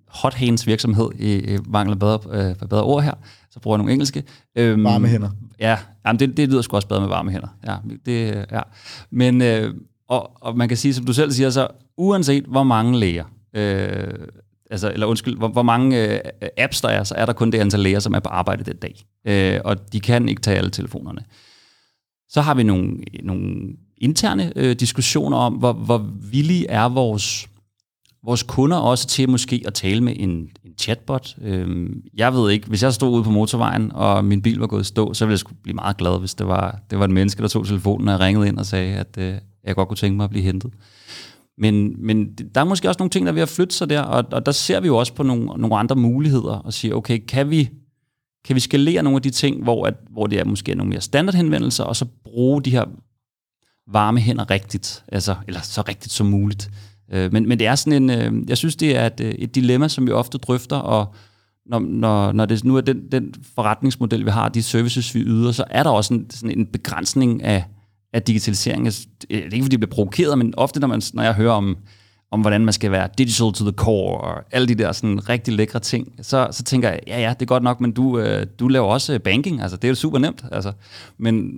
hot 0.09 0.35
hands 0.35 0.66
virksomhed, 0.66 1.09
i, 1.18 1.59
mangler 1.68 1.97
bedre, 1.97 2.18
øh, 2.31 2.68
bedre 2.68 2.83
ord 2.83 3.03
her, 3.03 3.14
så 3.51 3.61
bruger 3.61 3.77
jeg 3.77 3.79
nogle 3.79 3.92
engelske. 3.92 4.25
Øhm, 4.57 4.85
varme 4.85 5.09
hænder. 5.09 5.31
Ja, 5.61 5.79
jamen 6.07 6.21
det, 6.21 6.37
det 6.37 6.49
lyder 6.49 6.62
sgu 6.62 6.77
også 6.77 6.88
bedre 6.88 7.01
med 7.01 7.09
varme 7.09 7.31
hænder. 7.31 7.49
Ja, 7.66 7.77
det, 8.07 8.47
ja. 8.53 8.61
Men, 9.11 9.42
øh, 9.42 9.75
og, 10.09 10.31
og 10.42 10.57
man 10.57 10.68
kan 10.68 10.77
sige, 10.77 10.94
som 10.94 11.05
du 11.07 11.12
selv 11.12 11.33
siger, 11.33 11.51
så 11.51 11.68
uanset 11.97 12.44
hvor 12.44 12.62
mange 12.62 12.99
læger, 12.99 13.25
øh, 13.55 14.14
altså, 14.71 14.90
eller 14.92 15.07
undskyld, 15.07 15.37
hvor, 15.37 15.49
hvor 15.49 15.62
mange 15.62 16.14
øh, 16.14 16.21
apps 16.59 16.81
der 16.81 16.88
er, 16.88 17.05
så 17.05 17.14
er 17.14 17.27
der 17.27 17.33
kun 17.33 17.53
det 17.53 17.59
antal 17.59 17.81
læger, 17.81 18.01
som 18.01 18.14
er 18.14 18.21
på 18.21 18.29
arbejde 18.29 18.64
den 18.64 18.77
dag. 18.77 19.05
Øh, 19.25 19.61
og 19.64 19.92
de 19.92 20.01
kan 20.01 20.29
ikke 20.29 20.42
tage 20.42 20.57
alle 20.57 20.71
telefonerne. 20.71 21.21
Så 22.29 22.41
har 22.41 22.55
vi 22.55 22.62
nogle, 22.62 22.99
nogle 23.23 23.67
interne 23.97 24.53
øh, 24.57 24.77
diskussioner 24.77 25.37
om, 25.37 25.53
hvor, 25.55 25.73
hvor 25.73 26.07
villige 26.31 26.71
er 26.71 26.88
vores, 26.88 27.49
vores 28.25 28.43
kunder 28.43 28.77
også 28.77 29.07
til 29.07 29.29
måske 29.31 29.62
at 29.67 29.75
tale 29.75 30.01
med 30.01 30.14
en, 30.17 30.31
en 30.64 30.73
chatbot. 30.79 31.37
Øhm, 31.43 32.03
jeg 32.14 32.35
ved 32.35 32.51
ikke, 32.51 32.69
hvis 32.69 32.83
jeg 32.83 32.93
stod 32.93 33.11
ude 33.11 33.25
på 33.25 33.31
motorvejen, 33.31 33.93
og 33.93 34.25
min 34.25 34.43
bil 34.43 34.59
var 34.59 34.67
gået 34.67 34.81
i 34.81 34.85
stå, 34.85 35.14
så 35.14 35.27
ville 35.27 35.41
jeg 35.49 35.57
blive 35.62 35.75
meget 35.75 35.97
glad, 35.97 36.19
hvis 36.19 36.35
det 36.35 36.47
var, 36.47 36.79
det 36.91 36.99
var 36.99 37.05
et 37.05 37.11
menneske, 37.11 37.43
der 37.43 37.49
tog 37.49 37.67
telefonen 37.67 38.09
og 38.09 38.21
ringede 38.21 38.49
ind 38.49 38.59
og 38.59 38.67
sagde, 38.67 38.95
at 38.95 39.19
øh, 39.19 39.35
jeg 39.64 39.75
godt 39.75 39.88
kunne 39.88 39.97
tænke 39.97 40.17
mig 40.17 40.25
at 40.25 40.31
blive 40.31 40.45
hentet. 40.45 40.73
Men, 41.59 42.07
men 42.07 42.35
der 42.55 42.61
er 42.61 42.64
måske 42.64 42.88
også 42.88 42.99
nogle 42.99 43.11
ting, 43.11 43.27
der 43.27 43.33
er 43.33 43.35
ved 43.35 43.43
at 43.43 43.49
flytte 43.49 43.75
sig 43.75 43.91
der, 43.91 44.01
og, 44.01 44.25
og 44.33 44.47
der 44.47 44.53
ser 44.53 44.81
vi 44.81 44.87
jo 44.87 44.97
også 44.97 45.14
på 45.14 45.23
nogle, 45.23 45.45
nogle 45.45 45.77
andre 45.77 45.97
muligheder 45.97 46.53
og 46.53 46.73
siger, 46.73 46.95
okay, 46.95 47.19
kan 47.29 47.51
vi 47.51 47.71
kan 48.44 48.55
vi 48.55 48.61
skalere 48.61 49.03
nogle 49.03 49.16
af 49.16 49.22
de 49.22 49.31
ting, 49.31 49.62
hvor, 49.62 49.87
at, 49.87 49.94
hvor 50.11 50.27
det 50.27 50.38
er 50.38 50.44
måske 50.44 50.74
nogle 50.74 50.90
mere 50.90 51.01
standardhenvendelser, 51.01 51.85
og 51.85 51.96
så 51.96 52.05
bruge 52.24 52.62
de 52.62 52.70
her 52.70 52.85
varme 53.92 54.20
hænder 54.20 54.51
rigtigt, 54.51 55.05
altså, 55.09 55.35
eller 55.46 55.61
så 55.61 55.83
rigtigt 55.88 56.12
som 56.12 56.27
muligt. 56.27 56.70
Øh, 57.12 57.33
men, 57.33 57.48
men 57.48 57.59
det 57.59 57.66
er 57.66 57.74
sådan 57.74 58.11
en, 58.11 58.11
øh, 58.11 58.48
jeg 58.48 58.57
synes, 58.57 58.77
det 58.77 58.96
er 58.96 59.07
et, 59.07 59.20
øh, 59.20 59.31
et 59.31 59.55
dilemma, 59.55 59.88
som 59.88 60.07
vi 60.07 60.12
ofte 60.12 60.38
drøfter, 60.38 60.77
og 60.77 61.14
når, 61.66 61.79
når, 61.79 62.33
når 62.33 62.46
det 62.46 62.64
nu 62.64 62.77
er 62.77 62.81
den, 62.81 63.12
den 63.12 63.35
forretningsmodel, 63.55 64.24
vi 64.24 64.31
har, 64.31 64.48
de 64.48 64.62
services, 64.62 65.14
vi 65.14 65.20
yder, 65.20 65.53
så 65.53 65.64
er 65.70 65.83
der 65.83 65.90
også 65.90 66.14
en, 66.14 66.31
sådan 66.31 66.59
en 66.59 66.66
begrænsning 66.66 67.42
af, 67.42 67.64
af 68.12 68.22
digitalisering. 68.22 68.87
Det 68.87 69.07
er 69.31 69.37
ikke, 69.37 69.62
fordi 69.62 69.68
det 69.68 69.81
bliver 69.81 69.94
provokeret, 69.94 70.38
men 70.38 70.55
ofte, 70.57 70.81
når, 70.81 70.88
man, 70.88 71.03
når 71.14 71.22
jeg 71.22 71.35
hører 71.35 71.53
om 71.53 71.77
om 72.31 72.41
hvordan 72.41 72.64
man 72.64 72.73
skal 72.75 72.91
være 72.91 73.09
digital 73.19 73.53
to 73.53 73.64
the 73.64 73.73
core, 73.73 74.21
og 74.21 74.45
alle 74.53 74.69
de 74.69 74.75
der 74.75 74.93
sådan 74.93 75.29
rigtig 75.29 75.55
lækre 75.55 75.81
ting, 75.81 76.12
så, 76.23 76.49
så 76.51 76.62
tænker 76.62 76.88
jeg, 76.88 77.01
ja 77.07 77.21
ja, 77.21 77.29
det 77.29 77.43
er 77.43 77.47
godt 77.47 77.62
nok, 77.62 77.81
men 77.81 77.93
du, 77.93 78.19
øh, 78.19 78.47
du 78.59 78.69
laver 78.69 78.87
også 78.87 79.14
øh, 79.14 79.21
banking, 79.21 79.62
altså 79.62 79.77
det 79.77 79.85
er 79.85 79.88
jo 79.88 79.95
super 79.95 80.19
nemt, 80.19 80.45
altså. 80.53 80.73
Men, 81.19 81.53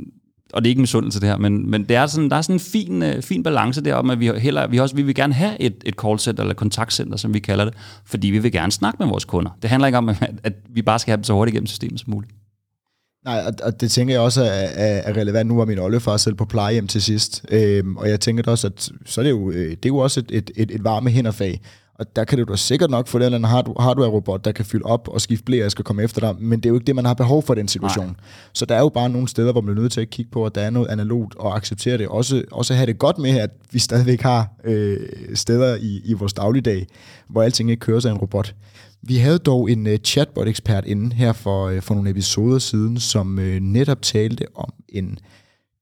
og 0.52 0.62
det 0.62 0.68
er 0.68 0.70
ikke 0.70 0.80
misundelse 0.80 1.20
det 1.20 1.28
her, 1.28 1.36
men, 1.36 1.70
men 1.70 1.84
det 1.84 1.96
er 1.96 2.06
sådan, 2.06 2.30
der 2.30 2.36
er 2.36 2.42
sådan 2.42 2.56
en 2.56 2.60
fin, 2.60 3.02
øh, 3.02 3.22
fin 3.22 3.42
balance 3.42 3.84
der 3.84 3.94
om, 3.94 4.10
at 4.10 4.20
vi, 4.20 4.30
heller, 4.38 4.66
vi, 4.66 4.78
også, 4.78 4.96
vi 4.96 5.02
vil 5.02 5.14
gerne 5.14 5.34
have 5.34 5.60
et, 5.60 5.74
et 5.86 5.94
callcenter 5.94 6.42
eller 6.42 6.54
kontaktcenter, 6.54 7.16
som 7.16 7.34
vi 7.34 7.38
kalder 7.38 7.64
det, 7.64 7.74
fordi 8.04 8.30
vi 8.30 8.38
vil 8.38 8.52
gerne 8.52 8.72
snakke 8.72 8.96
med 9.00 9.06
vores 9.06 9.24
kunder. 9.24 9.50
Det 9.62 9.70
handler 9.70 9.86
ikke 9.86 9.98
om, 9.98 10.08
at, 10.08 10.40
at 10.44 10.52
vi 10.68 10.82
bare 10.82 10.98
skal 10.98 11.10
have 11.10 11.16
dem 11.16 11.24
så 11.24 11.32
hurtigt 11.32 11.54
igennem 11.54 11.66
systemet 11.66 12.00
som 12.00 12.10
muligt. 12.10 12.32
Nej, 13.24 13.42
og, 13.46 13.52
og 13.62 13.80
det 13.80 13.90
tænker 13.90 14.14
jeg 14.14 14.20
også 14.20 14.42
er, 14.42 14.46
er, 14.46 15.02
er 15.04 15.16
relevant. 15.16 15.48
Nu 15.48 15.56
var 15.56 15.64
min 15.64 15.78
oldefar 15.78 16.16
selv 16.16 16.34
på 16.34 16.44
plejehjem 16.44 16.86
til 16.86 17.02
sidst, 17.02 17.44
øhm, 17.48 17.96
og 17.96 18.08
jeg 18.08 18.20
tænker 18.20 18.50
også, 18.50 18.66
at 18.66 18.90
så 19.06 19.20
er 19.20 19.22
det 19.22 19.30
jo, 19.30 19.50
øh, 19.50 19.70
det 19.70 19.84
er 19.84 19.88
jo 19.88 19.96
også 19.96 20.20
et, 20.20 20.30
et, 20.30 20.50
et, 20.56 20.70
et 20.70 20.84
varme 20.84 21.10
hænderfag. 21.10 21.60
Og 21.94 22.16
der 22.16 22.24
kan 22.24 22.38
du 22.38 22.44
da 22.44 22.56
sikkert 22.56 22.90
nok 22.90 23.08
få 23.08 23.18
den 23.18 23.24
eller 23.24 23.48
anden 23.48 23.74
hardware-robot, 23.80 24.44
der 24.44 24.52
kan 24.52 24.64
fylde 24.64 24.84
op 24.84 25.08
og 25.08 25.20
skifte 25.20 25.44
blære 25.44 25.70
skal 25.70 25.84
komme 25.84 26.02
efter 26.02 26.20
dig, 26.20 26.42
men 26.42 26.60
det 26.60 26.66
er 26.66 26.70
jo 26.70 26.74
ikke 26.74 26.84
det, 26.84 26.96
man 26.96 27.04
har 27.04 27.14
behov 27.14 27.42
for 27.42 27.54
i 27.54 27.58
den 27.58 27.68
situation. 27.68 28.06
Nej. 28.06 28.14
Så 28.52 28.66
der 28.66 28.74
er 28.74 28.80
jo 28.80 28.88
bare 28.88 29.08
nogle 29.08 29.28
steder, 29.28 29.52
hvor 29.52 29.60
man 29.60 29.76
er 29.76 29.80
nødt 29.80 29.92
til 29.92 30.00
at 30.00 30.10
kigge 30.10 30.30
på, 30.30 30.46
at 30.46 30.54
der 30.54 30.60
er 30.60 30.70
noget 30.70 30.88
analogt 30.88 31.34
og 31.36 31.56
acceptere 31.56 31.98
det. 31.98 32.08
Også, 32.08 32.44
også 32.52 32.74
have 32.74 32.86
det 32.86 32.98
godt 32.98 33.18
med, 33.18 33.38
at 33.38 33.50
vi 33.72 33.78
stadigvæk 33.78 34.20
har 34.20 34.48
øh, 34.64 34.96
steder 35.34 35.76
i, 35.76 36.00
i 36.04 36.12
vores 36.12 36.32
dagligdag, 36.32 36.86
hvor 37.28 37.42
alting 37.42 37.70
ikke 37.70 37.80
kører 37.80 38.00
sig 38.00 38.10
en 38.10 38.18
robot. 38.18 38.54
Vi 39.02 39.16
havde 39.16 39.38
dog 39.38 39.70
en 39.70 39.86
uh, 39.86 39.94
chatbot-ekspert 40.04 40.86
inde 40.86 41.16
her 41.16 41.32
for, 41.32 41.70
uh, 41.70 41.80
for 41.80 41.94
nogle 41.94 42.10
episoder 42.10 42.58
siden, 42.58 43.00
som 43.00 43.38
uh, 43.38 43.44
netop 43.44 44.02
talte 44.02 44.44
om 44.54 44.72
en 44.88 45.18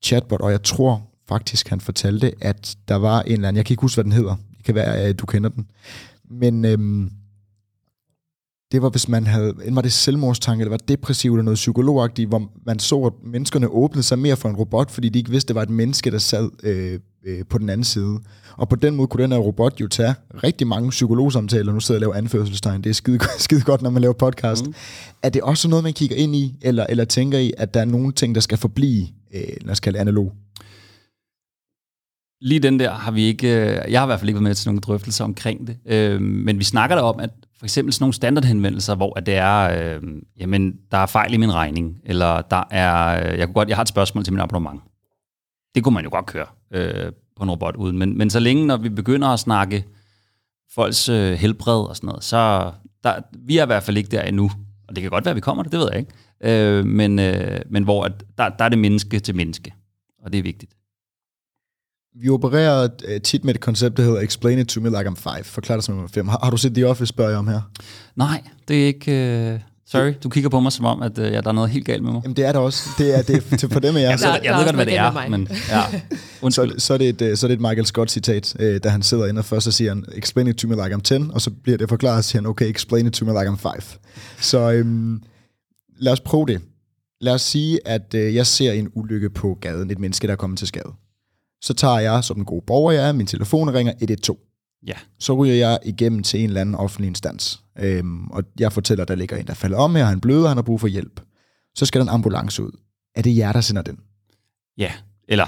chatbot, 0.03 0.41
og 0.41 0.51
jeg 0.51 0.63
tror 0.63 1.11
faktisk, 1.29 1.69
han 1.69 1.81
fortalte, 1.81 2.33
at 2.41 2.77
der 2.89 2.97
var 2.97 3.23
en 3.23 3.33
eller 3.33 3.49
anden, 3.49 3.57
jeg 3.57 3.67
kan 3.67 3.73
ikke 3.73 3.81
huske, 3.81 3.97
hvad 3.97 4.05
den 4.05 4.13
hedder, 4.13 4.37
det 4.57 4.65
kan 4.65 4.75
være, 4.75 4.97
at 4.97 5.21
du 5.21 5.27
kender 5.27 5.51
den, 5.51 5.67
men 6.31 6.65
øhm, 6.65 7.11
det 8.73 8.83
var, 8.83 8.91
hvis 8.91 9.09
man 9.09 9.27
havde, 9.27 9.55
var 9.71 9.83
det 9.83 9.93
selvmordstanke, 9.93 10.63
eller 10.63 10.71
var 10.71 10.77
depressiv, 10.77 11.33
eller 11.33 11.43
noget 11.43 11.57
psykologagtigt, 11.57 12.29
hvor 12.29 12.51
man 12.67 12.79
så, 12.79 13.05
at 13.05 13.13
menneskerne 13.25 13.69
åbnede 13.69 14.03
sig 14.03 14.19
mere 14.19 14.37
for 14.37 14.49
en 14.49 14.57
robot, 14.57 14.91
fordi 14.91 15.09
de 15.09 15.19
ikke 15.19 15.31
vidste, 15.31 15.45
at 15.45 15.49
det 15.49 15.55
var 15.55 15.63
et 15.63 15.71
menneske, 15.71 16.11
der 16.11 16.19
sad 16.19 16.51
øh, 16.63 17.01
øh, 17.27 17.45
på 17.51 17.59
den 17.59 17.69
anden 17.69 17.85
side. 17.85 18.19
Og 18.57 18.69
på 18.69 18.77
den 18.77 18.97
måde 18.97 19.09
kunne 19.09 19.23
den 19.23 19.33
her 19.33 19.39
robot 19.39 19.81
jo 19.81 19.89
tage 19.89 20.15
rigtig 20.45 20.67
mange 20.67 20.91
psykologsamtaler, 20.91 21.73
nu 21.73 21.81
sidder 21.81 22.01
jeg 22.01 22.09
og 22.09 22.13
laver 22.13 22.25
anførselstegn, 22.25 22.83
det 22.83 22.91
er 22.91 22.95
skide, 22.95 23.19
skide 23.39 23.61
godt, 23.61 23.83
når 23.83 23.91
man 23.91 24.03
laver 24.03 24.15
podcast. 24.15 24.67
Mm. 24.67 24.75
Er 25.23 25.29
det 25.29 25.43
også 25.43 25.69
noget, 25.69 25.83
man 25.83 25.93
kigger 25.93 26.17
ind 26.17 26.37
i, 26.37 26.55
eller, 26.63 26.87
eller 26.89 27.05
tænker 27.05 27.39
I, 27.39 27.53
at 27.59 27.75
der 27.75 27.81
er 27.81 27.85
nogle 27.85 28.13
ting, 28.13 28.35
der 28.35 28.41
skal 28.41 28.59
forblive, 28.59 29.07
øh, 29.35 29.77
kalde 29.83 29.97
det 29.97 30.01
analog? 30.01 30.33
Lige 32.41 32.61
den 32.61 32.81
der 32.81 32.91
har 32.91 33.11
vi 33.11 33.23
ikke, 33.23 33.49
øh, 33.49 33.93
jeg 33.93 34.01
har 34.01 34.07
i 34.07 34.09
hvert 34.09 34.21
fald 34.21 34.29
ikke 34.29 34.37
været 34.37 34.43
med 34.43 34.55
til 34.55 34.69
nogle 34.69 34.81
drøftelser 34.81 35.25
omkring 35.25 35.67
det, 35.67 35.77
øh, 35.87 36.21
men 36.21 36.59
vi 36.59 36.65
snakker 36.65 36.97
der 36.97 37.03
om, 37.03 37.21
at 37.21 37.31
for 37.59 37.67
eksempel 37.67 37.93
sådan 37.93 38.03
nogle 38.03 38.15
standardhenvendelser, 38.15 38.95
hvor 38.95 39.19
at 39.19 39.27
det 39.27 39.35
er, 39.35 39.95
øh, 39.97 40.03
jamen, 40.41 40.75
der 40.91 40.99
er 40.99 41.07
fejl 41.07 41.35
i 41.35 41.37
min 41.37 41.55
regning, 41.55 41.97
eller 42.05 42.41
der 42.41 42.63
er, 42.71 43.27
jeg, 43.37 43.47
kunne 43.47 43.55
godt, 43.55 43.69
jeg 43.69 43.77
har 43.77 43.83
et 43.83 43.89
spørgsmål 43.89 44.25
til 44.25 44.33
min 44.33 44.41
abonnement. 44.41 44.81
Det 45.75 45.85
kunne 45.85 45.95
man 45.95 46.05
jo 46.05 46.11
godt 46.11 46.27
køre 46.27 46.47
øh, 46.71 47.13
på 47.37 47.43
en 47.43 47.51
robot 47.51 47.77
uden, 47.77 47.99
men, 47.99 48.19
men 48.19 48.31
så 48.31 48.41
længe, 48.41 48.67
når 48.67 48.77
vi 48.77 48.89
begynder 48.89 49.29
at 49.29 49.41
snakke 49.41 49.85
folks 50.75 51.09
øh, 51.09 51.33
helbred 51.33 51.89
og 51.89 51.97
sådan 51.97 52.07
noget, 52.07 52.25
så 52.25 52.73
der, 53.05 53.21
vi 53.39 53.59
er 53.59 53.63
i 53.63 53.67
hvert 53.67 53.83
fald 53.83 53.97
ikke 53.97 54.11
der 54.11 54.23
endnu, 54.23 54.51
og 54.89 54.97
det 54.97 55.03
kan 55.03 55.11
godt 55.11 55.25
være, 55.25 55.31
at 55.31 55.37
vi 55.37 55.41
kommer 55.41 55.63
det, 55.63 55.73
det 55.73 55.81
ved 55.81 55.89
jeg 55.93 55.99
ikke, 55.99 56.13
øh, 56.41 56.87
men, 56.87 57.19
øh, 57.19 57.61
men 57.71 57.85
hvor 57.85 58.05
at 58.05 58.13
der, 58.39 58.49
der 58.49 58.65
er 58.65 58.69
det 58.69 58.79
menneske 58.79 59.21
til 59.21 59.37
menneske, 59.37 59.75
og 60.25 60.33
det 60.33 60.39
er 60.39 60.43
vigtigt. 60.43 60.73
Vi 62.21 62.29
opererer 62.29 62.89
uh, 63.09 63.23
tit 63.23 63.45
med 63.45 63.55
et 63.55 63.61
koncept, 63.61 63.97
der 63.97 64.03
hedder 64.03 64.21
Explain 64.21 64.59
it 64.59 64.67
to 64.67 64.81
me 64.81 64.89
like 64.89 65.09
I'm 65.09 65.15
five. 65.15 65.45
Forklar 65.45 65.77
det 65.77 65.85
som 65.85 65.99
om 65.99 66.09
fem. 66.09 66.29
Har, 66.29 66.39
har 66.43 66.51
du 66.51 66.57
set 66.57 66.75
The 66.75 66.87
Office, 66.87 67.07
spørger 67.07 67.31
jeg 67.31 67.39
om 67.39 67.49
her? 67.49 67.61
Nej, 68.17 68.45
det 68.69 68.83
er 68.83 68.87
ikke... 68.87 69.55
Uh... 69.55 69.68
Sorry, 69.91 70.13
du 70.23 70.29
kigger 70.29 70.51
på 70.51 70.61
mig 70.61 70.73
som 70.73 70.85
om, 70.85 71.03
at 71.03 71.19
uh, 71.19 71.25
ja, 71.25 71.41
der 71.41 71.49
er 71.49 71.53
noget 71.53 71.71
helt 71.71 71.87
galt 71.87 72.03
med 72.03 72.13
mig. 72.13 72.21
Jamen 72.25 72.37
det 72.37 72.45
er 72.45 72.53
der 72.53 72.59
også. 72.59 72.89
Det 72.99 73.19
er, 73.19 73.23
det 73.23 73.53
er 73.53 73.57
til, 73.57 73.69
for 73.69 73.81
dem 73.81 73.97
af 73.97 74.01
jer. 74.03 74.09
jeg, 74.11 74.19
jeg, 74.23 74.41
jeg 74.45 74.57
ved 74.57 74.65
godt, 74.65 74.75
hvad 74.75 74.87
det 74.87 74.97
er, 74.97 75.29
men 75.29 75.49
ja. 75.71 76.51
så, 76.51 76.75
så, 76.79 76.95
er 76.95 76.99
det 76.99 77.23
et, 77.23 77.39
så 77.39 77.47
er 77.47 77.49
det 77.49 77.55
et 77.55 77.61
Michael 77.61 77.87
Scott-citat, 77.87 78.55
uh, 78.61 78.77
da 78.85 78.89
han 78.89 79.03
sidder 79.03 79.27
inde 79.27 79.39
og 79.39 79.45
først 79.45 79.65
så 79.65 79.73
siger 79.73 79.91
han, 79.91 80.05
explain 80.15 80.47
it 80.47 80.57
to 80.57 80.69
me 80.69 80.75
like 80.75 80.97
I'm 80.97 81.01
10, 81.01 81.15
og 81.33 81.41
så 81.41 81.51
bliver 81.51 81.79
det 81.79 81.89
forklaret, 81.89 82.19
og 82.19 82.25
siger 82.25 82.43
han, 82.43 82.47
okay, 82.47 82.71
explain 82.71 83.07
it 83.07 83.13
to 83.13 83.25
me 83.25 83.33
like 83.33 83.51
I'm 83.51 83.57
5. 83.57 83.73
Så 84.41 84.81
um, 84.81 85.23
lad 85.99 86.13
os 86.13 86.21
prøve 86.21 86.47
det. 86.47 86.61
Lad 87.21 87.35
os 87.35 87.43
sige, 87.43 87.79
at 87.85 88.15
uh, 88.15 88.35
jeg 88.35 88.47
ser 88.47 88.73
en 88.73 88.89
ulykke 88.95 89.31
på 89.31 89.59
gaden, 89.61 89.91
et 89.91 89.99
menneske, 89.99 90.27
der 90.27 90.33
er 90.33 90.37
kommet 90.37 90.59
til 90.59 90.69
skade. 90.69 90.93
Så 91.63 91.75
tager 91.75 91.99
jeg, 91.99 92.25
som 92.25 92.39
en 92.39 92.45
god 92.45 92.63
borger 92.67 92.93
jeg 92.93 93.09
er, 93.09 93.13
min 93.13 93.27
telefon 93.27 93.69
og 93.69 93.75
ringer 93.75 93.93
112. 94.01 94.39
Ja. 94.87 94.95
Så 95.19 95.33
ryger 95.33 95.55
jeg 95.55 95.79
igennem 95.85 96.23
til 96.23 96.41
en 96.41 96.47
eller 96.47 96.61
anden 96.61 96.75
offentlig 96.75 97.09
instans. 97.09 97.63
Øhm, 97.79 98.31
og 98.31 98.45
jeg 98.59 98.73
fortæller, 98.73 99.03
at 99.03 99.09
der 99.09 99.15
ligger 99.15 99.37
en, 99.37 99.47
der 99.47 99.55
falder 99.55 99.79
om 99.79 99.95
her, 99.95 100.05
han 100.05 100.21
bløder, 100.21 100.49
han 100.49 100.57
har 100.57 100.63
brug 100.63 100.81
for 100.81 100.87
hjælp. 100.87 101.21
Så 101.75 101.87
skal 101.87 102.01
der 102.01 102.05
en 102.07 102.15
ambulance 102.15 102.63
ud. 102.63 102.71
Er 103.15 103.23
det 103.23 103.37
jer, 103.37 103.53
der 103.53 103.61
sender 103.61 103.83
den? 103.83 103.99
Ja, 104.79 104.93
eller 105.29 105.47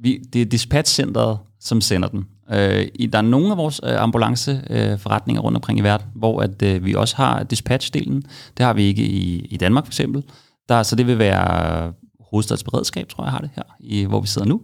vi, 0.00 0.18
det 0.32 0.40
er 0.40 0.46
dispatchcenteret, 0.46 1.38
som 1.60 1.80
sender 1.80 2.08
den. 2.08 2.24
Øh, 2.50 3.08
der 3.12 3.18
er 3.18 3.22
nogle 3.22 3.50
af 3.50 3.56
vores 3.56 3.80
øh, 3.84 4.02
ambulanceforretninger 4.02 5.42
øh, 5.42 5.44
rundt 5.44 5.56
omkring 5.56 5.78
i 5.78 5.82
verden, 5.82 6.06
hvor 6.14 6.42
at, 6.42 6.62
øh, 6.62 6.84
vi 6.84 6.94
også 6.94 7.16
har 7.16 7.42
dispatchdelen. 7.42 8.22
Det 8.56 8.66
har 8.66 8.72
vi 8.72 8.82
ikke 8.82 9.02
i, 9.02 9.38
i 9.38 9.56
Danmark 9.56 9.84
for 9.84 9.90
eksempel. 9.90 10.24
Der, 10.68 10.82
så 10.82 10.96
det 10.96 11.06
vil 11.06 11.18
være 11.18 11.92
hovedstadsberedskab, 12.20 13.08
tror 13.08 13.24
jeg 13.24 13.32
har 13.32 13.38
det 13.38 13.50
her, 13.54 13.62
i, 13.80 14.04
hvor 14.04 14.20
vi 14.20 14.26
sidder 14.26 14.48
nu. 14.48 14.60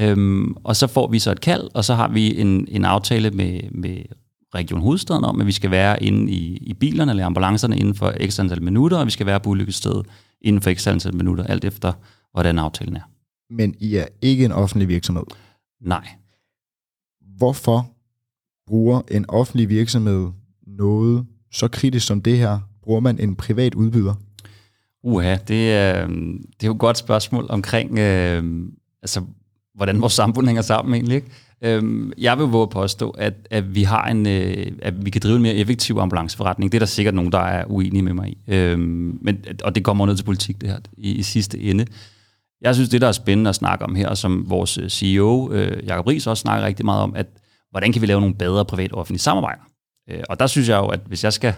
Øhm, 0.00 0.56
og 0.64 0.76
så 0.76 0.86
får 0.86 1.10
vi 1.10 1.18
så 1.18 1.30
et 1.30 1.40
kald, 1.40 1.68
og 1.74 1.84
så 1.84 1.94
har 1.94 2.08
vi 2.08 2.40
en, 2.40 2.68
en 2.70 2.84
aftale 2.84 3.30
med, 3.30 3.60
med 3.70 3.96
Region 4.54 4.80
Hovedstaden 4.80 5.24
om, 5.24 5.40
at 5.40 5.46
vi 5.46 5.52
skal 5.52 5.70
være 5.70 6.02
inde 6.02 6.32
i, 6.32 6.56
i 6.56 6.74
bilerne 6.74 7.12
eller 7.12 7.26
ambulancerne 7.26 7.78
inden 7.78 7.94
for 7.94 8.12
ekstra 8.16 8.42
antal 8.42 8.62
minutter, 8.62 8.98
og 8.98 9.06
vi 9.06 9.10
skal 9.10 9.26
være 9.26 9.40
på 9.40 9.50
ulykkestedet 9.50 10.06
inden 10.40 10.62
for 10.62 10.70
ekstra 10.70 10.90
antal 10.90 11.14
minutter, 11.14 11.44
alt 11.44 11.64
efter 11.64 11.92
hvordan 12.32 12.58
aftalen 12.58 12.96
er. 12.96 13.10
Men 13.50 13.74
I 13.80 13.96
er 13.96 14.06
ikke 14.22 14.44
en 14.44 14.52
offentlig 14.52 14.88
virksomhed? 14.88 15.24
Nej. 15.80 16.08
hvorfor 17.38 17.90
bruger 18.66 19.02
en 19.10 19.24
offentlig 19.28 19.68
virksomhed 19.68 20.28
noget 20.66 21.26
så 21.52 21.68
kritisk 21.68 22.06
som 22.06 22.22
det 22.22 22.38
her? 22.38 22.58
Bruger 22.82 23.00
man 23.00 23.20
en 23.20 23.36
privat 23.36 23.74
udbyder? 23.74 24.14
Uha, 25.02 25.36
det 25.48 25.72
er, 25.72 26.06
det 26.06 26.62
er 26.62 26.66
jo 26.66 26.72
et 26.72 26.78
godt 26.78 26.98
spørgsmål 26.98 27.46
omkring, 27.48 27.98
øh, 27.98 28.44
altså, 29.02 29.22
hvordan 29.76 30.00
vores 30.00 30.12
samfund 30.12 30.46
hænger 30.46 30.62
sammen 30.62 30.94
egentlig. 30.94 31.14
Ikke? 31.14 31.28
Øhm, 31.62 32.12
jeg 32.18 32.38
vil 32.38 32.46
våge 32.46 32.62
at 32.62 32.70
påstå, 32.70 33.10
at, 33.10 33.34
at, 33.50 33.74
vi 33.74 33.82
har 33.82 34.04
en, 34.04 34.26
øh, 34.26 34.66
at 34.82 35.04
vi 35.04 35.10
kan 35.10 35.20
drive 35.24 35.36
en 35.36 35.42
mere 35.42 35.54
effektiv 35.54 35.98
ambulanceforretning. 35.98 36.72
Det 36.72 36.78
er 36.78 36.80
der 36.80 36.86
sikkert 36.86 37.14
nogen, 37.14 37.32
der 37.32 37.38
er 37.38 37.64
uenige 37.66 38.02
med 38.02 38.12
mig 38.12 38.28
i. 38.28 38.38
Øhm, 38.48 39.18
men, 39.22 39.44
og 39.64 39.74
det 39.74 39.84
kommer 39.84 40.06
ned 40.06 40.16
til 40.16 40.24
politik, 40.24 40.60
det 40.60 40.68
her, 40.68 40.78
i, 40.98 41.12
i 41.12 41.22
sidste 41.22 41.60
ende. 41.60 41.86
Jeg 42.60 42.74
synes, 42.74 42.90
det, 42.90 43.00
der 43.00 43.08
er 43.08 43.12
spændende 43.12 43.48
at 43.48 43.54
snakke 43.54 43.84
om 43.84 43.94
her, 43.94 44.14
som 44.14 44.50
vores 44.50 44.78
øh, 44.78 44.88
CEO, 44.88 45.52
øh, 45.52 45.86
Jacob 45.86 46.06
Ries, 46.06 46.26
også 46.26 46.40
snakker 46.40 46.66
rigtig 46.66 46.84
meget 46.84 47.02
om, 47.02 47.14
at 47.16 47.26
hvordan 47.70 47.92
kan 47.92 48.02
vi 48.02 48.06
lave 48.06 48.20
nogle 48.20 48.34
bedre 48.34 48.64
privat-offentlige 48.64 49.20
samarbejder? 49.20 49.62
Øh, 50.10 50.22
og 50.28 50.40
der 50.40 50.46
synes 50.46 50.68
jeg 50.68 50.76
jo, 50.76 50.86
at 50.86 51.00
hvis 51.06 51.24
jeg 51.24 51.32
skal 51.32 51.54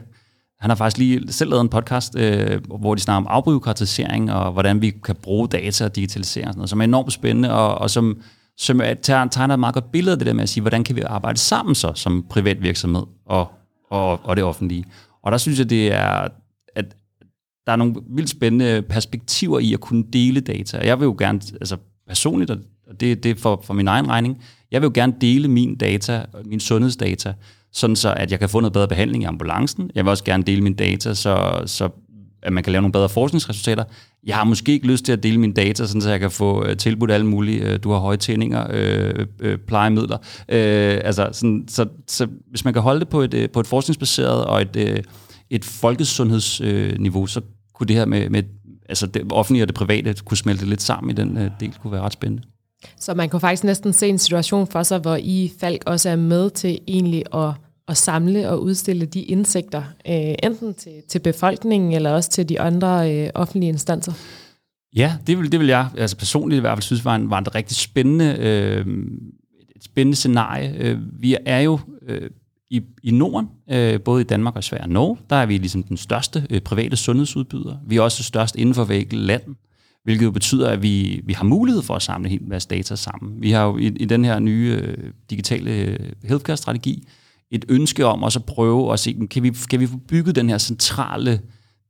han 0.61 0.71
har 0.71 0.75
faktisk 0.75 0.99
lige 0.99 1.33
selv 1.33 1.51
lavet 1.51 1.61
en 1.61 1.69
podcast, 1.69 2.17
øh, 2.17 2.61
hvor 2.65 2.95
de 2.95 3.01
snakker 3.01 3.17
om 3.17 3.27
afbyråkratisering 3.31 4.33
og 4.33 4.53
hvordan 4.53 4.83
vi 4.83 4.91
kan 4.91 5.17
bruge 5.23 5.49
data 5.49 5.85
og 5.85 5.97
digitalisere 5.97 6.45
og 6.45 6.53
sådan 6.53 6.59
noget, 6.59 6.71
som 6.71 6.81
er 6.81 6.85
enormt 6.85 7.13
spændende 7.13 7.53
og, 7.53 7.75
og 7.75 7.91
som, 7.91 8.21
som 8.57 8.81
tegner 9.03 9.55
et 9.55 9.61
meget 9.61 9.75
godt 9.75 9.93
billede 9.93 10.13
af 10.13 10.19
det 10.19 10.27
der 10.27 10.33
med 10.33 10.43
at 10.43 10.49
sige, 10.49 10.61
hvordan 10.61 10.85
kan 10.85 10.97
vi 10.97 11.01
arbejde 11.01 11.39
sammen 11.39 11.75
så 11.75 11.93
som 11.95 12.25
privat 12.31 12.63
virksomhed 12.63 13.03
og, 13.27 13.49
og, 13.91 14.21
og 14.25 14.37
det 14.37 14.45
offentlige. 14.45 14.85
Og 15.23 15.33
der 15.33 15.39
synes 15.39 15.59
jeg, 15.59 15.71
det 15.71 15.93
er, 15.93 16.29
at 16.75 16.97
der 17.67 17.73
er 17.73 17.77
nogle 17.77 17.95
vildt 18.11 18.31
spændende 18.31 18.83
perspektiver 18.83 19.59
i 19.59 19.73
at 19.73 19.81
kunne 19.81 20.05
dele 20.13 20.41
data. 20.41 20.81
Jeg 20.85 21.01
vil 21.01 21.05
jo 21.05 21.17
gerne, 21.19 21.41
altså 21.53 21.77
personligt, 22.07 22.51
og 22.51 22.59
det, 23.01 23.23
det 23.23 23.31
er 23.31 23.35
for, 23.35 23.61
for 23.65 23.75
min 23.75 23.89
egen 23.89 24.09
regning, 24.09 24.43
jeg 24.71 24.81
vil 24.81 24.87
jo 24.87 24.93
gerne 24.95 25.15
dele 25.21 25.49
min 25.49 25.77
data, 25.77 26.25
min 26.45 26.61
sundhedsdata, 26.61 27.35
sådan 27.73 27.97
så 27.97 28.15
at 28.17 28.31
jeg 28.31 28.39
kan 28.39 28.49
få 28.49 28.61
noget 28.61 28.73
bedre 28.73 28.89
behandling 28.89 29.23
i 29.23 29.27
ambulancen. 29.27 29.91
Jeg 29.95 30.05
vil 30.05 30.11
også 30.11 30.25
gerne 30.25 30.43
dele 30.43 30.63
mine 30.63 30.75
data, 30.75 31.15
så, 31.15 31.63
så 31.67 31.89
at 32.43 32.53
man 32.53 32.65
kan 32.65 32.73
lave 32.73 32.83
nogle 32.83 32.93
bedre 32.93 33.09
forskningsresultater. 33.09 33.85
Jeg 34.27 34.37
har 34.37 34.45
måske 34.45 34.73
ikke 34.73 34.87
lyst 34.87 35.05
til 35.05 35.13
at 35.13 35.23
dele 35.23 35.39
mine 35.39 35.53
data, 35.53 35.87
sådan 35.87 36.03
så 36.03 36.11
jeg 36.11 36.21
kan 36.21 36.31
få 36.31 36.65
øh, 36.65 36.77
tilbudt 36.77 37.11
alle 37.11 37.27
mulige, 37.27 37.61
øh, 37.61 37.79
du 37.83 37.91
har 37.91 37.99
høje 37.99 38.17
tændinger, 38.17 38.67
øh, 38.71 39.27
øh, 39.41 39.59
plejemidler. 39.59 40.17
Øh, 40.49 41.01
altså, 41.05 41.29
sådan, 41.33 41.65
så, 41.69 41.87
så 42.07 42.27
hvis 42.51 42.65
man 42.65 42.75
kan 42.75 42.83
holde 42.83 43.01
det 43.01 43.09
på 43.09 43.21
et, 43.21 43.35
øh, 43.35 43.51
på 43.51 43.61
et 43.61 43.67
forskningsbaseret 43.67 44.45
og 44.45 44.63
et, 44.63 45.05
et 45.51 45.65
folkesundhedsniveau, 45.65 47.27
så 47.27 47.41
kunne 47.75 47.87
det 47.87 47.97
her 47.97 48.05
med, 48.05 48.31
med 48.31 48.43
altså 48.89 49.07
det 49.07 49.33
offentlige 49.33 49.65
og 49.65 49.69
det 49.69 49.75
private 49.75 50.15
kunne 50.25 50.37
smelte 50.37 50.67
lidt 50.67 50.83
sammen 50.83 51.11
i 51.11 51.15
den 51.15 51.51
del, 51.61 51.75
kunne 51.83 51.93
være 51.93 52.03
ret 52.03 52.13
spændende. 52.13 52.43
Så 52.97 53.15
man 53.15 53.31
kan 53.31 53.41
faktisk 53.41 53.65
næsten 53.65 53.93
se 53.93 54.09
en 54.09 54.19
situation 54.19 54.67
for 54.67 54.83
sig, 54.83 54.99
hvor 54.99 55.17
I 55.17 55.53
Falk 55.61 55.83
også 55.87 56.09
er 56.09 56.17
med 56.17 56.51
til 56.51 56.79
egentlig 56.89 57.25
at, 57.35 57.51
at 57.89 57.97
samle 57.97 58.49
og 58.49 58.63
udstille 58.63 59.07
de 59.07 59.23
indsigter, 59.23 59.83
øh, 60.09 60.35
enten 60.43 60.75
til, 60.75 60.93
til 61.09 61.19
befolkningen 61.19 61.93
eller 61.93 62.11
også 62.11 62.31
til 62.31 62.49
de 62.49 62.61
andre 62.61 63.15
øh, 63.15 63.31
offentlige 63.35 63.69
instanser. 63.69 64.13
Ja, 64.97 65.15
det 65.27 65.39
vil, 65.39 65.53
det 65.53 65.61
vil 65.61 65.69
jeg 65.69 65.89
altså 65.99 66.17
personligt 66.17 66.59
i 66.59 66.61
hvert 66.61 66.77
fald 66.77 66.83
synes 66.83 67.05
var 67.05 67.15
en, 67.15 67.31
var 67.31 67.39
en 67.39 67.55
rigtig 67.55 67.77
spændende, 67.77 68.37
øh, 68.39 68.87
et 69.77 69.85
spændende 69.85 70.17
scenarie. 70.17 70.75
Øh, 70.79 70.99
vi 71.23 71.37
er 71.47 71.59
jo 71.59 71.79
øh, 72.09 72.31
i, 72.71 72.83
i 73.03 73.11
Norden, 73.11 73.49
øh, 73.71 74.01
både 74.01 74.21
i 74.21 74.25
Danmark 74.25 74.57
og 74.57 74.65
Sverige 74.65 74.85
og 74.85 74.89
Norge, 74.89 75.19
der 75.31 75.37
er 75.37 75.47
vi 75.47 75.59
ligesom 75.59 75.83
den 75.83 75.97
største 75.97 76.47
øh, 76.51 76.61
private 76.61 76.97
sundhedsudbyder. 76.97 77.77
Vi 77.87 77.97
er 77.97 78.01
også 78.01 78.23
størst 78.23 78.57
inden 78.57 78.75
for 78.75 78.85
hver 78.85 79.03
land 79.11 79.43
hvilket 80.09 80.25
jo 80.25 80.31
betyder, 80.31 80.69
at 80.69 80.83
vi, 80.83 81.21
vi 81.25 81.33
har 81.33 81.45
mulighed 81.45 81.83
for 81.83 81.95
at 81.95 82.03
samle 82.03 82.29
helt 82.29 82.49
masse 82.49 82.69
data 82.69 82.97
sammen. 82.97 83.43
Vi 83.43 83.51
har 83.51 83.65
jo 83.65 83.79
i, 83.79 83.87
i 83.87 84.05
den 84.05 84.25
her 84.25 84.39
nye 84.39 84.81
øh, 84.83 85.11
digitale 85.31 85.71
øh, 85.71 85.99
healthcare-strategi 86.25 87.09
et 87.51 87.65
ønske 87.69 88.07
om 88.07 88.23
også 88.23 88.39
at 88.39 88.45
prøve 88.45 88.93
at 88.93 89.01
se, 89.01 89.17
kan 89.31 89.43
vi, 89.43 89.53
kan 89.71 89.81
vi 89.81 89.87
få 89.87 89.97
bygget 90.09 90.37
den 90.37 90.49
her 90.49 90.59
centrale 90.59 91.41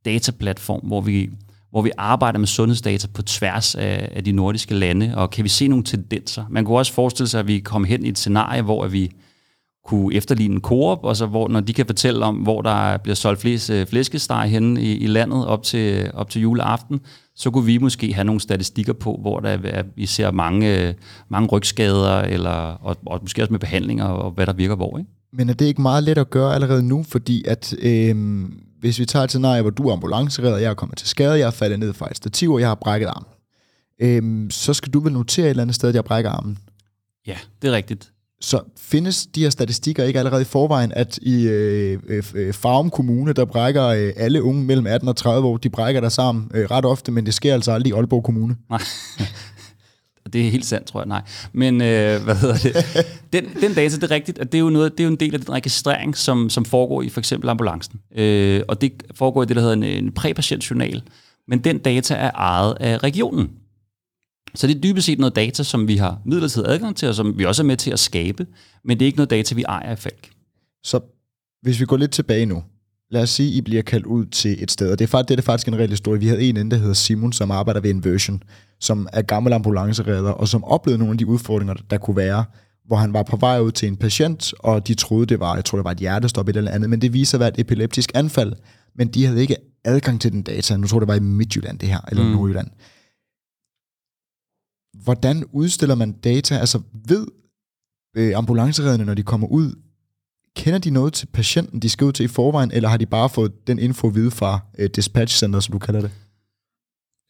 dataplatform, 0.05 0.79
hvor 0.79 1.01
vi, 1.01 1.29
hvor 1.71 1.81
vi 1.81 1.91
arbejder 1.97 2.39
med 2.39 2.47
sundhedsdata 2.47 3.07
på 3.13 3.21
tværs 3.21 3.75
af, 3.75 4.09
af 4.15 4.23
de 4.23 4.31
nordiske 4.31 4.75
lande, 4.75 5.13
og 5.15 5.29
kan 5.29 5.43
vi 5.43 5.49
se 5.49 5.67
nogle 5.67 5.83
tendenser? 5.83 6.45
Man 6.49 6.65
kunne 6.65 6.77
også 6.77 6.93
forestille 6.93 7.27
sig, 7.27 7.39
at 7.39 7.47
vi 7.47 7.59
kommer 7.59 7.87
hen 7.87 8.05
i 8.05 8.09
et 8.09 8.17
scenarie, 8.17 8.61
hvor 8.61 8.87
vi 8.87 9.11
kunne 9.85 10.15
efterligne 10.15 10.55
en 10.55 10.61
Coop, 10.61 10.99
og 11.03 11.15
så 11.15 11.25
hvor, 11.25 11.47
når 11.47 11.59
de 11.59 11.73
kan 11.73 11.85
fortælle 11.85 12.25
om, 12.25 12.35
hvor 12.35 12.61
der 12.61 12.97
bliver 12.97 13.15
solgt 13.15 13.41
flest 13.41 13.69
øh, 13.69 13.87
flæskesteg 13.87 14.49
henne 14.49 14.81
i, 14.81 14.97
i 14.97 15.07
landet 15.07 15.45
op 15.45 15.63
til, 15.63 16.11
op 16.13 16.29
til 16.29 16.41
juleaften, 16.41 16.99
så 17.39 17.51
kunne 17.51 17.65
vi 17.65 17.77
måske 17.77 18.13
have 18.13 18.25
nogle 18.25 18.41
statistikker 18.41 18.93
på, 18.93 19.17
hvor 19.21 19.39
der 19.39 19.49
er, 19.49 19.83
vi 19.95 20.05
ser 20.05 20.31
mange, 20.31 20.95
mange 21.29 21.49
rygskader, 21.49 22.21
eller, 22.21 22.49
og, 22.49 22.97
og 23.05 23.19
måske 23.21 23.41
også 23.41 23.53
med 23.53 23.59
behandlinger, 23.59 24.05
og 24.05 24.31
hvad 24.31 24.45
der 24.45 24.53
virker 24.53 24.75
hvor. 24.75 24.97
Ikke? 24.97 25.11
Men 25.33 25.49
er 25.49 25.53
det 25.53 25.65
ikke 25.65 25.81
meget 25.81 26.03
let 26.03 26.17
at 26.17 26.29
gøre 26.29 26.55
allerede 26.55 26.83
nu, 26.83 27.03
fordi 27.03 27.43
at 27.47 27.75
øh, 27.79 28.45
hvis 28.79 28.99
vi 28.99 29.05
tager 29.05 29.23
et 29.23 29.29
scenarie, 29.29 29.61
hvor 29.61 29.71
du 29.71 29.87
er 29.87 29.93
ambulanceredder, 29.93 30.57
jeg 30.57 30.69
er 30.69 30.73
kommet 30.73 30.97
til 30.97 31.07
skade, 31.07 31.39
jeg 31.39 31.47
er 31.47 31.51
faldet 31.51 31.79
ned 31.79 31.93
fra 31.93 32.07
et 32.11 32.17
stativ, 32.17 32.51
og 32.51 32.59
jeg 32.59 32.67
har 32.67 32.75
brækket 32.75 33.07
armen, 33.07 33.29
øh, 34.01 34.51
så 34.51 34.73
skal 34.73 34.93
du 34.93 34.99
vel 34.99 35.13
notere 35.13 35.45
et 35.45 35.49
eller 35.49 35.63
andet 35.63 35.75
sted, 35.75 35.89
at 35.89 35.95
jeg 35.95 36.05
brækker 36.05 36.31
armen. 36.31 36.57
Ja, 37.27 37.37
det 37.61 37.67
er 37.67 37.71
rigtigt. 37.71 38.11
Så 38.41 38.61
findes 38.77 39.27
de 39.27 39.41
her 39.41 39.49
statistikker 39.49 40.03
ikke 40.03 40.19
allerede 40.19 40.41
i 40.41 40.45
forvejen, 40.45 40.91
at 40.91 41.19
i 41.21 41.47
øh, 41.47 41.99
øh, 42.07 42.23
øh 42.35 42.53
Farum 42.53 42.89
Kommune, 42.89 43.33
der 43.33 43.45
brækker 43.45 43.85
øh, 43.85 44.13
alle 44.15 44.43
unge 44.43 44.63
mellem 44.63 44.87
18 44.87 45.09
og 45.09 45.15
30 45.15 45.47
år, 45.47 45.57
de 45.57 45.69
brækker 45.69 46.01
der 46.01 46.09
sammen 46.09 46.51
øh, 46.53 46.71
ret 46.71 46.85
ofte, 46.85 47.11
men 47.11 47.25
det 47.25 47.33
sker 47.33 47.53
altså 47.53 47.71
aldrig 47.71 47.89
i 47.91 47.93
Aalborg 47.93 48.23
Kommune? 48.23 48.55
Nej. 48.69 48.81
Det 50.33 50.47
er 50.47 50.51
helt 50.51 50.65
sandt, 50.65 50.87
tror 50.87 50.99
jeg, 50.99 51.07
nej. 51.07 51.21
Men 51.53 51.81
øh, 51.81 52.23
hvad 52.23 52.35
hedder 52.35 52.57
det? 52.57 52.75
Den, 53.33 53.45
den 53.61 53.73
data, 53.73 53.95
det 53.95 54.03
er 54.03 54.11
rigtigt, 54.11 54.39
at 54.39 54.51
det 54.51 54.57
er 54.57 54.61
jo, 54.61 54.69
noget, 54.69 54.91
det 54.91 54.99
er 54.99 55.03
jo 55.03 55.11
en 55.11 55.19
del 55.19 55.33
af 55.33 55.39
den 55.39 55.49
registrering, 55.49 56.17
som, 56.17 56.49
som 56.49 56.65
foregår 56.65 57.01
i 57.01 57.09
for 57.09 57.19
eksempel 57.19 57.49
ambulancen. 57.49 57.99
Øh, 58.15 58.61
og 58.67 58.81
det 58.81 58.91
foregår 59.15 59.43
i 59.43 59.45
det, 59.45 59.55
der 59.55 59.61
hedder 59.61 59.75
en, 59.75 59.83
en 59.83 60.11
præpatientjournal. 60.11 61.03
Men 61.47 61.59
den 61.59 61.77
data 61.77 62.13
er 62.13 62.31
ejet 62.31 62.77
af 62.79 63.03
regionen. 63.03 63.49
Så 64.55 64.67
det 64.67 64.75
er 64.75 64.81
dybest 64.81 65.05
set 65.05 65.19
noget 65.19 65.35
data, 65.35 65.63
som 65.63 65.87
vi 65.87 65.97
har 65.97 66.21
midlertidig 66.25 66.69
adgang 66.69 66.95
til, 66.95 67.07
og 67.07 67.15
som 67.15 67.37
vi 67.37 67.45
også 67.45 67.61
er 67.61 67.65
med 67.65 67.77
til 67.77 67.91
at 67.91 67.99
skabe, 67.99 68.45
men 68.85 68.99
det 68.99 69.05
er 69.05 69.07
ikke 69.07 69.17
noget 69.17 69.29
data, 69.29 69.55
vi 69.55 69.63
ejer 69.63 69.93
i 69.93 69.95
Falk. 69.95 70.29
Så 70.83 70.99
hvis 71.61 71.79
vi 71.79 71.85
går 71.85 71.97
lidt 71.97 72.11
tilbage 72.11 72.45
nu, 72.45 72.63
lad 73.11 73.21
os 73.21 73.29
sige, 73.29 73.51
I 73.51 73.61
bliver 73.61 73.81
kaldt 73.81 74.05
ud 74.05 74.25
til 74.25 74.63
et 74.63 74.71
sted, 74.71 74.91
og 74.91 74.99
det 74.99 75.05
er, 75.05 75.07
faktisk, 75.07 75.29
det 75.29 75.37
er 75.37 75.41
faktisk 75.41 75.67
en 75.67 75.75
reel 75.75 75.89
historie. 75.89 76.19
Vi 76.19 76.27
havde 76.27 76.41
en 76.41 76.57
inde, 76.57 76.71
der 76.71 76.77
hedder 76.77 76.93
Simon, 76.93 77.33
som 77.33 77.51
arbejder 77.51 77.79
ved 77.79 77.89
Inversion, 77.89 78.43
som 78.79 79.07
er 79.13 79.21
gammel 79.21 79.53
ambulanceredder, 79.53 80.31
og 80.31 80.47
som 80.47 80.63
oplevede 80.63 80.99
nogle 80.99 81.11
af 81.11 81.17
de 81.17 81.27
udfordringer, 81.27 81.73
der 81.89 81.97
kunne 81.97 82.17
være, 82.17 82.45
hvor 82.85 82.95
han 82.95 83.13
var 83.13 83.23
på 83.23 83.37
vej 83.37 83.59
ud 83.59 83.71
til 83.71 83.87
en 83.87 83.97
patient, 83.97 84.53
og 84.59 84.87
de 84.87 84.93
troede, 84.93 85.25
det 85.25 85.39
var, 85.39 85.55
jeg 85.55 85.65
tror, 85.65 85.77
det 85.77 85.85
var 85.85 85.91
et 85.91 85.97
hjertestop 85.97 86.47
eller 86.47 86.71
andet, 86.71 86.89
men 86.89 87.01
det 87.01 87.13
viser 87.13 87.37
at 87.37 87.39
være 87.39 87.49
et 87.49 87.59
epileptisk 87.59 88.11
anfald, 88.13 88.53
men 88.95 89.07
de 89.07 89.25
havde 89.25 89.41
ikke 89.41 89.55
adgang 89.85 90.21
til 90.21 90.31
den 90.31 90.41
data. 90.41 90.77
Nu 90.77 90.87
tror 90.87 90.99
det 90.99 91.07
var 91.07 91.15
i 91.15 91.19
Midtjylland 91.19 91.79
det 91.79 91.89
her, 91.89 91.99
eller 92.07 92.23
mm. 92.23 92.29
Nordjylland 92.29 92.67
hvordan 94.93 95.43
udstiller 95.51 95.95
man 95.95 96.11
data? 96.11 96.55
Altså 96.55 96.81
ved 97.07 97.27
øh, 98.15 98.37
ambulanceredderne, 98.37 99.05
når 99.05 99.13
de 99.13 99.23
kommer 99.23 99.47
ud, 99.47 99.73
kender 100.55 100.79
de 100.79 100.89
noget 100.89 101.13
til 101.13 101.25
patienten, 101.25 101.79
de 101.79 101.89
skal 101.89 102.05
ud 102.05 102.11
til 102.11 102.23
i 102.23 102.27
forvejen, 102.27 102.71
eller 102.71 102.89
har 102.89 102.97
de 102.97 103.05
bare 103.05 103.29
fået 103.29 103.67
den 103.67 103.79
info 103.79 104.07
at 104.07 104.15
vide 104.15 104.31
fra 104.31 104.59
øh, 104.77 104.89
dispatch-center, 104.95 105.59
som 105.59 105.71
du 105.71 105.79
kalder 105.79 106.01
det? 106.01 106.11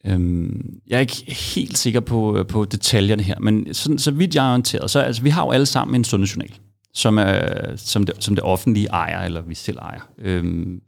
Øhm, 0.06 0.80
jeg 0.86 0.96
er 0.96 1.00
ikke 1.00 1.34
helt 1.54 1.78
sikker 1.78 2.00
på, 2.00 2.36
øh, 2.36 2.46
på 2.46 2.64
detaljerne 2.64 3.22
her, 3.22 3.38
men 3.40 3.74
sådan, 3.74 3.98
så 3.98 4.10
vidt 4.10 4.34
jeg 4.34 4.46
er 4.46 4.50
orienteret, 4.50 4.90
så 4.90 5.00
altså, 5.00 5.22
vi 5.22 5.30
har 5.30 5.44
jo 5.44 5.50
alle 5.50 5.66
sammen 5.66 5.94
en 5.94 6.04
sundhedsjournal, 6.04 6.54
som, 6.94 7.18
er, 7.18 7.76
som, 7.76 8.06
det, 8.06 8.14
som 8.18 8.34
det 8.34 8.44
offentlige 8.44 8.86
ejer, 8.86 9.24
eller 9.24 9.40
vi 9.40 9.54
selv 9.54 9.78
ejer. 9.78 10.00
Øhm, 10.18 10.80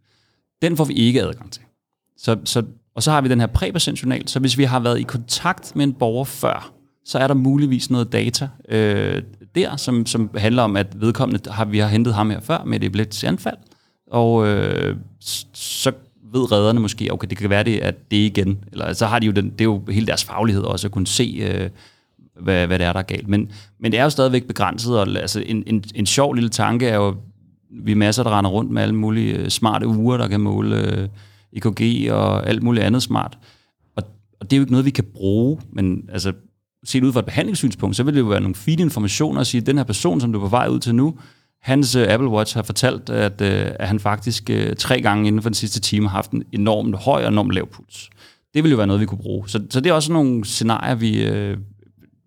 den 0.63 0.77
får 0.77 0.85
vi 0.85 0.95
ikke 0.95 1.23
adgang 1.23 1.53
til. 1.53 1.63
Så, 2.17 2.37
så 2.45 2.63
og 2.95 3.03
så 3.03 3.11
har 3.11 3.21
vi 3.21 3.29
den 3.29 3.41
her 3.41 3.47
præpatientjournal, 3.47 4.29
så 4.29 4.41
hvis 4.41 4.59
vi 4.59 4.65
har 4.65 4.81
været 4.81 5.01
i 5.01 5.03
kontakt 5.03 5.77
med 5.77 5.85
en 5.85 5.93
borger 5.93 6.25
før, 6.25 6.73
så 7.05 7.19
er 7.19 7.27
der 7.27 7.35
muligvis 7.35 7.91
noget 7.91 8.13
data 8.13 8.49
øh, 8.69 9.23
der, 9.55 9.77
som, 9.77 10.07
som 10.07 10.31
handler 10.37 10.63
om, 10.63 10.77
at 10.77 11.01
vedkommende 11.01 11.51
har, 11.51 11.65
vi 11.65 11.79
har 11.79 11.89
hentet 11.89 12.15
ham 12.15 12.31
her 12.31 12.41
før 12.41 12.65
med 12.65 12.81
et 12.81 12.87
epileptisk 12.87 13.25
anfald, 13.25 13.57
og 14.11 14.47
øh, 14.49 14.97
så 15.55 15.93
ved 16.33 16.53
redderne 16.53 16.81
måske, 16.81 17.13
okay, 17.13 17.29
det 17.31 17.39
kan 17.39 17.51
være 17.51 17.65
det, 17.65 17.79
at 17.79 18.11
det 18.11 18.17
igen, 18.17 18.59
eller 18.73 18.93
så 18.93 19.07
har 19.07 19.19
de 19.19 19.27
jo 19.27 19.33
den, 19.33 19.51
det 19.51 19.61
er 19.61 19.65
jo 19.65 19.83
hele 19.89 20.07
deres 20.07 20.25
faglighed 20.25 20.63
også 20.63 20.87
at 20.87 20.93
kunne 20.93 21.07
se, 21.07 21.39
øh, 21.43 21.71
hvad, 22.41 22.67
hvad 22.67 22.79
det 22.79 22.87
er, 22.87 22.93
der 22.93 23.01
er 23.01 23.05
galt. 23.05 23.29
Men, 23.29 23.51
men 23.81 23.93
det 23.93 24.01
er 24.01 24.05
jo 24.05 24.11
stadigvæk 24.11 24.45
begrænset, 24.47 24.99
og 24.99 25.09
altså 25.09 25.43
en, 25.47 25.63
en, 25.67 25.85
en 25.95 26.07
sjov 26.07 26.35
lille 26.35 26.51
tanke 26.51 26.89
er 26.89 26.97
jo, 26.97 27.17
vi 27.71 27.93
er 27.93 27.97
masser, 27.97 28.23
der 28.23 28.39
render 28.39 28.51
rundt 28.51 28.71
med 28.71 28.83
alle 28.83 28.95
mulige 28.95 29.35
øh, 29.35 29.49
smarte 29.49 29.87
uger, 29.87 30.17
der 30.17 30.29
kan 30.29 30.41
måle 30.41 30.77
øh, 30.77 31.09
EKG 31.53 32.13
og 32.13 32.49
alt 32.49 32.63
muligt 32.63 32.85
andet 32.85 33.03
smart. 33.03 33.39
Og, 33.97 34.03
og 34.41 34.51
det 34.51 34.57
er 34.57 34.59
jo 34.59 34.63
ikke 34.63 34.73
noget, 34.73 34.85
vi 34.85 34.91
kan 34.91 35.05
bruge, 35.15 35.61
men 35.73 36.09
altså, 36.13 36.33
set 36.85 37.05
ud 37.05 37.13
fra 37.13 37.21
et 37.21 37.27
behandlingssynspunkt, 37.27 37.97
så 37.97 38.03
vil 38.03 38.15
det 38.15 38.21
jo 38.21 38.27
være 38.27 38.41
nogle 38.41 38.55
fine 38.55 38.83
informationer 38.83 39.41
at 39.41 39.47
sige, 39.47 39.61
at 39.61 39.67
den 39.67 39.77
her 39.77 39.85
person, 39.85 40.21
som 40.21 40.33
du 40.33 40.39
er 40.39 40.43
på 40.43 40.49
vej 40.49 40.69
ud 40.69 40.79
til 40.79 40.95
nu, 40.95 41.19
hans 41.63 41.97
uh, 41.97 42.03
Apple 42.09 42.29
Watch 42.29 42.57
har 42.57 42.63
fortalt, 42.63 43.11
at, 43.11 43.41
uh, 43.41 43.75
at 43.81 43.89
han 43.89 44.01
faktisk 44.01 44.51
uh, 44.53 44.77
tre 44.79 45.01
gange 45.01 45.29
inden 45.29 45.43
for 45.43 45.49
den 45.49 45.55
sidste 45.55 45.81
time 45.81 46.09
har 46.09 46.17
haft 46.17 46.31
en 46.31 46.43
enormt 46.53 46.97
høj 46.97 47.23
og 47.23 47.29
enormt 47.33 47.53
lav 47.53 47.67
puls. 47.67 48.11
Det 48.55 48.65
ville 48.65 48.71
jo 48.71 48.77
være 48.77 48.87
noget, 48.87 49.01
vi 49.01 49.07
kunne 49.07 49.19
bruge. 49.19 49.49
Så, 49.49 49.63
så 49.71 49.81
det 49.81 49.91
er 49.91 49.95
også 49.95 50.13
nogle 50.13 50.45
scenarier, 50.45 50.95
vi, 50.95 51.27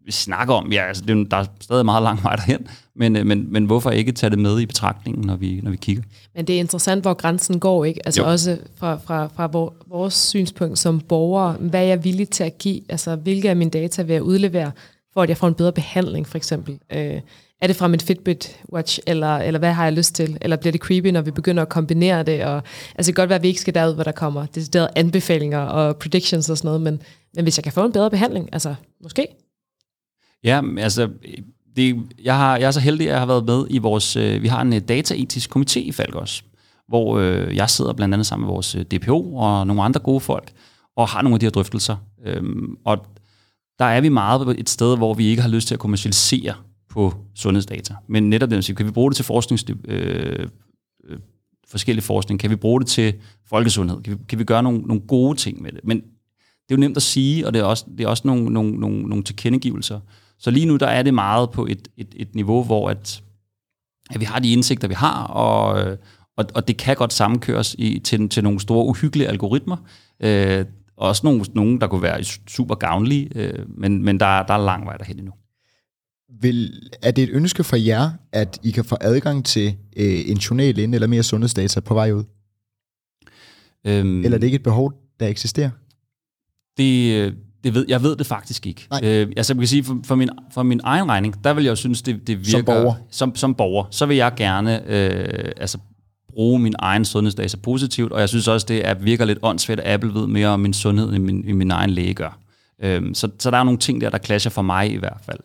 vi 0.05 0.11
snakker 0.11 0.53
om, 0.53 0.71
ja, 0.71 0.87
altså, 0.87 1.03
det 1.07 1.19
er, 1.19 1.23
der 1.23 1.37
er 1.37 1.45
stadig 1.61 1.85
meget 1.85 2.03
lang 2.03 2.23
vej 2.23 2.35
derhen, 2.35 2.67
men, 2.95 3.15
øh, 3.15 3.25
men, 3.25 3.53
men 3.53 3.65
hvorfor 3.65 3.91
ikke 3.91 4.11
tage 4.11 4.29
det 4.29 4.39
med 4.39 4.59
i 4.59 4.65
betragtningen, 4.65 5.27
når 5.27 5.35
vi, 5.35 5.59
når 5.63 5.71
vi 5.71 5.77
kigger? 5.77 6.03
Men 6.35 6.47
det 6.47 6.55
er 6.55 6.59
interessant, 6.59 7.01
hvor 7.01 7.13
grænsen 7.13 7.59
går, 7.59 7.85
ikke? 7.85 8.01
Altså 8.05 8.21
jo. 8.21 8.31
også 8.31 8.57
fra, 8.75 8.97
fra, 8.97 9.27
fra 9.27 9.47
vores 9.87 10.13
synspunkt 10.13 10.79
som 10.79 10.99
borger, 10.99 11.53
hvad 11.53 11.79
er 11.79 11.85
jeg 11.85 12.03
villig 12.03 12.29
til 12.29 12.43
at 12.43 12.57
give? 12.57 12.81
Altså, 12.89 13.15
hvilke 13.15 13.49
af 13.49 13.55
mine 13.55 13.71
data 13.71 14.01
vil 14.01 14.13
jeg 14.13 14.23
udlevere, 14.23 14.71
for 15.13 15.21
at 15.21 15.29
jeg 15.29 15.37
får 15.37 15.47
en 15.47 15.53
bedre 15.53 15.71
behandling, 15.71 16.27
for 16.27 16.37
eksempel? 16.37 16.79
Øh, 16.93 17.21
er 17.61 17.67
det 17.67 17.75
fra 17.75 17.87
min 17.87 17.99
Fitbit 17.99 18.59
Watch, 18.73 18.99
eller, 19.07 19.37
eller 19.37 19.59
hvad 19.59 19.73
har 19.73 19.83
jeg 19.83 19.93
lyst 19.93 20.15
til? 20.15 20.37
Eller 20.41 20.55
bliver 20.57 20.71
det 20.71 20.81
creepy, 20.81 21.07
når 21.07 21.21
vi 21.21 21.31
begynder 21.31 21.61
at 21.61 21.69
kombinere 21.69 22.23
det? 22.23 22.45
Og, 22.45 22.55
altså 22.95 23.09
det 23.09 23.15
kan 23.15 23.21
godt 23.21 23.29
være, 23.29 23.35
at 23.35 23.43
vi 23.43 23.47
ikke 23.47 23.61
skal 23.61 23.75
derud, 23.75 23.93
hvor 23.93 24.03
der 24.03 24.11
kommer 24.11 24.45
deciderede 24.45 24.89
anbefalinger 24.95 25.59
og 25.59 25.97
predictions 25.97 26.49
og 26.49 26.57
sådan 26.57 26.67
noget, 26.67 26.81
men, 26.81 27.01
men 27.35 27.45
hvis 27.45 27.57
jeg 27.57 27.63
kan 27.63 27.73
få 27.73 27.85
en 27.85 27.91
bedre 27.91 28.09
behandling, 28.09 28.49
altså 28.53 28.75
måske. 29.03 29.27
Ja, 30.45 30.61
altså 30.77 31.09
det, 31.75 32.03
jeg, 32.23 32.37
har, 32.37 32.57
jeg 32.57 32.67
er 32.67 32.71
så 32.71 32.79
heldig, 32.79 33.07
at 33.07 33.11
jeg 33.11 33.19
har 33.19 33.25
været 33.25 33.45
med 33.45 33.67
i 33.69 33.77
vores, 33.77 34.15
øh, 34.15 34.43
vi 34.43 34.47
har 34.47 34.61
en 34.61 34.73
øh, 34.73 34.81
dataetisk 34.87 35.55
komité 35.55 35.79
i 35.79 35.91
Falk 35.91 36.15
også, 36.15 36.43
hvor 36.87 37.17
øh, 37.17 37.55
jeg 37.55 37.69
sidder 37.69 37.93
blandt 37.93 38.13
andet 38.13 38.27
sammen 38.27 38.45
med 38.45 38.53
vores 38.53 38.75
øh, 38.75 38.81
DPO 38.81 39.35
og 39.35 39.67
nogle 39.67 39.83
andre 39.83 39.99
gode 39.99 40.19
folk, 40.19 40.51
og 40.95 41.07
har 41.07 41.21
nogle 41.21 41.35
af 41.35 41.39
de 41.39 41.45
her 41.45 41.51
drøftelser. 41.51 41.95
Øhm, 42.25 42.77
og 42.85 43.05
der 43.79 43.85
er 43.85 44.01
vi 44.01 44.09
meget 44.09 44.59
et 44.59 44.69
sted, 44.69 44.97
hvor 44.97 45.13
vi 45.13 45.25
ikke 45.27 45.41
har 45.41 45.49
lyst 45.49 45.67
til 45.67 45.75
at 45.75 45.79
kommercialisere 45.79 46.53
på 46.89 47.13
sundhedsdata. 47.35 47.95
Men 48.07 48.29
netop 48.29 48.49
det, 48.49 48.75
kan 48.77 48.85
vi 48.85 48.91
bruge 48.91 49.11
det 49.11 49.15
til 49.15 49.25
forskning, 49.25 49.59
øh, 49.87 50.47
øh, 51.09 51.19
forskellig 51.67 52.03
forskning? 52.03 52.39
Kan 52.39 52.49
vi 52.49 52.55
bruge 52.55 52.79
det 52.79 52.87
til 52.87 53.13
folkesundhed? 53.49 54.01
Kan 54.01 54.13
vi, 54.13 54.17
kan 54.29 54.39
vi 54.39 54.43
gøre 54.43 54.63
nogle, 54.63 54.79
nogle 54.79 55.01
gode 55.07 55.37
ting 55.37 55.61
med 55.61 55.71
det? 55.71 55.79
Men 55.83 55.97
det 55.97 56.71
er 56.73 56.75
jo 56.75 56.79
nemt 56.79 56.97
at 56.97 57.03
sige, 57.03 57.47
og 57.47 57.53
det 57.53 57.59
er 57.59 57.63
også, 57.63 57.85
det 57.97 58.03
er 58.03 58.07
også 58.07 58.23
nogle, 58.25 58.45
nogle, 58.45 58.71
nogle, 58.71 59.01
nogle 59.01 59.23
tilkendegivelser. 59.23 59.99
Så 60.39 60.51
lige 60.51 60.65
nu 60.65 60.75
der 60.75 60.87
er 60.87 61.03
det 61.03 61.13
meget 61.13 61.51
på 61.51 61.65
et, 61.65 61.87
et, 61.97 62.07
et 62.15 62.35
niveau, 62.35 62.63
hvor 62.63 62.89
at, 62.89 63.23
at 64.09 64.19
vi 64.19 64.25
har 64.25 64.39
de 64.39 64.51
indsigter, 64.51 64.87
vi 64.87 64.93
har, 64.93 65.23
og, 65.23 65.97
og, 66.37 66.45
og 66.55 66.67
det 66.67 66.77
kan 66.77 66.95
godt 66.95 67.13
sammenkøres 67.13 67.75
i, 67.79 67.99
til, 67.99 68.29
til 68.29 68.43
nogle 68.43 68.59
store 68.59 68.85
uhyggelige 68.85 69.27
algoritmer. 69.27 69.77
Øh, 70.19 70.65
også 70.97 71.21
nogle, 71.23 71.45
nogle, 71.53 71.79
der 71.79 71.87
kunne 71.87 72.01
være 72.01 72.23
super 72.47 72.75
gavnlige, 72.75 73.29
øh, 73.35 73.79
men, 73.79 74.03
men 74.03 74.19
der, 74.19 74.43
der 74.43 74.53
er 74.53 74.65
lang 74.65 74.85
vej 74.85 74.97
derhen 74.97 75.17
endnu. 75.17 75.33
Vil, 76.41 76.89
er 77.01 77.11
det 77.11 77.23
et 77.23 77.29
ønske 77.29 77.63
for 77.63 77.75
jer, 77.75 78.11
at 78.31 78.59
I 78.63 78.71
kan 78.71 78.85
få 78.85 78.97
adgang 79.01 79.45
til 79.45 79.67
øh, 79.97 80.29
en 80.29 80.37
journal 80.37 80.77
ind 80.77 80.95
eller 80.95 81.07
mere 81.07 81.23
sundhedsdata 81.23 81.79
på 81.79 81.93
vej 81.93 82.11
ud? 82.11 82.23
Øhm, 83.87 84.23
eller 84.23 84.37
er 84.37 84.39
det 84.39 84.47
ikke 84.47 84.55
et 84.55 84.63
behov, 84.63 84.93
der 85.19 85.27
eksisterer? 85.27 85.69
Det, 86.77 87.35
det 87.65 87.73
ved, 87.73 87.85
jeg 87.87 88.03
ved 88.03 88.15
det 88.15 88.25
faktisk 88.25 88.67
ikke. 88.67 88.87
Øh, 89.03 89.27
altså 89.37 89.53
jeg 89.53 89.59
kan 89.59 89.67
sige, 89.67 89.83
for, 89.83 89.97
for, 90.05 90.15
min, 90.15 90.29
for 90.53 90.63
min 90.63 90.81
egen 90.83 91.09
regning, 91.09 91.43
der 91.43 91.53
vil 91.53 91.63
jeg 91.63 91.71
jo 91.71 91.75
synes, 91.75 92.01
det, 92.01 92.27
det 92.27 92.37
virker... 92.37 92.51
Som 92.51 92.65
borger? 92.65 92.93
Som, 93.11 93.35
som 93.35 93.55
borger. 93.55 93.85
Så 93.91 94.05
vil 94.05 94.17
jeg 94.17 94.33
gerne 94.37 94.89
øh, 94.89 95.51
altså, 95.57 95.77
bruge 96.33 96.59
min 96.59 96.73
egen 96.79 97.05
sundhedsdata 97.05 97.57
positivt, 97.57 98.11
og 98.11 98.19
jeg 98.19 98.29
synes 98.29 98.47
også, 98.47 98.65
det 98.69 98.87
er, 98.87 98.93
virker 98.93 99.25
lidt 99.25 99.39
åndssvagt, 99.41 99.79
at 99.79 99.93
Apple 99.93 100.13
ved 100.13 100.27
mere 100.27 100.47
om 100.47 100.59
min 100.59 100.73
sundhed, 100.73 101.13
end 101.13 101.23
min, 101.23 101.43
end 101.47 101.57
min 101.57 101.71
egen 101.71 101.89
læge 101.89 102.13
gør. 102.13 102.39
Øh, 102.83 103.01
så, 103.13 103.29
så 103.39 103.51
der 103.51 103.57
er 103.57 103.63
nogle 103.63 103.79
ting 103.79 104.01
der, 104.01 104.09
der 104.09 104.17
clasher 104.17 104.51
for 104.51 104.61
mig 104.61 104.91
i 104.91 104.97
hvert 104.97 105.17
fald 105.25 105.39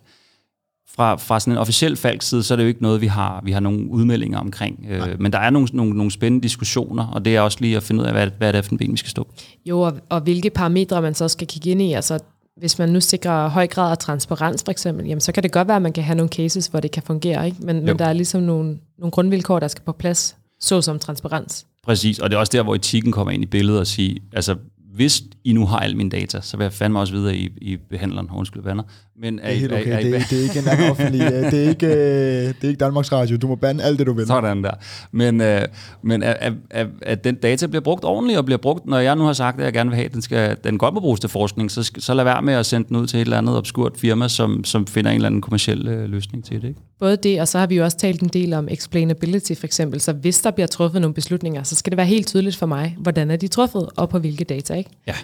fra, 1.01 1.17
fra 1.17 1.41
sådan 1.41 1.53
en 1.53 1.59
officiel 1.59 1.97
falsk 1.97 2.29
side, 2.29 2.43
så 2.43 2.55
er 2.55 2.57
det 2.57 2.63
jo 2.63 2.69
ikke 2.69 2.83
noget, 2.83 3.01
vi 3.01 3.07
har, 3.07 3.41
vi 3.45 3.53
har 3.53 3.61
nogle 3.61 3.91
udmeldinger 3.91 4.39
omkring. 4.39 4.87
Øh, 4.91 5.21
men 5.21 5.33
der 5.33 5.39
er 5.39 5.51
nogle, 5.51 5.69
nogle, 5.73 5.95
nogle 5.95 6.11
spændende 6.11 6.43
diskussioner, 6.43 7.07
og 7.07 7.25
det 7.25 7.37
er 7.37 7.41
også 7.41 7.59
lige 7.61 7.77
at 7.77 7.83
finde 7.83 8.01
ud 8.01 8.07
af, 8.07 8.13
hvad, 8.13 8.29
hvad 8.39 8.53
det 8.53 8.59
er 8.59 8.63
for 8.63 8.73
en 8.73 8.79
ben, 8.79 8.93
vi 8.93 8.97
skal 8.97 9.11
stå 9.11 9.29
Jo, 9.67 9.81
og, 9.81 9.93
og 10.09 10.21
hvilke 10.21 10.51
parametre 10.51 11.03
man 11.03 11.15
så 11.15 11.29
skal 11.29 11.47
kigge 11.47 11.71
ind 11.71 11.83
i. 11.83 11.93
Altså, 11.93 12.19
hvis 12.57 12.79
man 12.79 12.89
nu 12.89 13.01
sikrer 13.01 13.49
høj 13.49 13.67
grad 13.67 13.91
af 13.91 13.99
transparens 13.99 14.63
for 14.65 14.71
eksempel, 14.71 15.07
jamen, 15.07 15.21
så 15.21 15.33
kan 15.33 15.43
det 15.43 15.53
godt 15.53 15.69
være, 15.69 15.77
at 15.77 15.83
man 15.83 15.93
kan 15.93 16.05
have 16.05 16.17
nogle 16.17 16.29
cases, 16.29 16.67
hvor 16.67 16.81
det 16.81 16.91
kan 16.91 17.03
fungere. 17.03 17.47
Ikke? 17.47 17.57
Men, 17.61 17.85
men 17.85 17.99
der 17.99 18.05
er 18.05 18.13
ligesom 18.13 18.43
nogle, 18.43 18.79
nogle 18.99 19.11
grundvilkår, 19.11 19.59
der 19.59 19.69
skal 19.69 19.83
på 19.85 19.93
plads, 19.93 20.37
såsom 20.61 20.99
transparens. 20.99 21.67
Præcis, 21.85 22.19
og 22.19 22.31
det 22.31 22.37
er 22.37 22.41
også 22.41 22.53
der, 22.53 22.63
hvor 22.63 22.75
etikken 22.75 23.13
kommer 23.13 23.33
ind 23.33 23.43
i 23.43 23.47
billedet 23.47 23.81
og 23.81 23.87
sige, 23.87 24.21
altså 24.33 24.57
hvis 24.95 25.23
I 25.45 25.53
nu 25.53 25.67
har 25.67 25.79
alle 25.79 25.97
mine 25.97 26.11
data, 26.11 26.41
så 26.41 26.57
vil 26.57 26.65
jeg 26.65 26.73
fandme 26.73 27.01
også 27.01 27.13
videre 27.13 27.37
i, 27.37 27.49
i 27.61 27.77
behandleren, 27.77 28.29
undskyld 28.35 28.63
venner. 28.63 28.83
Men 29.23 29.39
er, 29.39 29.43
det 29.43 29.53
er 29.53 29.59
helt 29.59 29.73
okay, 29.73 29.87
er, 29.87 29.97
er, 29.97 30.03
det, 30.03 30.27
det, 30.31 30.39
er 30.39 30.43
ikke 30.43 30.59
en 30.59 30.91
offentlig, 30.91 31.21
det 31.53 31.65
er 31.65 31.69
ikke, 31.69 31.87
øh, 31.87 31.93
det 31.93 32.65
er 32.65 32.69
ikke 32.69 32.79
Danmarks 32.79 33.13
Radio, 33.13 33.37
du 33.37 33.47
må 33.47 33.55
bande 33.55 33.85
alt 33.85 33.99
det, 33.99 34.07
du 34.07 34.13
vil. 34.13 34.27
Sådan 34.27 34.65
der. 34.65 34.71
Men, 35.13 35.41
øh, 35.41 35.63
men 36.03 36.23
at, 36.23 36.53
at, 36.71 36.87
at 37.03 37.25
den 37.25 37.35
data 37.35 37.67
bliver 37.67 37.81
brugt 37.81 38.05
ordentligt, 38.05 38.39
og 38.39 38.45
bliver 38.45 38.59
brugt, 38.59 38.87
når 38.87 38.99
jeg 38.99 39.17
nu 39.17 39.25
har 39.25 39.33
sagt, 39.33 39.59
at 39.59 39.65
jeg 39.65 39.73
gerne 39.73 39.91
vil 39.91 39.97
have, 39.97 40.07
at 40.07 40.13
den, 40.13 40.23
skal, 40.23 40.57
den 40.65 40.79
godt 40.79 40.95
må 40.95 41.01
bruges 41.01 41.21
til 41.21 41.31
forskning, 41.31 41.71
så, 41.71 41.93
så 41.99 42.15
lad 42.15 42.25
være 42.25 42.43
med 42.43 42.55
at 42.55 42.67
sende 42.67 42.89
den 42.89 42.97
ud 42.97 43.07
til 43.07 43.17
et 43.17 43.21
eller 43.21 43.39
andet 43.39 43.57
obskurt 43.57 43.93
firma, 43.97 44.29
som, 44.29 44.65
som 44.65 44.87
finder 44.87 45.11
en 45.11 45.15
eller 45.15 45.27
anden 45.27 45.41
kommersiel 45.41 45.89
øh, 45.89 46.11
løsning 46.11 46.45
til 46.45 46.63
det. 46.63 46.69
Ikke? 46.69 46.81
Både 46.99 47.17
det, 47.17 47.41
og 47.41 47.49
så 47.49 47.59
har 47.59 47.67
vi 47.67 47.77
jo 47.77 47.85
også 47.85 47.97
talt 47.97 48.21
en 48.21 48.29
del 48.29 48.53
om 48.53 48.69
explainability 48.71 49.53
for 49.55 49.67
eksempel, 49.67 50.01
så 50.01 50.13
hvis 50.13 50.41
der 50.41 50.51
bliver 50.51 50.67
truffet 50.67 51.01
nogle 51.01 51.15
beslutninger, 51.15 51.63
så 51.63 51.75
skal 51.75 51.91
det 51.91 51.97
være 51.97 52.07
helt 52.07 52.27
tydeligt 52.27 52.57
for 52.57 52.67
mig, 52.67 52.97
hvordan 52.99 53.31
er 53.31 53.37
de 53.37 53.49
truffet, 53.49 53.89
og 53.97 54.09
på 54.09 54.19
hvilke 54.19 54.45
data, 54.45 54.75
ikke? 54.75 54.91
Ja. 55.07 55.15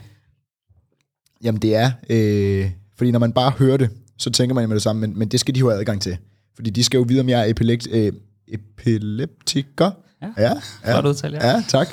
Jamen 1.44 1.62
det 1.62 1.76
er, 1.76 1.90
øh, 2.10 2.70
fordi 2.98 3.10
når 3.10 3.18
man 3.18 3.32
bare 3.32 3.52
hører 3.58 3.76
det, 3.76 3.90
så 4.18 4.30
tænker 4.30 4.54
man 4.54 4.68
med 4.68 4.74
det 4.74 4.82
samme, 4.82 5.00
men, 5.00 5.18
men 5.18 5.28
det 5.28 5.40
skal 5.40 5.54
de 5.54 5.60
jo 5.60 5.68
have 5.68 5.80
adgang 5.80 6.02
til. 6.02 6.16
Fordi 6.54 6.70
de 6.70 6.84
skal 6.84 6.98
jo 6.98 7.04
vide, 7.08 7.20
om 7.20 7.28
jeg 7.28 7.40
er 7.40 7.50
epilekt, 7.50 7.88
øh, 7.90 8.12
epileptiker. 8.48 9.90
Ja, 10.22 10.28
ja, 10.38 10.52
ja, 10.86 11.08
udtale, 11.08 11.36
ja. 11.36 11.50
ja 11.50 11.62
tak. 11.68 11.88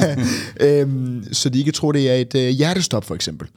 øhm, 0.60 1.24
så 1.32 1.48
de 1.48 1.58
ikke 1.58 1.72
tror, 1.72 1.92
det 1.92 2.10
er 2.10 2.14
et 2.14 2.34
øh, 2.34 2.48
hjertestop, 2.48 3.04
for 3.04 3.14
eksempel. 3.14 3.48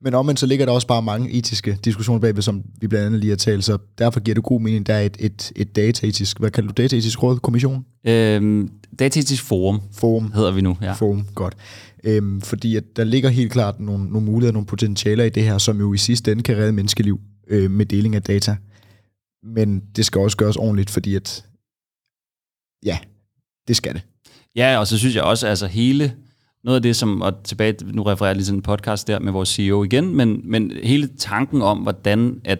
Men 0.00 0.14
omvendt 0.14 0.40
så 0.40 0.46
ligger 0.46 0.66
der 0.66 0.72
også 0.72 0.86
bare 0.86 1.02
mange 1.02 1.30
etiske 1.30 1.78
diskussioner 1.84 2.20
bagved, 2.20 2.42
som 2.42 2.62
vi 2.80 2.86
blandt 2.86 3.06
andet 3.06 3.20
lige 3.20 3.30
har 3.30 3.36
talt, 3.36 3.64
så 3.64 3.78
derfor 3.98 4.20
giver 4.20 4.34
det 4.34 4.44
god 4.44 4.60
mening, 4.60 4.86
der 4.86 4.94
er 4.94 5.00
et, 5.00 5.16
et, 5.20 5.52
et 5.56 5.76
dataetisk, 5.76 6.38
hvad 6.38 6.50
kalder 6.50 6.72
du 6.72 6.82
dataetisk 6.82 7.22
råd, 7.22 7.38
kommission? 7.38 7.84
Øhm, 8.06 8.70
dataetisk 8.98 9.42
forum, 9.42 9.80
forum 9.92 10.32
hedder 10.32 10.50
vi 10.50 10.60
nu. 10.60 10.76
Ja. 10.82 10.92
Forum, 10.92 11.26
godt. 11.34 11.56
Øhm, 12.04 12.40
fordi 12.40 12.76
at 12.76 12.84
der 12.96 13.04
ligger 13.04 13.30
helt 13.30 13.52
klart 13.52 13.80
nogle, 13.80 14.04
nogle 14.04 14.26
muligheder, 14.26 14.52
nogle 14.52 14.66
potentialer 14.66 15.24
i 15.24 15.28
det 15.28 15.44
her, 15.44 15.58
som 15.58 15.80
jo 15.80 15.94
i 15.94 15.98
sidste 15.98 16.32
ende 16.32 16.42
kan 16.42 16.56
redde 16.56 16.72
menneskeliv 16.72 17.20
øh, 17.48 17.70
med 17.70 17.86
deling 17.86 18.14
af 18.14 18.22
data. 18.22 18.56
Men 19.42 19.82
det 19.96 20.04
skal 20.04 20.20
også 20.20 20.36
gøres 20.36 20.56
ordentligt, 20.56 20.90
fordi 20.90 21.14
at, 21.14 21.46
ja, 22.84 22.98
det 23.68 23.76
skal 23.76 23.94
det. 23.94 24.02
Ja, 24.56 24.78
og 24.78 24.86
så 24.86 24.98
synes 24.98 25.14
jeg 25.14 25.22
også, 25.22 25.46
altså 25.46 25.66
hele, 25.66 26.14
noget 26.64 26.76
af 26.76 26.82
det 26.82 26.96
som, 26.96 27.22
og 27.22 27.44
tilbage, 27.44 27.74
nu 27.84 28.02
refererer 28.02 28.30
jeg 28.30 28.36
lige 28.36 28.44
til 28.44 28.54
en 28.54 28.62
podcast 28.62 29.06
der 29.06 29.18
med 29.18 29.32
vores 29.32 29.48
CEO 29.48 29.84
igen, 29.84 30.16
men, 30.16 30.40
men 30.44 30.72
hele 30.82 31.08
tanken 31.18 31.62
om, 31.62 31.78
hvordan 31.78 32.40
at 32.44 32.58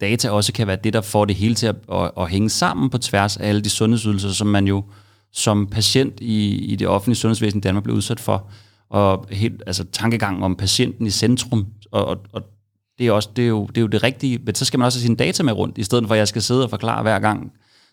data 0.00 0.30
også 0.30 0.52
kan 0.52 0.66
være 0.66 0.78
det, 0.84 0.92
der 0.92 1.00
får 1.00 1.24
det 1.24 1.36
hele 1.36 1.54
til 1.54 1.66
at, 1.66 1.76
at, 1.92 2.10
at 2.18 2.30
hænge 2.30 2.50
sammen 2.50 2.90
på 2.90 2.98
tværs 2.98 3.36
af 3.36 3.48
alle 3.48 3.60
de 3.60 3.70
sundhedsydelser, 3.70 4.30
som 4.30 4.46
man 4.46 4.66
jo 4.66 4.84
som 5.32 5.66
patient 5.66 6.20
i, 6.20 6.64
i 6.64 6.76
det 6.76 6.88
offentlige 6.88 7.16
sundhedsvæsen 7.16 7.58
i 7.58 7.60
Danmark 7.60 7.84
bliver 7.84 7.96
udsat 7.96 8.20
for 8.20 8.50
og 8.90 9.26
helt, 9.30 9.62
altså 9.66 9.84
tankegangen 9.92 10.42
om 10.42 10.56
patienten 10.56 11.06
i 11.06 11.10
centrum, 11.10 11.66
og, 11.90 12.06
og, 12.06 12.18
og 12.32 12.42
det, 12.98 13.06
er 13.06 13.12
også, 13.12 13.28
det, 13.36 13.44
er 13.44 13.48
jo, 13.48 13.66
det 13.66 13.76
er 13.76 13.80
jo 13.80 13.86
det 13.86 14.02
rigtige, 14.02 14.38
men 14.44 14.54
så 14.54 14.64
skal 14.64 14.78
man 14.78 14.86
også 14.86 14.98
have 14.98 15.06
sine 15.06 15.16
data 15.16 15.42
med 15.42 15.52
rundt, 15.52 15.78
i 15.78 15.82
stedet 15.82 16.06
for 16.06 16.14
at 16.14 16.18
jeg 16.18 16.28
skal 16.28 16.42
sidde 16.42 16.64
og 16.64 16.70
forklare 16.70 17.02
hver 17.02 17.18
gang 17.18 17.52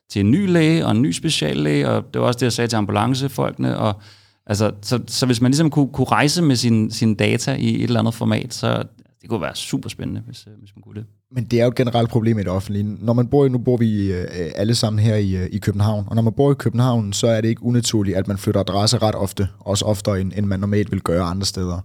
til 0.09 0.19
en 0.19 0.31
ny 0.31 0.47
læge 0.51 0.85
og 0.85 0.91
en 0.91 1.01
ny 1.01 1.11
speciallæge, 1.11 1.89
og 1.89 2.13
det 2.13 2.21
var 2.21 2.27
også 2.27 2.37
det, 2.37 2.43
jeg 2.43 2.53
sagde 2.53 2.67
til 2.67 2.77
ambulancefolkene, 2.77 3.77
og 3.77 4.01
altså, 4.45 4.71
så, 4.81 4.99
så 5.07 5.25
hvis 5.25 5.41
man 5.41 5.51
ligesom 5.51 5.69
kunne, 5.69 5.89
kunne 5.93 6.07
rejse 6.07 6.41
med 6.41 6.55
sin, 6.55 6.91
sin 6.91 7.15
data 7.15 7.53
i 7.53 7.75
et 7.75 7.83
eller 7.83 7.99
andet 7.99 8.13
format, 8.13 8.53
så 8.53 8.83
det 9.21 9.29
kunne 9.29 9.41
være 9.41 9.55
super 9.55 9.89
spændende, 9.89 10.21
hvis, 10.25 10.47
øh, 10.47 10.53
hvis 10.59 10.75
man 10.75 10.81
kunne 10.81 10.95
det. 10.95 11.05
Men 11.31 11.45
det 11.45 11.59
er 11.59 11.63
jo 11.63 11.69
et 11.69 11.75
generelt 11.75 12.09
problem 12.09 12.39
i 12.39 12.41
det 12.41 12.51
offentlige. 12.51 12.83
Når 12.83 13.13
man 13.13 13.27
bor 13.27 13.45
i, 13.45 13.49
nu 13.49 13.57
bor 13.57 13.77
vi 13.77 14.11
øh, 14.11 14.27
alle 14.55 14.75
sammen 14.75 14.99
her 14.99 15.15
i, 15.15 15.35
øh, 15.35 15.47
i 15.51 15.57
København, 15.57 16.05
og 16.07 16.15
når 16.15 16.21
man 16.21 16.33
bor 16.33 16.51
i 16.51 16.55
København, 16.55 17.13
så 17.13 17.27
er 17.27 17.41
det 17.41 17.47
ikke 17.47 17.63
unaturligt, 17.63 18.17
at 18.17 18.27
man 18.27 18.37
flytter 18.37 18.61
adresse 18.61 18.97
ret 18.97 19.15
ofte, 19.15 19.47
også 19.59 19.85
oftere 19.85 20.21
end, 20.21 20.31
end 20.35 20.45
man 20.45 20.59
normalt 20.59 20.91
vil 20.91 21.01
gøre 21.01 21.23
andre 21.23 21.45
steder. 21.45 21.81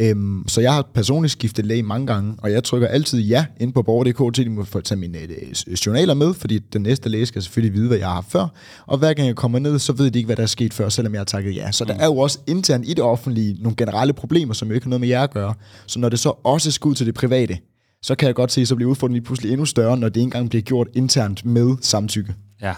Øhm, 0.00 0.44
så 0.48 0.60
jeg 0.60 0.74
har 0.74 0.88
personligt 0.94 1.32
skiftet 1.32 1.66
læge 1.66 1.82
mange 1.82 2.06
gange, 2.06 2.34
og 2.38 2.52
jeg 2.52 2.64
trykker 2.64 2.88
altid 2.88 3.20
ja 3.20 3.46
ind 3.60 3.72
på 3.72 3.82
borger.dk 3.82 4.34
til, 4.34 4.42
at 4.42 4.46
de 4.46 4.50
må 4.50 4.64
tage 4.64 4.98
mine 4.98 5.18
øh, 5.18 5.52
journaler 5.86 6.14
med, 6.14 6.34
fordi 6.34 6.58
den 6.58 6.82
næste 6.82 7.08
læge 7.08 7.26
skal 7.26 7.42
selvfølgelig 7.42 7.74
vide, 7.74 7.88
hvad 7.88 7.98
jeg 7.98 8.08
har 8.08 8.24
før. 8.28 8.46
Og 8.86 8.98
hver 8.98 9.14
gang 9.14 9.28
jeg 9.28 9.36
kommer 9.36 9.58
ned, 9.58 9.78
så 9.78 9.92
ved 9.92 10.10
de 10.10 10.18
ikke, 10.18 10.26
hvad 10.26 10.36
der 10.36 10.42
er 10.42 10.46
sket 10.46 10.74
før, 10.74 10.88
selvom 10.88 11.12
jeg 11.12 11.20
har 11.20 11.24
takket 11.24 11.56
ja. 11.56 11.72
Så 11.72 11.84
mm. 11.84 11.88
der 11.88 11.94
er 11.94 12.06
jo 12.06 12.18
også 12.18 12.38
internt 12.46 12.88
i 12.88 12.94
det 12.94 13.04
offentlige 13.04 13.56
nogle 13.62 13.76
generelle 13.76 14.12
problemer, 14.12 14.54
som 14.54 14.68
jo 14.68 14.74
ikke 14.74 14.84
har 14.84 14.90
noget 14.90 15.00
med 15.00 15.08
jer 15.08 15.22
at 15.22 15.30
gøre. 15.30 15.54
Så 15.86 15.98
når 15.98 16.08
det 16.08 16.18
så 16.18 16.32
også 16.44 16.70
skal 16.70 16.88
ud 16.88 16.94
til 16.94 17.06
det 17.06 17.14
private, 17.14 17.58
så 18.02 18.14
kan 18.14 18.26
jeg 18.26 18.34
godt 18.34 18.52
se, 18.52 18.66
så 18.66 18.76
bliver 18.76 18.90
udfordringen 18.90 19.14
lige 19.14 19.26
pludselig 19.26 19.52
endnu 19.52 19.64
større, 19.64 19.96
når 19.96 20.08
det 20.08 20.22
engang 20.22 20.48
bliver 20.48 20.62
gjort 20.62 20.88
internt 20.94 21.44
med 21.44 21.76
samtykke. 21.80 22.34
Ja, 22.62 22.74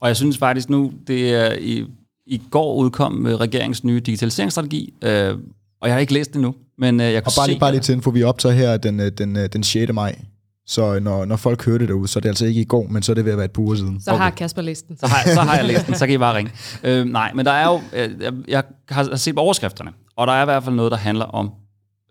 og 0.00 0.08
jeg 0.08 0.16
synes 0.16 0.38
faktisk 0.38 0.70
nu, 0.70 0.92
det 1.06 1.34
er 1.34 1.52
i, 1.52 1.86
i 2.26 2.42
går 2.50 2.74
udkom 2.74 3.12
med 3.12 3.40
regeringens 3.40 3.84
nye 3.84 4.00
digitaliseringsstrategi, 4.00 4.94
øh, 5.02 5.34
og 5.80 5.88
jeg 5.88 5.94
har 5.94 6.00
ikke 6.00 6.12
læst 6.12 6.32
det 6.32 6.40
nu, 6.40 6.54
men 6.78 7.00
øh, 7.00 7.12
jeg 7.12 7.24
kunne 7.24 7.32
Og 7.32 7.32
bare 7.36 7.48
lige, 7.48 7.60
bare 7.60 7.70
lige 7.70 7.80
til 7.80 7.92
info, 7.94 8.10
vi 8.10 8.22
optager 8.22 8.54
her 8.54 8.76
den, 8.76 9.00
øh, 9.00 9.12
den, 9.18 9.36
øh, 9.36 9.48
den 9.52 9.62
6. 9.62 9.92
maj, 9.92 10.18
så 10.66 10.98
når, 11.00 11.24
når 11.24 11.36
folk 11.36 11.64
hører 11.64 11.78
det 11.78 11.88
derude, 11.88 12.08
så 12.08 12.18
er 12.18 12.20
det 12.20 12.28
altså 12.28 12.46
ikke 12.46 12.60
i 12.60 12.64
går, 12.64 12.86
men 12.86 13.02
så 13.02 13.12
er 13.12 13.14
det 13.14 13.24
ved 13.24 13.32
at 13.32 13.38
være 13.38 13.44
et 13.44 13.50
par 13.50 13.62
uger 13.62 13.76
siden. 13.76 14.00
Så 14.00 14.10
okay. 14.10 14.22
har 14.22 14.30
Kasper 14.30 14.62
læst 14.62 14.88
den. 14.88 14.98
Så 14.98 15.06
har, 15.06 15.34
så 15.34 15.40
har 15.40 15.56
jeg 15.56 15.64
læst 15.64 15.86
den, 15.86 15.94
så 15.94 16.06
kan 16.06 16.14
I 16.14 16.18
bare 16.18 16.36
ringe. 16.36 16.52
Øh, 16.84 17.04
nej, 17.04 17.32
men 17.34 17.46
der 17.46 17.52
er 17.52 17.66
jo, 17.66 17.80
øh, 17.92 18.10
jeg, 18.20 18.32
jeg 18.48 18.62
har 18.88 19.16
set 19.16 19.38
overskrifterne, 19.38 19.90
og 20.16 20.26
der 20.26 20.32
er 20.32 20.42
i 20.42 20.44
hvert 20.44 20.64
fald 20.64 20.74
noget, 20.74 20.92
der 20.92 20.98
handler 20.98 21.24
om 21.24 21.46
øh, 21.46 21.52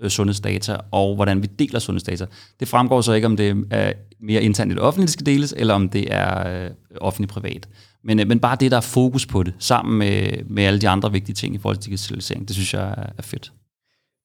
sundhedsdata, 0.07 0.77
og 0.91 1.15
hvordan 1.15 1.41
vi 1.41 1.47
deler 1.59 1.79
sundhedsdata. 1.79 2.25
Det 2.59 2.67
fremgår 2.67 3.01
så 3.01 3.13
ikke, 3.13 3.27
om 3.27 3.37
det 3.37 3.65
er 3.71 3.93
mere 4.19 4.43
internt 4.43 4.71
i 4.71 4.75
det 4.75 4.83
offentlige, 4.83 5.05
det 5.05 5.13
skal 5.13 5.25
deles, 5.25 5.53
eller 5.57 5.73
om 5.73 5.89
det 5.89 6.13
er 6.13 6.63
øh, 6.65 6.71
offentligt-privat. 7.01 7.67
Men, 8.03 8.19
øh, 8.19 8.27
men 8.27 8.39
bare 8.39 8.57
det, 8.59 8.71
der 8.71 8.77
er 8.77 8.81
fokus 8.81 9.25
på 9.25 9.43
det, 9.43 9.53
sammen 9.59 9.97
med, 9.97 10.29
med 10.49 10.63
alle 10.63 10.79
de 10.79 10.89
andre 10.89 11.11
vigtige 11.11 11.35
ting 11.35 11.55
i 11.55 11.57
forhold 11.57 11.77
til 11.77 11.85
digitalisering, 11.85 12.47
det 12.47 12.55
synes 12.55 12.73
jeg 12.73 12.83
er, 12.83 13.09
er 13.17 13.21
fedt. 13.21 13.51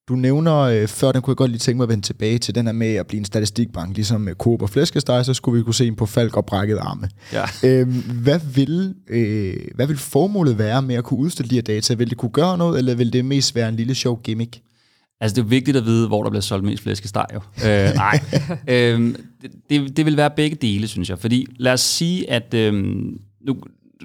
Du 0.09 0.14
nævner, 0.14 0.59
øh, 0.59 0.89
før 0.89 1.12
den 1.12 1.23
kunne 1.23 1.33
jeg 1.33 1.37
godt 1.37 1.51
lige 1.51 1.59
tænke 1.59 1.77
mig 1.77 1.85
at 1.85 1.89
vende 1.89 2.07
tilbage 2.07 2.39
til 2.39 2.55
den 2.55 2.66
her 2.66 2.73
med 2.73 2.95
at 2.95 3.07
blive 3.07 3.18
en 3.18 3.25
statistikbank, 3.25 3.97
ligesom 3.97 4.20
med 4.20 4.35
Coop 4.35 4.62
og 4.62 4.70
Flæskesteg, 4.70 5.25
så 5.25 5.35
skulle 5.35 5.59
vi 5.59 5.64
kunne 5.64 5.75
se 5.75 5.93
på 5.93 6.07
Falk 6.07 6.37
og 6.37 6.47
brækket 6.47 6.79
arme. 6.79 7.09
Ja. 7.33 7.45
Øhm, 7.68 7.93
hvad, 8.23 8.41
vil, 8.55 8.95
øh, 9.09 9.57
hvad 9.75 9.87
vil 9.87 9.99
formålet 9.99 10.59
være 10.59 10.83
med 10.83 10.95
at 10.95 11.05
kunne 11.05 11.20
udstille 11.20 11.51
de 11.51 11.55
her 11.55 11.62
data? 11.62 11.95
Vil 11.95 12.11
det 12.11 12.18
kunne 12.18 12.31
gøre 12.31 12.59
noget, 12.59 12.79
eller 12.79 12.95
vil 12.95 13.12
det 13.12 13.25
mest 13.25 13.55
være 13.55 13.68
en 13.68 13.77
lille 13.77 13.95
sjov 13.95 14.23
gimmick? 14.23 14.61
Altså, 15.23 15.35
det 15.35 15.43
er 15.43 15.47
vigtigt 15.47 15.77
at 15.77 15.85
vide, 15.85 16.09
hvor 16.09 16.23
der 16.23 16.31
bliver 16.31 16.43
solgt 16.43 16.64
mest 16.64 16.83
flæskesteg, 16.83 17.27
jo. 17.35 17.41
øh, 17.68 17.95
nej. 17.95 18.20
øhm, 18.68 19.16
det, 19.70 19.97
det 19.97 20.07
vil 20.07 20.16
være 20.16 20.31
begge 20.37 20.57
dele, 20.57 20.89
synes 20.89 21.11
jeg. 21.11 21.18
Fordi 21.18 21.47
lad 21.57 21.73
os 21.73 21.81
sige, 21.81 22.31
at... 22.31 22.55
Øhm, 22.55 23.18
nu, 23.47 23.57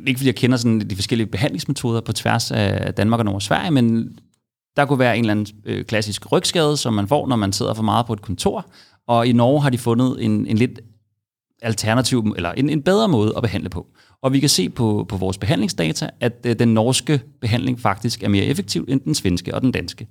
ikke 0.07 0.17
fordi 0.17 0.27
jeg 0.27 0.35
kender 0.35 0.57
sådan 0.57 0.79
de 0.79 0.95
forskellige 0.95 1.27
behandlingsmetoder 1.27 2.01
på 2.01 2.13
tværs 2.13 2.51
af 2.51 2.93
Danmark 2.93 3.19
og 3.19 3.25
Norge 3.25 3.37
og 3.37 3.41
Sverige, 3.41 3.71
men 3.71 4.17
der 4.75 4.85
kunne 4.85 4.99
være 4.99 5.17
en 5.17 5.23
eller 5.23 5.31
anden 5.31 5.47
øh, 5.65 5.85
klassisk 5.85 6.31
rygskade, 6.31 6.77
som 6.77 6.93
man 6.93 7.07
får, 7.07 7.27
når 7.27 7.35
man 7.35 7.53
sidder 7.53 7.73
for 7.73 7.83
meget 7.83 8.05
på 8.05 8.13
et 8.13 8.21
kontor. 8.21 8.69
Og 9.07 9.27
i 9.27 9.31
Norge 9.31 9.61
har 9.61 9.69
de 9.69 9.77
fundet 9.77 10.25
en, 10.25 10.47
en 10.47 10.57
lidt 10.57 10.79
alternativ, 11.61 12.33
eller 12.37 12.51
en, 12.51 12.69
en 12.69 12.81
bedre 12.81 13.07
måde 13.07 13.33
at 13.37 13.43
behandle 13.43 13.69
på. 13.69 13.87
Og 14.21 14.33
vi 14.33 14.39
kan 14.39 14.49
se 14.49 14.69
på, 14.69 15.05
på 15.09 15.17
vores 15.17 15.37
behandlingsdata, 15.37 16.09
at 16.19 16.33
øh, 16.45 16.59
den 16.59 16.73
norske 16.73 17.21
behandling 17.41 17.79
faktisk 17.79 18.23
er 18.23 18.29
mere 18.29 18.45
effektiv 18.45 18.85
end 18.87 19.01
den 19.01 19.15
svenske 19.15 19.55
og 19.55 19.61
den 19.61 19.71
danske. 19.71 20.07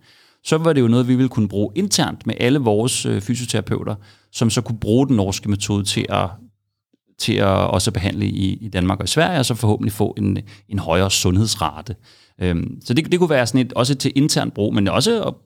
Så 0.46 0.58
var 0.58 0.72
det 0.72 0.80
jo 0.80 0.88
noget, 0.88 1.08
vi 1.08 1.14
ville 1.14 1.28
kunne 1.28 1.48
bruge 1.48 1.72
internt 1.74 2.26
med 2.26 2.34
alle 2.40 2.58
vores 2.58 3.06
øh, 3.06 3.20
fysioterapeuter, 3.20 3.94
som 4.32 4.50
så 4.50 4.60
kunne 4.60 4.78
bruge 4.78 5.08
den 5.08 5.16
norske 5.16 5.50
metode 5.50 5.84
til 5.84 6.06
at 6.08 6.28
til 7.18 7.32
at 7.32 7.46
også 7.46 7.90
behandle 7.90 8.26
i, 8.26 8.54
i 8.54 8.68
Danmark 8.68 8.98
og 8.98 9.04
i 9.04 9.08
Sverige, 9.08 9.38
og 9.38 9.46
så 9.46 9.54
forhåbentlig 9.54 9.92
få 9.92 10.14
en, 10.18 10.38
en 10.68 10.78
højere 10.78 11.10
sundhedsrate. 11.10 11.96
Øhm, 12.40 12.80
så 12.84 12.94
det, 12.94 13.12
det 13.12 13.18
kunne 13.18 13.30
være 13.30 13.46
sådan 13.46 13.60
et, 13.60 13.72
også 13.72 13.94
til 13.94 14.12
intern 14.14 14.50
brug, 14.50 14.74
men 14.74 14.88
også 14.88 15.22
op, 15.22 15.36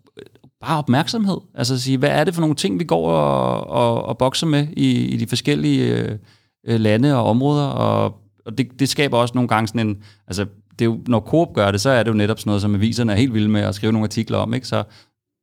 bare 0.60 0.78
opmærksomhed. 0.78 1.36
Altså 1.54 1.74
at 1.74 1.80
sige, 1.80 1.98
hvad 1.98 2.08
er 2.08 2.24
det 2.24 2.34
for 2.34 2.40
nogle 2.40 2.56
ting, 2.56 2.78
vi 2.78 2.84
går 2.84 3.10
og, 3.10 3.66
og, 3.66 4.04
og 4.04 4.18
bokser 4.18 4.46
med 4.46 4.66
i, 4.76 5.04
i 5.04 5.16
de 5.16 5.26
forskellige 5.26 5.96
øh, 5.96 6.18
øh 6.66 6.80
lande 6.80 7.16
og 7.16 7.24
områder, 7.24 7.66
og, 7.66 8.14
og 8.46 8.58
det, 8.58 8.68
det 8.78 8.88
skaber 8.88 9.18
også 9.18 9.32
nogle 9.34 9.48
gange 9.48 9.68
sådan 9.68 9.88
en, 9.88 10.02
altså 10.26 10.46
det 10.80 10.86
er 10.86 10.90
jo, 10.90 11.00
når 11.06 11.20
Coop 11.20 11.54
gør 11.54 11.70
det, 11.70 11.80
så 11.80 11.90
er 11.90 12.02
det 12.02 12.10
jo 12.10 12.16
netop 12.16 12.38
sådan 12.38 12.48
noget, 12.48 12.62
som 12.62 12.74
aviserne 12.74 13.12
er 13.12 13.16
helt 13.16 13.34
vilde 13.34 13.48
med 13.48 13.60
at 13.60 13.74
skrive 13.74 13.92
nogle 13.92 14.04
artikler 14.04 14.38
om, 14.38 14.54
ikke? 14.54 14.66
så 14.66 14.76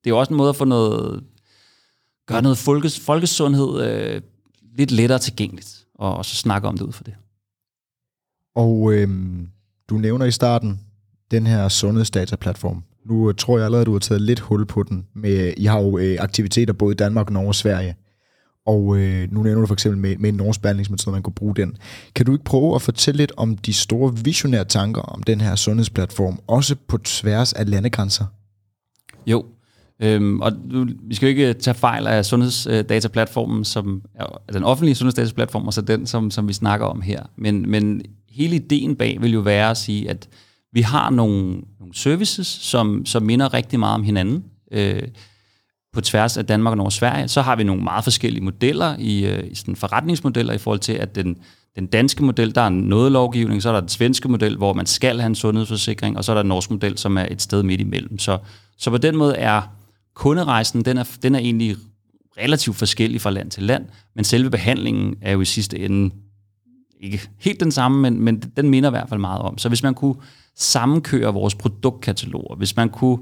det 0.03 0.09
er 0.09 0.09
jo 0.09 0.19
også 0.19 0.33
en 0.33 0.37
måde 0.37 0.49
at 0.49 0.55
få 0.55 0.65
noget, 0.65 1.23
gøre 2.27 2.41
noget 2.41 2.57
folkes, 2.57 2.99
folkesundhed 2.99 3.81
øh, 3.81 4.21
lidt 4.77 4.91
lettere 4.91 5.19
tilgængeligt, 5.19 5.85
og, 5.95 6.17
og 6.17 6.25
så 6.25 6.35
snakke 6.35 6.67
om 6.67 6.77
det 6.77 6.85
ud 6.85 6.91
for 6.91 7.03
det. 7.03 7.13
Og 8.55 8.93
øh, 8.93 9.09
du 9.89 9.97
nævner 9.97 10.25
i 10.25 10.31
starten 10.31 10.79
den 11.31 11.47
her 11.47 11.69
sundhedsdataplatform. 11.69 12.83
Nu 13.05 13.29
øh, 13.29 13.35
tror 13.35 13.57
jeg 13.57 13.65
allerede, 13.65 13.81
at 13.81 13.87
du 13.87 13.91
har 13.91 13.99
taget 13.99 14.21
lidt 14.21 14.39
hul 14.39 14.65
på 14.65 14.83
den. 14.83 15.07
Med, 15.15 15.53
I 15.57 15.65
har 15.65 15.81
jo 15.81 15.97
øh, 15.97 16.17
aktiviteter 16.19 16.73
både 16.73 16.91
i 16.93 16.95
Danmark, 16.95 17.29
Norge 17.29 17.47
og 17.47 17.55
Sverige. 17.55 17.95
Og 18.67 18.97
øh, 18.97 19.33
nu 19.33 19.43
nævner 19.43 19.61
du 19.61 19.67
for 19.67 19.73
eksempel 19.73 20.01
med, 20.01 20.17
med 20.17 20.29
en 20.29 20.35
norsk 20.35 20.61
behandlingsmetode, 20.61 21.13
man 21.13 21.23
kunne 21.23 21.33
bruge 21.33 21.55
den. 21.55 21.77
Kan 22.15 22.25
du 22.25 22.31
ikke 22.31 22.43
prøve 22.43 22.75
at 22.75 22.81
fortælle 22.81 23.17
lidt 23.17 23.31
om 23.37 23.57
de 23.57 23.73
store 23.73 24.17
visionære 24.23 24.65
tanker 24.65 25.01
om 25.01 25.23
den 25.23 25.41
her 25.41 25.55
sundhedsplatform, 25.55 26.39
også 26.47 26.75
på 26.87 26.97
tværs 26.97 27.53
af 27.53 27.69
landegrænser? 27.69 28.25
Jo, 29.27 29.45
Øhm, 29.99 30.41
og 30.41 30.51
nu, 30.65 30.87
vi 31.03 31.15
skal 31.15 31.25
jo 31.25 31.29
ikke 31.29 31.49
øh, 31.49 31.55
tage 31.55 31.75
fejl 31.75 32.07
af 32.07 32.25
sundhedsdataplatformen, 32.25 33.65
som 33.65 34.01
er 34.15 34.53
den 34.53 34.63
offentlige 34.63 34.95
sundhedsdataplatform, 34.95 35.67
og 35.67 35.73
så 35.73 35.81
den, 35.81 36.07
som, 36.07 36.31
som 36.31 36.47
vi 36.47 36.53
snakker 36.53 36.85
om 36.85 37.01
her. 37.01 37.23
Men, 37.35 37.69
men 37.69 38.01
hele 38.29 38.55
ideen 38.55 38.95
bag 38.95 39.21
vil 39.21 39.33
jo 39.33 39.39
være 39.39 39.69
at 39.69 39.77
sige, 39.77 40.09
at 40.09 40.27
vi 40.73 40.81
har 40.81 41.09
nogle, 41.09 41.61
nogle 41.79 41.93
services, 41.93 42.47
som, 42.47 43.05
som 43.05 43.23
minder 43.23 43.53
rigtig 43.53 43.79
meget 43.79 43.95
om 43.95 44.03
hinanden. 44.03 44.43
Øh, 44.71 45.03
på 45.97 46.01
tværs 46.01 46.37
af 46.37 46.45
Danmark 46.45 46.71
og 46.71 46.77
Norge 46.77 46.87
og 46.87 46.93
Sverige, 46.93 47.27
så 47.27 47.41
har 47.41 47.55
vi 47.55 47.63
nogle 47.63 47.83
meget 47.83 48.03
forskellige 48.03 48.43
modeller 48.43 48.95
i, 48.99 49.25
øh, 49.25 49.51
i 49.51 49.55
sådan 49.55 49.75
forretningsmodeller 49.75 50.53
i 50.53 50.57
forhold 50.57 50.79
til, 50.79 50.93
at 50.93 51.15
den, 51.15 51.37
den 51.75 51.87
danske 51.87 52.23
model, 52.23 52.55
der 52.55 52.61
er 52.61 52.69
noget 52.69 53.11
lovgivning, 53.11 53.61
så 53.61 53.69
er 53.69 53.73
der 53.73 53.79
den 53.79 53.89
svenske 53.89 54.29
model, 54.29 54.57
hvor 54.57 54.73
man 54.73 54.85
skal 54.85 55.19
have 55.19 55.27
en 55.27 55.35
sundhedsforsikring, 55.35 56.17
og 56.17 56.23
så 56.23 56.31
er 56.31 56.33
der 56.33 56.41
den 56.41 56.49
norske 56.49 56.73
model, 56.73 56.97
som 56.97 57.17
er 57.17 57.25
et 57.31 57.41
sted 57.41 57.63
midt 57.63 57.81
imellem. 57.81 58.19
Så, 58.19 58.37
så 58.77 58.89
på 58.89 58.97
den 58.97 59.17
måde 59.17 59.35
er 59.35 59.61
kunderejsen, 60.13 60.85
den 60.85 60.97
er, 60.97 61.03
den 61.23 61.35
er 61.35 61.39
egentlig 61.39 61.75
relativt 62.37 62.75
forskellig 62.75 63.21
fra 63.21 63.29
land 63.29 63.51
til 63.51 63.63
land, 63.63 63.85
men 64.15 64.23
selve 64.23 64.49
behandlingen 64.49 65.15
er 65.21 65.31
jo 65.31 65.41
i 65.41 65.45
sidste 65.45 65.79
ende 65.79 66.15
ikke 66.99 67.29
helt 67.39 67.59
den 67.59 67.71
samme, 67.71 68.01
men, 68.01 68.21
men 68.21 68.39
den 68.57 68.69
minder 68.69 68.89
i 68.89 68.91
hvert 68.91 69.09
fald 69.09 69.19
meget 69.19 69.41
om. 69.41 69.57
Så 69.57 69.69
hvis 69.69 69.83
man 69.83 69.93
kunne 69.93 70.15
sammenkøre 70.55 71.33
vores 71.33 71.55
produktkataloger, 71.55 72.55
hvis 72.55 72.75
man 72.75 72.89
kunne 72.89 73.17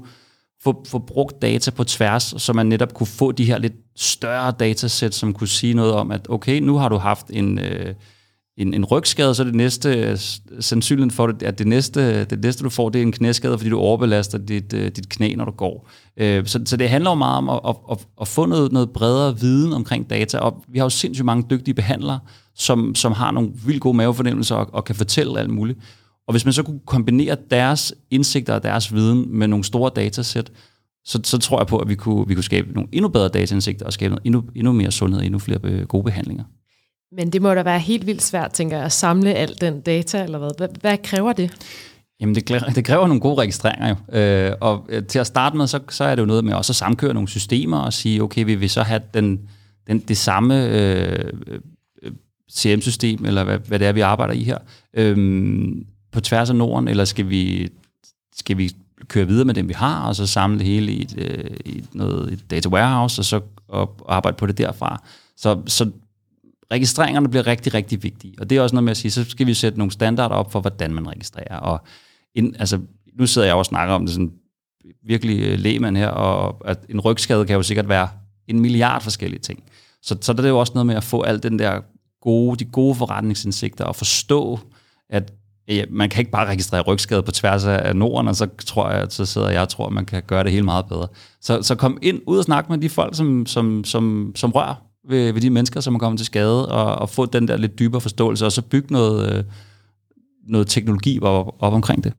få, 0.66 0.84
få 0.88 0.98
brugt 0.98 1.42
data 1.42 1.70
på 1.70 1.84
tværs, 1.84 2.34
så 2.38 2.52
man 2.52 2.66
netop 2.66 2.94
kunne 2.94 3.06
få 3.06 3.32
de 3.32 3.44
her 3.44 3.58
lidt 3.58 3.72
større 3.96 4.52
datasæt, 4.60 5.14
som 5.14 5.32
kunne 5.32 5.48
sige 5.48 5.74
noget 5.74 5.92
om, 5.92 6.10
at 6.10 6.26
okay, 6.28 6.60
nu 6.60 6.76
har 6.76 6.88
du 6.88 6.96
haft 6.96 7.26
en, 7.30 7.58
øh, 7.58 7.94
en, 8.56 8.74
en 8.74 8.84
rygskade, 8.84 9.34
så 9.34 9.42
er 9.42 9.44
det 9.44 9.54
næste, 9.54 10.18
sandsynligheden 10.60 11.10
for, 11.10 11.26
det, 11.26 11.42
at 11.42 11.58
det 11.58 11.66
næste, 11.66 12.24
det 12.24 12.40
næste, 12.42 12.64
du 12.64 12.70
får, 12.70 12.88
det 12.88 12.98
er 12.98 13.02
en 13.02 13.12
knæskade, 13.12 13.58
fordi 13.58 13.70
du 13.70 13.78
overbelaster 13.78 14.38
dit, 14.38 14.72
øh, 14.72 14.90
dit 14.90 15.08
knæ, 15.08 15.34
når 15.34 15.44
du 15.44 15.50
går. 15.50 15.88
Øh, 16.16 16.46
så, 16.46 16.60
så 16.66 16.76
det 16.76 16.88
handler 16.88 17.10
jo 17.10 17.14
meget 17.14 17.38
om 17.38 17.48
at, 17.48 17.60
at, 17.68 17.76
at, 17.90 18.06
at 18.20 18.28
få 18.28 18.46
noget, 18.46 18.72
noget 18.72 18.90
bredere 18.90 19.38
viden 19.40 19.72
omkring 19.72 20.10
data, 20.10 20.38
og 20.38 20.64
vi 20.68 20.78
har 20.78 20.84
jo 20.84 20.90
sindssygt 20.90 21.26
mange 21.26 21.46
dygtige 21.50 21.74
behandlere, 21.74 22.18
som, 22.54 22.94
som 22.94 23.12
har 23.12 23.30
nogle 23.30 23.50
vildt 23.66 23.80
gode 23.80 23.96
mavefornemmelser 23.96 24.54
og, 24.54 24.68
og 24.72 24.84
kan 24.84 24.94
fortælle 24.94 25.40
alt 25.40 25.50
muligt. 25.50 25.78
Og 26.26 26.32
hvis 26.32 26.44
man 26.44 26.52
så 26.52 26.62
kunne 26.62 26.80
kombinere 26.86 27.36
deres 27.50 27.94
indsigter 28.10 28.54
og 28.54 28.62
deres 28.62 28.94
viden 28.94 29.38
med 29.38 29.48
nogle 29.48 29.64
store 29.64 29.90
datasæt, 29.96 30.52
så, 31.04 31.20
så 31.24 31.38
tror 31.38 31.60
jeg 31.60 31.66
på, 31.66 31.78
at 31.78 31.88
vi 31.88 31.94
kunne, 31.94 32.28
vi 32.28 32.34
kunne 32.34 32.44
skabe 32.44 32.72
nogle 32.72 32.88
endnu 32.92 33.08
bedre 33.08 33.28
dataindsigter 33.28 33.86
og 33.86 33.92
skabe 33.92 34.10
noget, 34.14 34.26
endnu, 34.26 34.44
endnu 34.54 34.72
mere 34.72 34.90
sundhed 34.90 35.20
og 35.20 35.26
endnu 35.26 35.38
flere 35.38 35.58
øh, 35.62 35.86
gode 35.86 36.04
behandlinger. 36.04 36.44
Men 37.12 37.32
det 37.32 37.42
må 37.42 37.54
da 37.54 37.62
være 37.62 37.78
helt 37.78 38.06
vildt 38.06 38.22
svært, 38.22 38.52
tænker 38.52 38.76
jeg, 38.76 38.86
at 38.86 38.92
samle 38.92 39.34
al 39.34 39.54
den 39.60 39.80
data, 39.80 40.22
eller 40.22 40.38
hvad? 40.38 40.50
Hvad, 40.58 40.68
hvad 40.80 40.98
kræver 40.98 41.32
det? 41.32 41.50
Jamen, 42.20 42.34
det 42.34 42.44
kræver, 42.44 42.60
det 42.60 42.84
kræver 42.84 43.06
nogle 43.06 43.20
gode 43.20 43.40
registreringer 43.40 43.88
jo. 43.88 44.18
Øh, 44.18 44.52
og 44.60 44.86
øh, 44.88 45.06
til 45.06 45.18
at 45.18 45.26
starte 45.26 45.56
med, 45.56 45.66
så, 45.66 45.80
så 45.88 46.04
er 46.04 46.14
det 46.14 46.22
jo 46.22 46.26
noget 46.26 46.44
med 46.44 46.54
også 46.54 46.72
at 46.72 46.76
samkøre 46.76 47.14
nogle 47.14 47.28
systemer 47.28 47.78
og 47.78 47.92
sige, 47.92 48.22
okay, 48.22 48.44
vi 48.44 48.54
vil 48.54 48.70
så 48.70 48.82
have 48.82 49.00
den, 49.14 49.40
den, 49.86 49.98
det 49.98 50.16
samme 50.16 50.68
øh, 50.68 51.32
øh 51.46 51.60
CM-system, 52.52 53.24
eller 53.24 53.44
hvad, 53.44 53.58
hvad 53.58 53.78
det 53.78 53.86
er, 53.86 53.92
vi 53.92 54.00
arbejder 54.00 54.34
i 54.34 54.42
her, 54.42 54.58
øh, 54.94 55.16
på 56.16 56.20
tværs 56.20 56.50
af 56.50 56.56
Norden, 56.56 56.88
eller 56.88 57.04
skal 57.04 57.28
vi, 57.28 57.68
skal 58.36 58.58
vi 58.58 58.72
køre 59.08 59.26
videre 59.26 59.44
med 59.44 59.54
dem, 59.54 59.68
vi 59.68 59.72
har, 59.72 60.08
og 60.08 60.16
så 60.16 60.26
samle 60.26 60.58
det 60.58 60.66
hele 60.66 60.92
i 60.92 61.02
et, 61.02 61.14
øh, 61.18 61.56
i 61.64 61.84
noget, 61.92 62.32
et 62.32 62.50
data 62.50 62.68
warehouse, 62.68 63.20
og 63.20 63.24
så 63.24 63.40
op, 63.68 64.02
arbejde 64.08 64.36
på 64.36 64.46
det 64.46 64.58
derfra. 64.58 65.02
Så, 65.36 65.62
så 65.66 65.90
registreringerne 66.72 67.28
bliver 67.28 67.46
rigtig, 67.46 67.74
rigtig 67.74 68.02
vigtige. 68.02 68.34
Og 68.38 68.50
det 68.50 68.58
er 68.58 68.62
også 68.62 68.74
noget 68.74 68.84
med 68.84 68.90
at 68.90 68.96
sige, 68.96 69.10
så 69.10 69.24
skal 69.24 69.46
vi 69.46 69.54
sætte 69.54 69.78
nogle 69.78 69.90
standarder 69.90 70.34
op 70.34 70.52
for, 70.52 70.60
hvordan 70.60 70.94
man 70.94 71.08
registrerer. 71.08 71.56
Og 71.56 71.80
ind, 72.34 72.54
altså, 72.58 72.80
nu 73.18 73.26
sidder 73.26 73.46
jeg 73.46 73.56
og 73.56 73.66
snakker 73.66 73.94
om 73.94 74.06
det 74.06 74.14
sådan 74.14 74.32
virkelig 75.06 75.36
øh, 75.36 75.42
lægemand 75.42 75.62
lægmand 75.62 75.96
her, 75.96 76.08
og 76.08 76.68
at 76.70 76.78
en 76.88 77.00
rygskade 77.00 77.46
kan 77.46 77.56
jo 77.56 77.62
sikkert 77.62 77.88
være 77.88 78.08
en 78.48 78.60
milliard 78.60 79.02
forskellige 79.02 79.40
ting. 79.40 79.62
Så, 80.02 80.16
så 80.20 80.32
der 80.32 80.38
er 80.38 80.42
det 80.42 80.48
jo 80.48 80.58
også 80.58 80.72
noget 80.74 80.86
med 80.86 80.94
at 80.94 81.04
få 81.04 81.22
al 81.22 81.42
den 81.42 81.58
der 81.58 81.80
gode, 82.20 82.64
de 82.64 82.64
gode 82.64 82.94
forretningsindsigter 82.94 83.84
og 83.84 83.96
forstå, 83.96 84.58
at 85.10 85.32
ja, 85.68 85.84
man 85.90 86.08
kan 86.08 86.20
ikke 86.20 86.30
bare 86.30 86.46
registrere 86.46 86.82
rygskade 86.82 87.22
på 87.22 87.30
tværs 87.30 87.64
af 87.64 87.96
Norden, 87.96 88.28
og 88.28 88.36
så 88.36 88.48
tror 88.66 88.90
jeg, 88.90 89.06
så 89.10 89.26
sidder 89.26 89.50
jeg 89.50 89.62
og 89.62 89.68
tror, 89.68 89.86
at 89.86 89.92
man 89.92 90.04
kan 90.04 90.22
gøre 90.26 90.44
det 90.44 90.52
helt 90.52 90.64
meget 90.64 90.86
bedre. 90.86 91.08
Så, 91.40 91.62
så 91.62 91.74
kom 91.74 91.98
ind, 92.02 92.20
ud 92.26 92.38
og 92.38 92.44
snak 92.44 92.68
med 92.68 92.78
de 92.78 92.88
folk, 92.88 93.16
som, 93.16 93.46
som, 93.46 93.84
som, 93.84 94.32
som 94.34 94.52
rører 94.52 94.74
ved, 95.08 95.32
ved 95.32 95.40
de 95.40 95.50
mennesker, 95.50 95.80
som 95.80 95.94
er 95.94 95.98
kommet 95.98 96.18
til 96.18 96.26
skade, 96.26 96.68
og, 96.68 96.94
og 96.94 97.10
få 97.10 97.26
den 97.26 97.48
der 97.48 97.56
lidt 97.56 97.78
dybere 97.78 98.00
forståelse, 98.00 98.46
og 98.46 98.52
så 98.52 98.62
bygge 98.62 98.92
noget, 98.92 99.32
øh, 99.32 99.44
noget 100.48 100.66
teknologi 100.66 101.20
op, 101.22 101.54
op 101.58 101.72
omkring 101.72 102.04
det. 102.04 102.12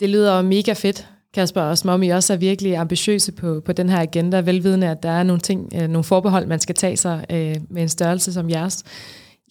Det 0.00 0.10
lyder 0.10 0.42
mega 0.42 0.72
fedt, 0.72 1.08
Kasper, 1.36 1.60
og 1.60 1.78
Småmi 1.78 2.08
også 2.08 2.32
er 2.32 2.36
virkelig 2.36 2.76
ambitiøse 2.76 3.32
på, 3.32 3.60
på 3.64 3.72
den 3.72 3.88
her 3.88 4.00
agenda, 4.00 4.40
velvidende, 4.40 4.88
at 4.88 5.02
der 5.02 5.08
er 5.08 5.22
nogle 5.22 5.40
ting, 5.40 5.72
øh, 5.74 5.88
nogle 5.88 6.04
forbehold, 6.04 6.46
man 6.46 6.60
skal 6.60 6.74
tage 6.74 6.96
sig 6.96 7.24
øh, 7.30 7.56
med 7.70 7.82
en 7.82 7.88
størrelse 7.88 8.32
som 8.32 8.50
jeres. 8.50 8.84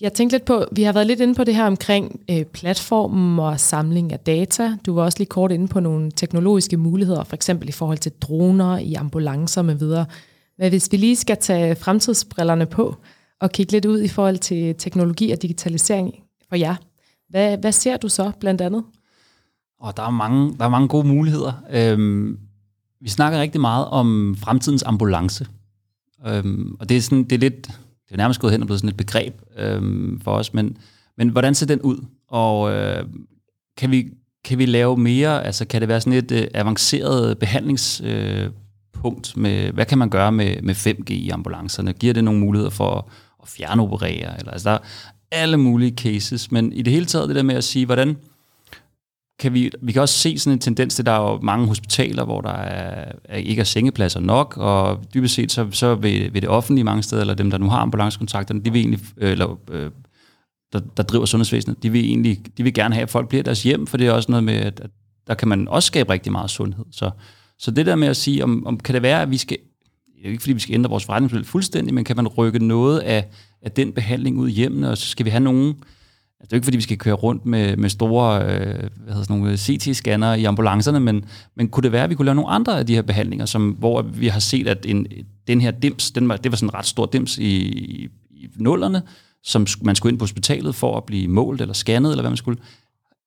Jeg 0.02 0.14
tænkte 0.14 0.38
lidt 0.38 0.46
på, 0.46 0.66
vi 0.72 0.84
har 0.84 0.94
været 0.94 1.08
lidt 1.08 1.20
inde 1.20 1.36
på 1.36 1.44
det 1.44 1.56
her 1.56 1.66
omkring 1.66 2.20
øh, 2.32 2.44
platformen 2.44 3.40
og 3.40 3.60
samling 3.60 4.14
af 4.14 4.20
data. 4.20 4.78
Du 4.86 4.96
var 4.96 5.04
også 5.04 5.18
lige 5.18 5.28
kort 5.28 5.52
inde 5.52 5.68
på 5.68 5.80
nogle 5.80 6.12
teknologiske 6.12 6.78
muligheder, 6.78 7.24
for 7.24 7.36
eksempel 7.36 7.70
i 7.70 7.72
forhold 7.72 7.98
til 7.98 8.12
droner 8.22 8.78
i 8.78 8.94
ambulancer 8.94 9.62
med 9.62 9.76
videre. 9.76 10.06
Men 10.58 10.70
hvis 10.70 10.92
vi 10.92 10.98
lige 10.98 11.16
skal 11.16 11.38
tage 11.38 11.76
fremtidsbrillerne 11.76 12.66
på 12.66 12.96
og 13.42 13.52
kigge 13.52 13.72
lidt 13.72 13.86
ud 13.86 14.02
i 14.02 14.08
forhold 14.08 14.38
til 14.38 14.76
teknologi 14.76 15.32
og 15.32 15.42
digitalisering 15.42 16.14
for 16.50 16.56
jer, 16.56 16.76
hvad, 17.30 17.58
hvad 17.58 17.72
ser 17.72 17.98
du 17.98 18.10
så 18.10 18.32
blandt 18.40 18.62
andet? 18.62 18.84
Og 19.80 19.98
der 19.98 20.04
er 20.04 20.10
mange, 20.10 20.58
der 20.58 20.66
er 20.66 20.70
mange 20.70 20.88
gode 20.88 21.08
muligheder. 21.08 21.54
Øhm, 21.72 22.40
vi 23.02 23.10
snakker 23.10 23.42
rigtig 23.42 23.62
meget 23.62 23.88
om 23.88 24.38
fremtidens 24.40 24.84
ambulance. 24.84 25.48
Øhm, 26.28 26.76
og 26.80 26.90
det 26.90 26.98
er, 26.98 27.02
sådan, 27.02 27.24
det 27.24 27.32
er 27.32 27.40
lidt, 27.40 27.68
det 28.08 28.12
er 28.12 28.18
nærmest 28.18 28.40
gået 28.40 28.52
hen 28.52 28.62
og 28.62 28.68
blevet 28.68 28.80
sådan 28.80 28.90
et 28.90 28.98
begreb 28.98 29.42
øhm, 29.58 30.22
for 30.24 30.32
os, 30.32 30.54
men, 30.54 30.78
men 31.18 31.30
hvordan 31.30 31.56
ser 31.56 31.66
den 31.66 31.82
ud? 31.82 32.06
Og 32.28 32.72
øh, 32.72 33.06
kan, 33.78 33.92
vi, 33.92 34.10
kan 34.44 34.58
vi 34.58 34.66
lave 34.66 34.98
mere, 34.98 35.46
altså 35.46 35.66
kan 35.66 35.82
det 35.82 35.90
være 35.90 36.02
sådan 36.02 36.20
et 36.20 36.32
øh, 36.32 36.48
avanceret 36.54 37.40
behandlingspunkt 37.40 39.34
øh, 39.38 39.42
med, 39.42 39.72
hvad 39.72 39.86
kan 39.86 39.98
man 39.98 40.10
gøre 40.10 40.32
med, 40.32 40.62
med 40.62 40.76
5G 40.76 41.14
i 41.14 41.30
ambulancerne? 41.30 41.94
Giver 41.94 42.14
det 42.14 42.24
nogle 42.24 42.40
muligheder 42.40 42.72
for 42.72 43.10
at 43.44 43.48
fjernoperere? 43.48 44.40
Eller, 44.40 44.52
altså 44.52 44.70
der 44.70 44.76
er 44.76 44.80
alle 45.32 45.58
mulige 45.58 45.96
cases, 45.98 46.52
men 46.52 46.74
i 46.74 46.82
det 46.82 46.94
hele 46.94 47.06
taget 47.06 47.28
det 47.28 47.36
der 47.36 47.44
med 47.44 47.56
at 47.56 47.64
sige, 47.64 47.86
hvordan, 47.86 48.18
kan 49.40 49.54
vi, 49.54 49.72
vi 49.82 49.92
kan 49.92 50.02
også 50.02 50.16
se 50.16 50.40
sådan 50.40 50.54
en 50.54 50.60
tendens 50.60 50.96
til, 50.96 51.06
der 51.06 51.12
er 51.12 51.32
jo 51.32 51.40
mange 51.42 51.68
hospitaler, 51.68 52.26
hvor 52.26 52.42
der 52.42 52.54
er, 52.54 53.12
er 53.24 53.38
ikke 53.38 53.60
er 53.60 53.64
sengepladser 53.64 54.20
nok, 54.20 54.58
og 54.58 55.00
dybest 55.14 55.34
set 55.34 55.52
så, 55.52 55.68
så 55.72 55.96
vil, 55.96 56.34
vil 56.34 56.42
det 56.42 56.50
offentlige 56.50 56.84
mange 56.84 57.04
steder, 57.04 57.22
eller 57.22 57.34
dem, 57.34 57.52
der 57.52 57.58
nu 57.58 57.70
har 57.70 57.78
ambulancekontakterne, 57.78 58.62
de 58.62 58.72
vil 58.72 58.80
egentlig, 58.80 59.00
øh, 59.18 59.32
eller, 59.32 59.60
øh, 59.72 59.92
der, 60.74 60.80
der 60.98 61.04
driver 61.04 61.26
sundhedsvæsenet, 61.26 61.84
de 61.84 61.90
vil 61.90 62.06
egentlig 62.06 62.58
de 62.58 62.64
vil 62.64 62.74
gerne 62.74 62.96
have, 62.96 63.04
at 63.04 63.10
folk 63.10 63.30
bliver 63.30 63.44
deres 63.44 63.64
hjem, 63.64 63.88
for 63.88 63.98
det 63.98 64.08
er 64.08 64.12
også 64.12 64.32
noget 64.32 64.44
med, 64.44 64.54
at, 64.54 64.80
at 64.80 64.90
der 65.28 65.34
kan 65.34 65.48
man 65.48 65.68
også 65.68 65.88
skabe 65.88 66.14
rigtig 66.14 66.32
meget 66.32 66.50
sundhed. 66.50 66.86
Så, 66.92 67.10
så 67.60 67.72
det 67.72 67.86
der 67.86 67.96
med 67.96 68.08
at 68.08 68.18
sige, 68.18 68.44
om, 68.44 68.68
om 68.68 68.80
kan 68.80 68.96
det 68.96 69.02
være, 69.02 69.22
at 69.22 69.32
vi 69.32 69.38
skal, 69.38 69.58
det 70.16 70.26
er 70.26 70.32
ikke 70.32 70.42
fordi, 70.42 70.54
vi 70.54 70.60
skal 70.60 70.74
ændre 70.74 70.90
vores 70.90 71.06
forretningsmodel 71.06 71.46
fuldstændig, 71.46 71.94
men 71.94 72.04
kan 72.04 72.16
man 72.16 72.28
rykke 72.28 72.66
noget 72.66 73.00
af, 73.00 73.28
af 73.62 73.72
den 73.72 73.94
behandling 73.94 74.38
ud 74.38 74.50
i 74.50 74.52
hjemmene, 74.52 74.90
og 74.90 74.98
så 74.98 75.08
skal 75.08 75.26
vi 75.26 75.30
have 75.30 75.44
nogen, 75.44 75.76
Altså, 76.46 76.50
det 76.50 76.54
er 76.54 76.58
ikke, 76.58 76.66
fordi 76.66 76.78
vi 76.78 76.84
skal 76.84 76.98
køre 76.98 77.14
rundt 77.14 77.46
med, 77.46 77.78
med 77.78 77.90
store 77.90 78.42
øh, 78.42 78.48
hvad 78.48 79.14
hedder 79.14 79.24
sådan 79.24 79.38
nogle 79.38 79.52
øh, 79.52 79.58
CT-scanner 79.58 80.34
i 80.34 80.44
ambulancerne, 80.44 81.00
men, 81.00 81.26
men 81.56 81.68
kunne 81.68 81.84
det 81.84 81.92
være, 81.92 82.04
at 82.04 82.10
vi 82.10 82.16
kunne 82.16 82.26
lave 82.26 82.36
nogle 82.36 82.50
andre 82.50 82.80
af 82.80 82.86
de 82.86 82.96
her 82.96 83.02
behandlinger, 83.02 83.46
som, 83.46 83.70
hvor 83.70 84.02
vi 84.02 84.28
har 84.28 84.40
set, 84.40 84.68
at 84.68 84.86
en, 84.86 85.08
den 85.48 85.62
her 85.62 85.72
dims, 85.72 86.12
den 86.12 86.30
var, 86.30 86.38
det 86.38 86.52
var 86.52 86.56
sådan 86.56 86.70
en 86.70 86.74
ret 86.74 86.86
stor 86.86 87.06
dims 87.06 87.38
i, 87.38 87.44
i, 87.44 88.10
i 88.32 88.48
nullerne, 88.56 89.02
som 89.44 89.68
man 89.82 89.96
skulle 89.96 90.12
ind 90.12 90.20
på 90.20 90.24
hospitalet 90.24 90.76
for 90.76 90.98
at 90.98 91.04
blive 91.04 91.28
målt 91.28 91.62
eller 91.62 91.74
scannet, 91.74 92.12
eller 92.12 92.24
hvad 92.24 92.32
man 92.32 92.38
skulle. 92.38 92.60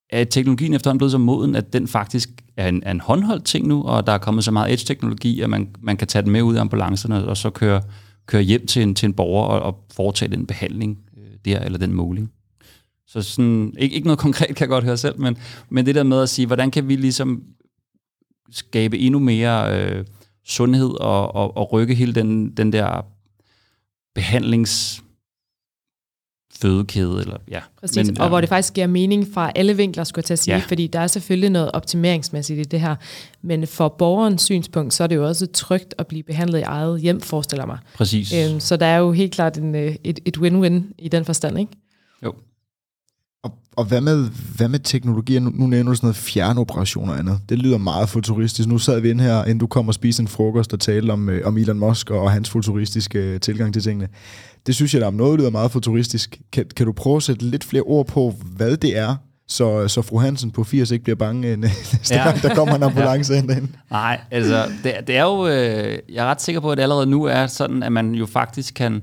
Er 0.09 0.23
teknologien 0.23 0.73
efterhånden 0.73 0.97
blevet 0.97 1.11
så 1.11 1.17
moden, 1.17 1.55
at 1.55 1.73
den 1.73 1.87
faktisk 1.87 2.29
er 2.57 2.67
en, 2.67 2.83
er 2.85 2.91
en 2.91 2.99
håndholdt 2.99 3.45
ting 3.45 3.67
nu, 3.67 3.83
og 3.83 4.07
der 4.07 4.13
er 4.13 4.17
kommet 4.17 4.43
så 4.43 4.51
meget 4.51 4.73
edge-teknologi, 4.73 5.41
at 5.41 5.49
man, 5.49 5.67
man 5.81 5.97
kan 5.97 6.07
tage 6.07 6.23
den 6.23 6.31
med 6.31 6.41
ud 6.41 6.55
af 6.55 6.61
ambulancerne, 6.61 7.27
og 7.27 7.37
så 7.37 7.49
køre, 7.49 7.81
køre 8.25 8.41
hjem 8.41 8.67
til 8.67 8.81
en, 8.81 8.95
til 8.95 9.05
en 9.05 9.13
borger 9.13 9.47
og, 9.47 9.61
og 9.61 9.85
foretage 9.93 10.31
den 10.31 10.45
behandling 10.45 10.97
øh, 11.17 11.23
der, 11.45 11.59
eller 11.59 11.79
den 11.79 11.93
måling. 11.93 12.31
Så 13.11 13.21
sådan, 13.21 13.73
ikke, 13.77 13.95
ikke 13.95 14.07
noget 14.07 14.19
konkret 14.19 14.47
kan 14.47 14.59
jeg 14.59 14.69
godt 14.69 14.83
høre 14.83 14.97
selv, 14.97 15.19
men, 15.19 15.37
men 15.69 15.85
det 15.85 15.95
der 15.95 16.03
med 16.03 16.21
at 16.21 16.29
sige, 16.29 16.45
hvordan 16.45 16.71
kan 16.71 16.87
vi 16.87 16.95
ligesom 16.95 17.43
skabe 18.51 18.97
endnu 18.99 19.19
mere 19.19 19.81
øh, 19.81 20.05
sundhed 20.45 20.89
og, 20.89 21.35
og, 21.35 21.57
og 21.57 21.73
rykke 21.73 21.95
hele 21.95 22.15
den, 22.15 22.51
den 22.57 22.73
der 22.73 23.05
behandlings 24.15 25.03
fødekæde. 26.61 27.21
Eller, 27.21 27.37
ja. 27.47 27.59
Præcis, 27.79 28.07
men, 28.07 28.17
og 28.17 28.23
ja. 28.23 28.29
hvor 28.29 28.41
det 28.41 28.49
faktisk 28.49 28.73
giver 28.73 28.87
mening 28.87 29.27
fra 29.33 29.51
alle 29.55 29.77
vinkler, 29.77 30.03
skulle 30.03 30.19
jeg 30.19 30.25
til 30.25 30.33
at 30.33 30.39
sige, 30.39 30.55
ja. 30.55 30.63
fordi 30.67 30.87
der 30.87 30.99
er 30.99 31.07
selvfølgelig 31.07 31.49
noget 31.49 31.71
optimeringsmæssigt 31.71 32.59
i 32.59 32.63
det 32.63 32.81
her, 32.81 32.95
men 33.41 33.67
for 33.67 33.87
borgerens 33.87 34.41
synspunkt, 34.41 34.93
så 34.93 35.03
er 35.03 35.07
det 35.07 35.15
jo 35.15 35.27
også 35.27 35.47
trygt 35.47 35.95
at 35.97 36.07
blive 36.07 36.23
behandlet 36.23 36.59
i 36.59 36.61
eget 36.61 37.01
hjem, 37.01 37.21
forestiller 37.21 37.65
mig. 37.65 37.77
Præcis. 37.93 38.33
Øhm, 38.33 38.59
så 38.59 38.77
der 38.77 38.85
er 38.85 38.97
jo 38.97 39.11
helt 39.11 39.33
klart 39.33 39.57
en, 39.57 39.75
øh, 39.75 39.95
et, 40.03 40.19
et 40.25 40.37
win-win 40.37 40.93
i 40.97 41.07
den 41.07 41.25
forstand, 41.25 41.59
ikke? 41.59 41.71
Jo. 42.23 42.33
Og, 43.79 43.85
hvad, 43.85 44.01
med, 44.01 44.29
hvad 44.55 44.67
med 44.67 44.79
teknologier? 44.79 45.39
Nu, 45.39 45.51
nu 45.53 45.67
nævner 45.67 45.91
du 45.91 45.95
sådan 45.95 46.07
noget 46.07 46.15
fjernoperationer 46.15 47.13
og 47.13 47.19
andet. 47.19 47.39
Det 47.49 47.57
lyder 47.57 47.77
meget 47.77 48.09
futuristisk. 48.09 48.69
Nu 48.69 48.77
sad 48.77 48.99
vi 48.99 49.09
ind 49.09 49.21
her, 49.21 49.43
inden 49.43 49.57
du 49.57 49.67
kom 49.67 49.87
og 49.87 49.93
spiste 49.93 50.21
en 50.21 50.27
frokost 50.27 50.73
og 50.73 50.79
talte 50.79 51.11
om, 51.11 51.29
øh, 51.29 51.47
om 51.47 51.57
Elon 51.57 51.79
Musk 51.79 52.11
og 52.11 52.31
hans 52.31 52.49
futuristiske 52.49 53.19
øh, 53.19 53.39
tilgang 53.39 53.73
til 53.73 53.81
tingene. 53.83 54.07
Det 54.67 54.75
synes 54.75 54.93
jeg, 54.93 55.01
der 55.01 55.07
om 55.07 55.13
noget 55.13 55.39
lyder 55.39 55.49
meget 55.49 55.71
futuristisk. 55.71 56.39
Kan, 56.51 56.65
kan 56.75 56.85
du 56.85 56.91
prøve 56.91 57.15
at 57.15 57.23
sætte 57.23 57.45
lidt 57.45 57.63
flere 57.63 57.83
ord 57.83 58.07
på, 58.07 58.33
hvad 58.55 58.77
det 58.77 58.97
er, 58.97 59.15
så, 59.47 59.87
så 59.87 60.01
fru 60.01 60.19
Hansen 60.19 60.51
på 60.51 60.63
80 60.63 60.91
ikke 60.91 61.03
bliver 61.03 61.17
bange 61.17 61.47
øh, 61.47 61.57
næste 61.61 62.15
ja. 62.15 62.23
gang, 62.23 62.41
der 62.41 62.55
kommer 62.55 62.75
en 62.75 62.83
ambulance 62.83 63.33
ja. 63.35 63.39
ind? 63.39 63.67
Nej, 63.91 64.19
altså, 64.31 64.63
det, 64.83 64.93
det 65.07 65.17
er 65.17 65.23
jo... 65.23 65.47
Øh, 65.47 65.99
jeg 66.13 66.25
er 66.25 66.29
ret 66.29 66.41
sikker 66.41 66.61
på, 66.61 66.71
at 66.71 66.77
det 66.77 66.83
allerede 66.83 67.05
nu 67.05 67.23
er 67.23 67.47
sådan, 67.47 67.83
at 67.83 67.91
man 67.91 68.11
jo 68.11 68.25
faktisk 68.25 68.73
kan 68.73 69.01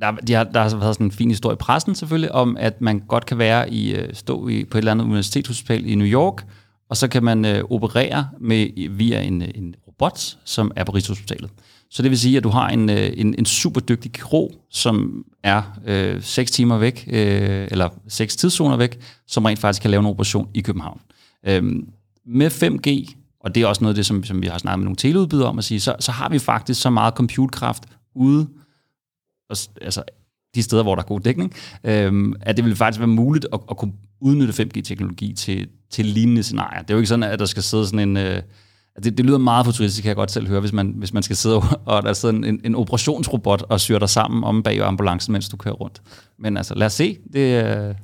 der, 0.00 0.10
de 0.10 0.32
har, 0.32 0.44
der 0.44 0.60
har 0.60 0.76
været 0.76 0.94
sådan 0.94 1.06
en 1.06 1.12
fin 1.12 1.30
historie 1.30 1.54
i 1.54 1.56
pressen 1.56 1.94
selvfølgelig, 1.94 2.32
om 2.32 2.56
at 2.60 2.80
man 2.80 3.02
godt 3.08 3.26
kan 3.26 3.38
være 3.38 3.70
i, 3.70 3.94
øh, 3.94 4.14
stå 4.14 4.48
i, 4.48 4.64
på 4.64 4.78
et 4.78 4.80
eller 4.80 4.92
andet 4.92 5.04
universitetshospital 5.04 5.86
i 5.86 5.94
New 5.94 6.06
York, 6.06 6.44
og 6.90 6.96
så 6.96 7.08
kan 7.08 7.24
man 7.24 7.44
øh, 7.44 7.64
operere 7.70 8.28
med, 8.40 8.88
via 8.90 9.22
en, 9.22 9.42
øh, 9.42 9.48
en 9.54 9.74
robot, 9.86 10.36
som 10.44 10.72
er 10.76 10.84
på 10.84 10.92
Rigshospitalet. 10.92 11.50
Så 11.90 12.02
det 12.02 12.10
vil 12.10 12.18
sige, 12.18 12.36
at 12.36 12.44
du 12.44 12.48
har 12.48 12.68
en, 12.68 12.90
øh, 12.90 13.10
en, 13.16 13.34
en 13.38 13.44
super 13.44 13.80
dygtig 13.80 14.12
kirurg, 14.12 14.52
som 14.70 15.24
er 15.42 15.62
øh, 15.86 16.22
6 16.22 16.50
timer 16.50 16.78
væk, 16.78 17.08
øh, 17.12 17.68
eller 17.70 17.88
6 18.08 18.36
tidszoner 18.36 18.76
væk, 18.76 18.98
som 19.26 19.44
rent 19.44 19.58
faktisk 19.58 19.82
kan 19.82 19.90
lave 19.90 20.00
en 20.00 20.06
operation 20.06 20.48
i 20.54 20.60
København. 20.60 21.00
Øhm, 21.46 21.88
med 22.26 22.50
5G, 22.50 23.14
og 23.40 23.54
det 23.54 23.62
er 23.62 23.66
også 23.66 23.84
noget 23.84 23.94
af 23.94 23.96
det, 23.96 24.06
som, 24.06 24.24
som 24.24 24.42
vi 24.42 24.46
har 24.46 24.58
snakket 24.58 24.78
med 24.78 24.84
nogle 24.84 24.96
teleudbydere 24.96 25.48
om 25.48 25.58
at 25.58 25.64
sige, 25.64 25.80
så, 25.80 25.96
så 26.00 26.12
har 26.12 26.28
vi 26.28 26.38
faktisk 26.38 26.80
så 26.80 26.90
meget 26.90 27.14
computerkraft 27.14 27.82
ude 28.14 28.48
altså 29.50 30.02
de 30.54 30.62
steder, 30.62 30.82
hvor 30.82 30.94
der 30.94 31.02
er 31.02 31.06
god 31.06 31.20
dækning, 31.20 31.54
øh, 31.84 32.34
at 32.40 32.56
det 32.56 32.64
vil 32.64 32.76
faktisk 32.76 33.00
være 33.00 33.08
muligt 33.08 33.46
at, 33.52 33.60
at 33.70 33.76
kunne 33.76 33.92
udnytte 34.20 34.62
5G-teknologi 34.62 35.32
til, 35.32 35.68
til 35.90 36.06
lignende 36.06 36.42
scenarier. 36.42 36.82
Det 36.82 36.90
er 36.90 36.94
jo 36.94 36.98
ikke 36.98 37.08
sådan, 37.08 37.22
at 37.22 37.38
der 37.38 37.46
skal 37.46 37.62
sidde 37.62 37.86
sådan 37.86 38.08
en... 38.08 38.16
Øh, 38.16 38.42
det, 39.04 39.18
det 39.18 39.26
lyder 39.26 39.38
meget 39.38 39.66
futuristisk, 39.66 40.02
kan 40.02 40.08
jeg 40.08 40.16
godt 40.16 40.30
selv 40.30 40.48
høre, 40.48 40.60
hvis 40.60 40.72
man, 40.72 40.94
hvis 40.96 41.12
man 41.12 41.22
skal 41.22 41.36
sidde 41.36 41.56
og 41.86 42.02
der 42.02 42.12
sidder 42.12 42.34
en, 42.34 42.60
en 42.64 42.74
operationsrobot 42.74 43.62
og 43.68 43.80
syr 43.80 43.98
dig 43.98 44.08
sammen 44.08 44.44
om 44.44 44.62
bag 44.62 44.80
ambulancen, 44.80 45.32
mens 45.32 45.48
du 45.48 45.56
kører 45.56 45.74
rundt. 45.74 46.02
Men 46.38 46.56
altså, 46.56 46.74
lad 46.74 46.86
os 46.86 46.92
se. 46.92 47.18
Det, 47.32 47.64
øh, 47.64 47.94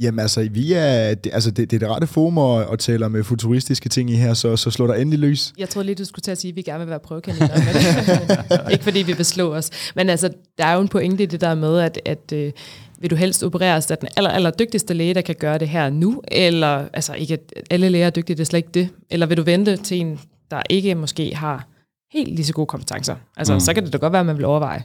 Jamen 0.00 0.18
altså, 0.18 0.48
vi 0.50 0.72
er, 0.72 1.14
det, 1.14 1.30
altså, 1.34 1.50
det, 1.50 1.70
det 1.70 1.76
er 1.76 1.86
det 1.86 1.88
rette 1.88 2.06
forum 2.06 2.38
at, 2.38 2.72
at 2.72 2.78
tale 2.78 3.08
med 3.08 3.24
futuristiske 3.24 3.88
ting 3.88 4.10
i 4.10 4.14
her, 4.14 4.34
så, 4.34 4.56
så 4.56 4.70
slår 4.70 4.86
der 4.86 4.94
endelig 4.94 5.18
løs. 5.18 5.52
Jeg 5.58 5.68
troede 5.68 5.86
lige, 5.86 5.94
du 5.94 6.04
skulle 6.04 6.22
til 6.22 6.30
at 6.30 6.38
sige, 6.38 6.50
at 6.50 6.56
vi 6.56 6.62
gerne 6.62 6.78
vil 6.78 6.90
være 6.90 7.00
prøvekaniner. 7.00 8.70
ikke 8.72 8.84
fordi 8.84 9.02
vi 9.02 9.12
vil 9.12 9.24
slå 9.24 9.54
os. 9.54 9.70
Men 9.94 10.10
altså, 10.10 10.30
der 10.58 10.64
er 10.64 10.74
jo 10.74 10.80
en 10.80 10.88
pointe 10.88 11.22
i 11.22 11.26
det 11.26 11.40
der 11.40 11.54
med, 11.54 11.78
at, 11.78 12.00
at 12.04 12.32
øh, 12.32 12.52
vil 12.98 13.10
du 13.10 13.16
helst 13.16 13.44
opereres 13.44 13.90
af 13.90 13.98
den 13.98 14.08
aller, 14.16 14.30
aller 14.30 14.50
dygtigste 14.50 14.94
læge, 14.94 15.14
der 15.14 15.20
kan 15.20 15.34
gøre 15.38 15.58
det 15.58 15.68
her 15.68 15.90
nu? 15.90 16.22
Eller, 16.28 16.88
altså 16.92 17.14
ikke 17.14 17.34
at 17.34 17.62
alle 17.70 17.88
læger 17.88 18.06
er 18.06 18.10
dygtige, 18.10 18.36
det 18.36 18.40
er 18.40 18.46
slet 18.46 18.58
ikke 18.58 18.70
det. 18.74 18.88
Eller 19.10 19.26
vil 19.26 19.36
du 19.36 19.42
vente 19.42 19.76
til 19.76 20.00
en, 20.00 20.20
der 20.50 20.62
ikke 20.70 20.94
måske 20.94 21.34
har 21.34 21.68
helt 22.12 22.34
lige 22.34 22.46
så 22.46 22.52
gode 22.52 22.66
kompetencer? 22.66 23.16
Altså, 23.36 23.54
mm. 23.54 23.60
så 23.60 23.74
kan 23.74 23.84
det 23.84 23.92
da 23.92 23.98
godt 23.98 24.12
være, 24.12 24.20
at 24.20 24.26
man 24.26 24.36
vil 24.36 24.44
overveje 24.44 24.82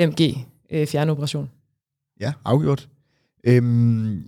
5G 0.00 0.38
øh, 0.70 0.86
fjernoperation. 0.86 1.50
Ja, 2.20 2.32
afgjort. 2.44 2.88
Øhm, 3.44 4.22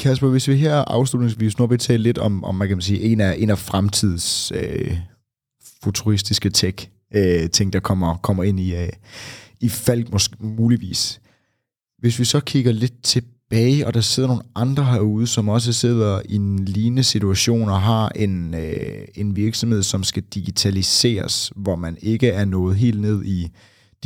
Kasper, 0.00 0.28
hvis 0.28 0.48
vi 0.48 0.56
her 0.56 0.74
afslutningsvis 0.74 1.58
nu 1.58 1.66
vil 1.66 1.78
tale 1.78 2.02
lidt 2.02 2.18
om, 2.18 2.44
om 2.44 2.54
man 2.54 2.68
kan 2.68 2.80
sige, 2.80 3.00
en 3.00 3.20
af, 3.20 3.36
en 3.38 3.50
af 3.50 3.58
fremtids 3.58 4.52
øh, 4.54 4.98
futuristiske 5.82 6.50
tech 6.50 6.88
øh, 7.14 7.50
ting, 7.50 7.72
der 7.72 7.80
kommer, 7.80 8.16
kommer 8.16 8.44
ind 8.44 8.60
i, 8.60 8.76
øh, 8.76 8.88
i 9.60 9.68
Falk 9.68 10.12
måske 10.12 10.36
muligvis. 10.40 11.20
Hvis 11.98 12.18
vi 12.18 12.24
så 12.24 12.40
kigger 12.40 12.72
lidt 12.72 13.02
tilbage, 13.02 13.86
og 13.86 13.94
der 13.94 14.00
sidder 14.00 14.28
nogle 14.28 14.42
andre 14.54 14.84
herude, 14.84 15.26
som 15.26 15.48
også 15.48 15.72
sidder 15.72 16.20
i 16.28 16.34
en 16.34 16.64
lignende 16.64 17.02
situation 17.04 17.68
og 17.68 17.82
har 17.82 18.08
en, 18.08 18.54
øh, 18.54 19.04
en 19.14 19.36
virksomhed, 19.36 19.82
som 19.82 20.04
skal 20.04 20.22
digitaliseres, 20.22 21.52
hvor 21.56 21.76
man 21.76 21.96
ikke 22.00 22.28
er 22.28 22.44
nået 22.44 22.76
helt 22.76 23.00
ned 23.00 23.24
i 23.24 23.50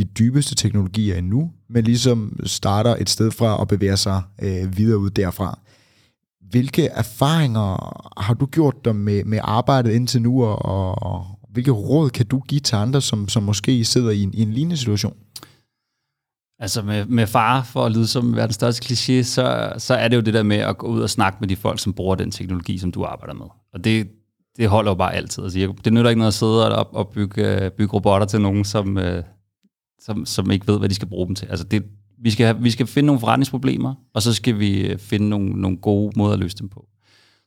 de 0.01 0.05
dybeste 0.05 0.55
teknologier 0.55 1.17
endnu, 1.17 1.51
men 1.69 1.85
ligesom 1.85 2.41
starter 2.47 2.97
et 3.01 3.11
sted 3.11 3.31
fra 3.31 3.57
og 3.57 3.69
bevæger 3.69 3.97
sig 3.97 4.23
øh, 4.43 4.77
videre 4.77 4.99
ud 4.99 5.11
derfra. 5.11 5.59
Hvilke 6.51 6.87
erfaringer 6.87 7.71
har 8.21 8.35
du 8.35 8.47
gjort 8.47 8.85
dig 8.85 8.97
med, 8.97 9.25
med 9.25 9.39
arbejdet 9.43 9.93
indtil 9.93 10.23
nu, 10.23 10.45
og, 10.45 11.03
og 11.03 11.27
hvilke 11.53 11.71
råd 11.71 12.11
kan 12.11 12.27
du 12.27 12.41
give 12.41 12.61
til 12.61 12.77
andre, 12.77 13.01
som, 13.01 13.29
som 13.29 13.43
måske 13.43 13.85
sidder 13.85 14.11
i 14.11 14.23
en, 14.23 14.35
i 14.35 14.43
en 14.43 14.53
lignende 14.53 14.77
situation? 14.77 15.17
Altså 16.59 16.83
med, 16.83 17.07
med 17.07 17.27
far 17.27 17.63
for 17.63 17.85
at 17.85 17.93
lyde 17.93 18.07
som 18.07 18.37
verdens 18.37 18.55
største 18.55 18.85
kliché, 18.87 19.23
så, 19.23 19.73
så 19.79 19.95
er 19.95 20.09
det 20.09 20.17
jo 20.17 20.21
det 20.21 20.35
der 20.35 20.43
med 20.43 20.57
at 20.57 20.79
gå 20.79 20.87
ud 20.87 21.01
og 21.01 21.11
snakke 21.11 21.37
med 21.41 21.49
de 21.49 21.57
folk, 21.57 21.81
som 21.81 21.93
bruger 21.93 22.15
den 22.15 22.31
teknologi, 22.31 22.79
som 22.79 22.93
du 22.93 23.05
arbejder 23.05 23.35
med. 23.35 23.47
Og 23.75 23.85
det, 23.85 24.09
det 24.57 24.69
holder 24.69 24.91
jo 24.91 24.95
bare 24.95 25.15
altid. 25.15 25.43
Altså, 25.45 25.75
det 25.85 25.93
nytter 25.93 26.11
ikke 26.11 26.19
noget 26.19 26.29
at 26.29 26.35
sidde 26.35 26.77
og, 26.77 26.95
og 26.95 27.09
bygge, 27.09 27.65
øh, 27.65 27.71
bygge 27.71 27.93
robotter 27.93 28.27
til 28.27 28.41
nogen, 28.41 28.65
som, 28.65 28.99
øh, 28.99 29.25
som, 30.01 30.27
som 30.27 30.51
ikke 30.51 30.67
ved, 30.67 30.79
hvad 30.79 30.89
de 30.89 30.95
skal 30.95 31.09
bruge 31.09 31.27
dem 31.27 31.35
til. 31.35 31.47
Altså 31.47 31.65
det, 31.65 31.85
vi, 32.23 32.31
skal 32.31 32.47
have, 32.47 32.63
vi 32.63 32.71
skal 32.71 32.87
finde 32.87 33.07
nogle 33.07 33.21
forretningsproblemer, 33.21 33.95
og 34.15 34.23
så 34.23 34.35
skal 34.35 34.59
vi 34.59 34.81
øh, 34.81 34.99
finde 34.99 35.29
nogle, 35.29 35.49
nogle 35.49 35.77
gode 35.77 36.13
måder 36.17 36.33
at 36.33 36.39
løse 36.39 36.57
dem 36.57 36.69
på. 36.69 36.87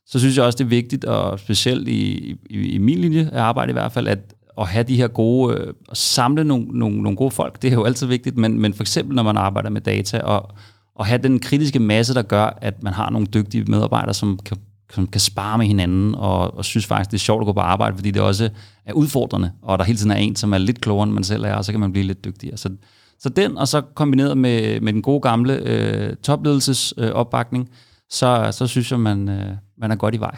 Så 0.06 0.18
synes 0.18 0.36
jeg 0.36 0.44
også, 0.44 0.56
det 0.56 0.64
er 0.64 0.68
vigtigt, 0.68 1.04
og 1.04 1.40
specielt 1.40 1.88
i, 1.88 2.30
i, 2.50 2.68
i 2.68 2.78
min 2.78 2.98
linje 2.98 3.30
af 3.32 3.42
arbejde 3.42 3.70
i 3.70 3.72
hvert 3.72 3.92
fald, 3.92 4.08
at, 4.08 4.34
at 4.58 4.68
have 4.68 4.84
de 4.84 4.96
her 4.96 5.08
gode, 5.08 5.56
øh, 5.56 5.74
at 5.90 5.96
samle 5.96 6.44
nogle, 6.44 6.66
nogle, 6.66 7.02
nogle 7.02 7.16
gode 7.16 7.30
folk, 7.30 7.62
det 7.62 7.68
er 7.68 7.74
jo 7.74 7.84
altid 7.84 8.06
vigtigt, 8.06 8.36
men, 8.36 8.60
men 8.60 8.74
for 8.74 8.82
eksempel 8.82 9.16
når 9.16 9.22
man 9.22 9.36
arbejder 9.36 9.70
med 9.70 9.80
data, 9.80 10.18
og, 10.18 10.50
og 10.94 11.06
have 11.06 11.22
den 11.22 11.38
kritiske 11.38 11.78
masse, 11.78 12.14
der 12.14 12.22
gør, 12.22 12.58
at 12.60 12.82
man 12.82 12.92
har 12.92 13.10
nogle 13.10 13.26
dygtige 13.26 13.64
medarbejdere, 13.64 14.14
som 14.14 14.38
kan 14.44 14.56
som 14.90 15.06
kan 15.06 15.20
spare 15.20 15.58
med 15.58 15.66
hinanden, 15.66 16.14
og, 16.14 16.54
og 16.54 16.64
synes 16.64 16.86
faktisk, 16.86 17.10
det 17.10 17.16
er 17.16 17.20
sjovt 17.20 17.42
at 17.42 17.46
gå 17.46 17.52
på 17.52 17.60
arbejde, 17.60 17.96
fordi 17.96 18.10
det 18.10 18.22
også 18.22 18.50
er 18.84 18.92
udfordrende, 18.92 19.52
og 19.62 19.78
der 19.78 19.84
hele 19.84 19.98
tiden 19.98 20.10
er 20.10 20.16
en, 20.16 20.36
som 20.36 20.52
er 20.52 20.58
lidt 20.58 20.80
klogere, 20.80 21.04
end 21.04 21.12
man 21.12 21.24
selv 21.24 21.44
er, 21.44 21.54
og 21.54 21.64
så 21.64 21.72
kan 21.72 21.80
man 21.80 21.92
blive 21.92 22.06
lidt 22.06 22.24
dygtigere. 22.24 22.56
Så, 22.56 22.76
så 23.18 23.28
den, 23.28 23.58
og 23.58 23.68
så 23.68 23.80
kombineret 23.80 24.38
med, 24.38 24.80
med 24.80 24.92
den 24.92 25.02
gode 25.02 25.20
gamle 25.20 25.54
øh, 25.54 26.16
topledelsesopbakning, 26.16 27.10
øh, 27.10 27.20
opbakning, 27.20 27.68
så, 28.10 28.48
så 28.52 28.66
synes 28.66 28.90
jeg, 28.90 29.00
man, 29.00 29.28
øh, 29.28 29.56
man 29.78 29.90
er 29.90 29.96
godt 29.96 30.14
i 30.14 30.20
vej. 30.20 30.36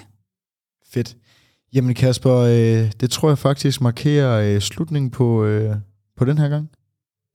Fedt. 0.92 1.16
Jamen 1.74 1.94
Kasper, 1.94 2.36
øh, 2.36 2.92
det 3.00 3.10
tror 3.10 3.28
jeg 3.28 3.38
faktisk 3.38 3.80
markerer 3.80 4.54
øh, 4.54 4.60
slutningen 4.60 5.10
på, 5.10 5.44
øh, 5.44 5.76
på 6.16 6.24
den 6.24 6.38
her 6.38 6.48
gang. 6.48 6.70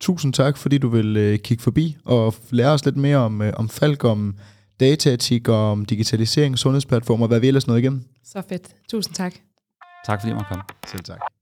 Tusind 0.01 0.33
tak, 0.33 0.57
fordi 0.57 0.77
du 0.77 0.89
vil 0.89 1.17
øh, 1.17 1.39
kigge 1.39 1.63
forbi 1.63 1.97
og 2.05 2.35
lære 2.49 2.71
os 2.71 2.85
lidt 2.85 2.97
mere 2.97 3.17
om, 3.17 3.41
øh, 3.41 3.53
om 3.57 3.69
Falk, 3.69 4.03
om 4.03 4.35
dataetik 4.81 5.47
og 5.47 5.71
om 5.71 5.85
digitalisering, 5.85 6.59
sundhedsplatformer, 6.59 7.27
hvad 7.27 7.39
vi 7.39 7.47
ellers 7.47 7.67
noget 7.67 7.79
igennem. 7.79 8.01
Så 8.23 8.41
fedt. 8.49 8.67
Tusind 8.89 9.15
tak. 9.15 9.33
Tak 10.05 10.21
fordi 10.21 10.29
jeg 10.29 10.35
måtte 10.35 10.47
komme. 10.49 10.63
Selv 10.87 11.03
tak. 11.03 11.40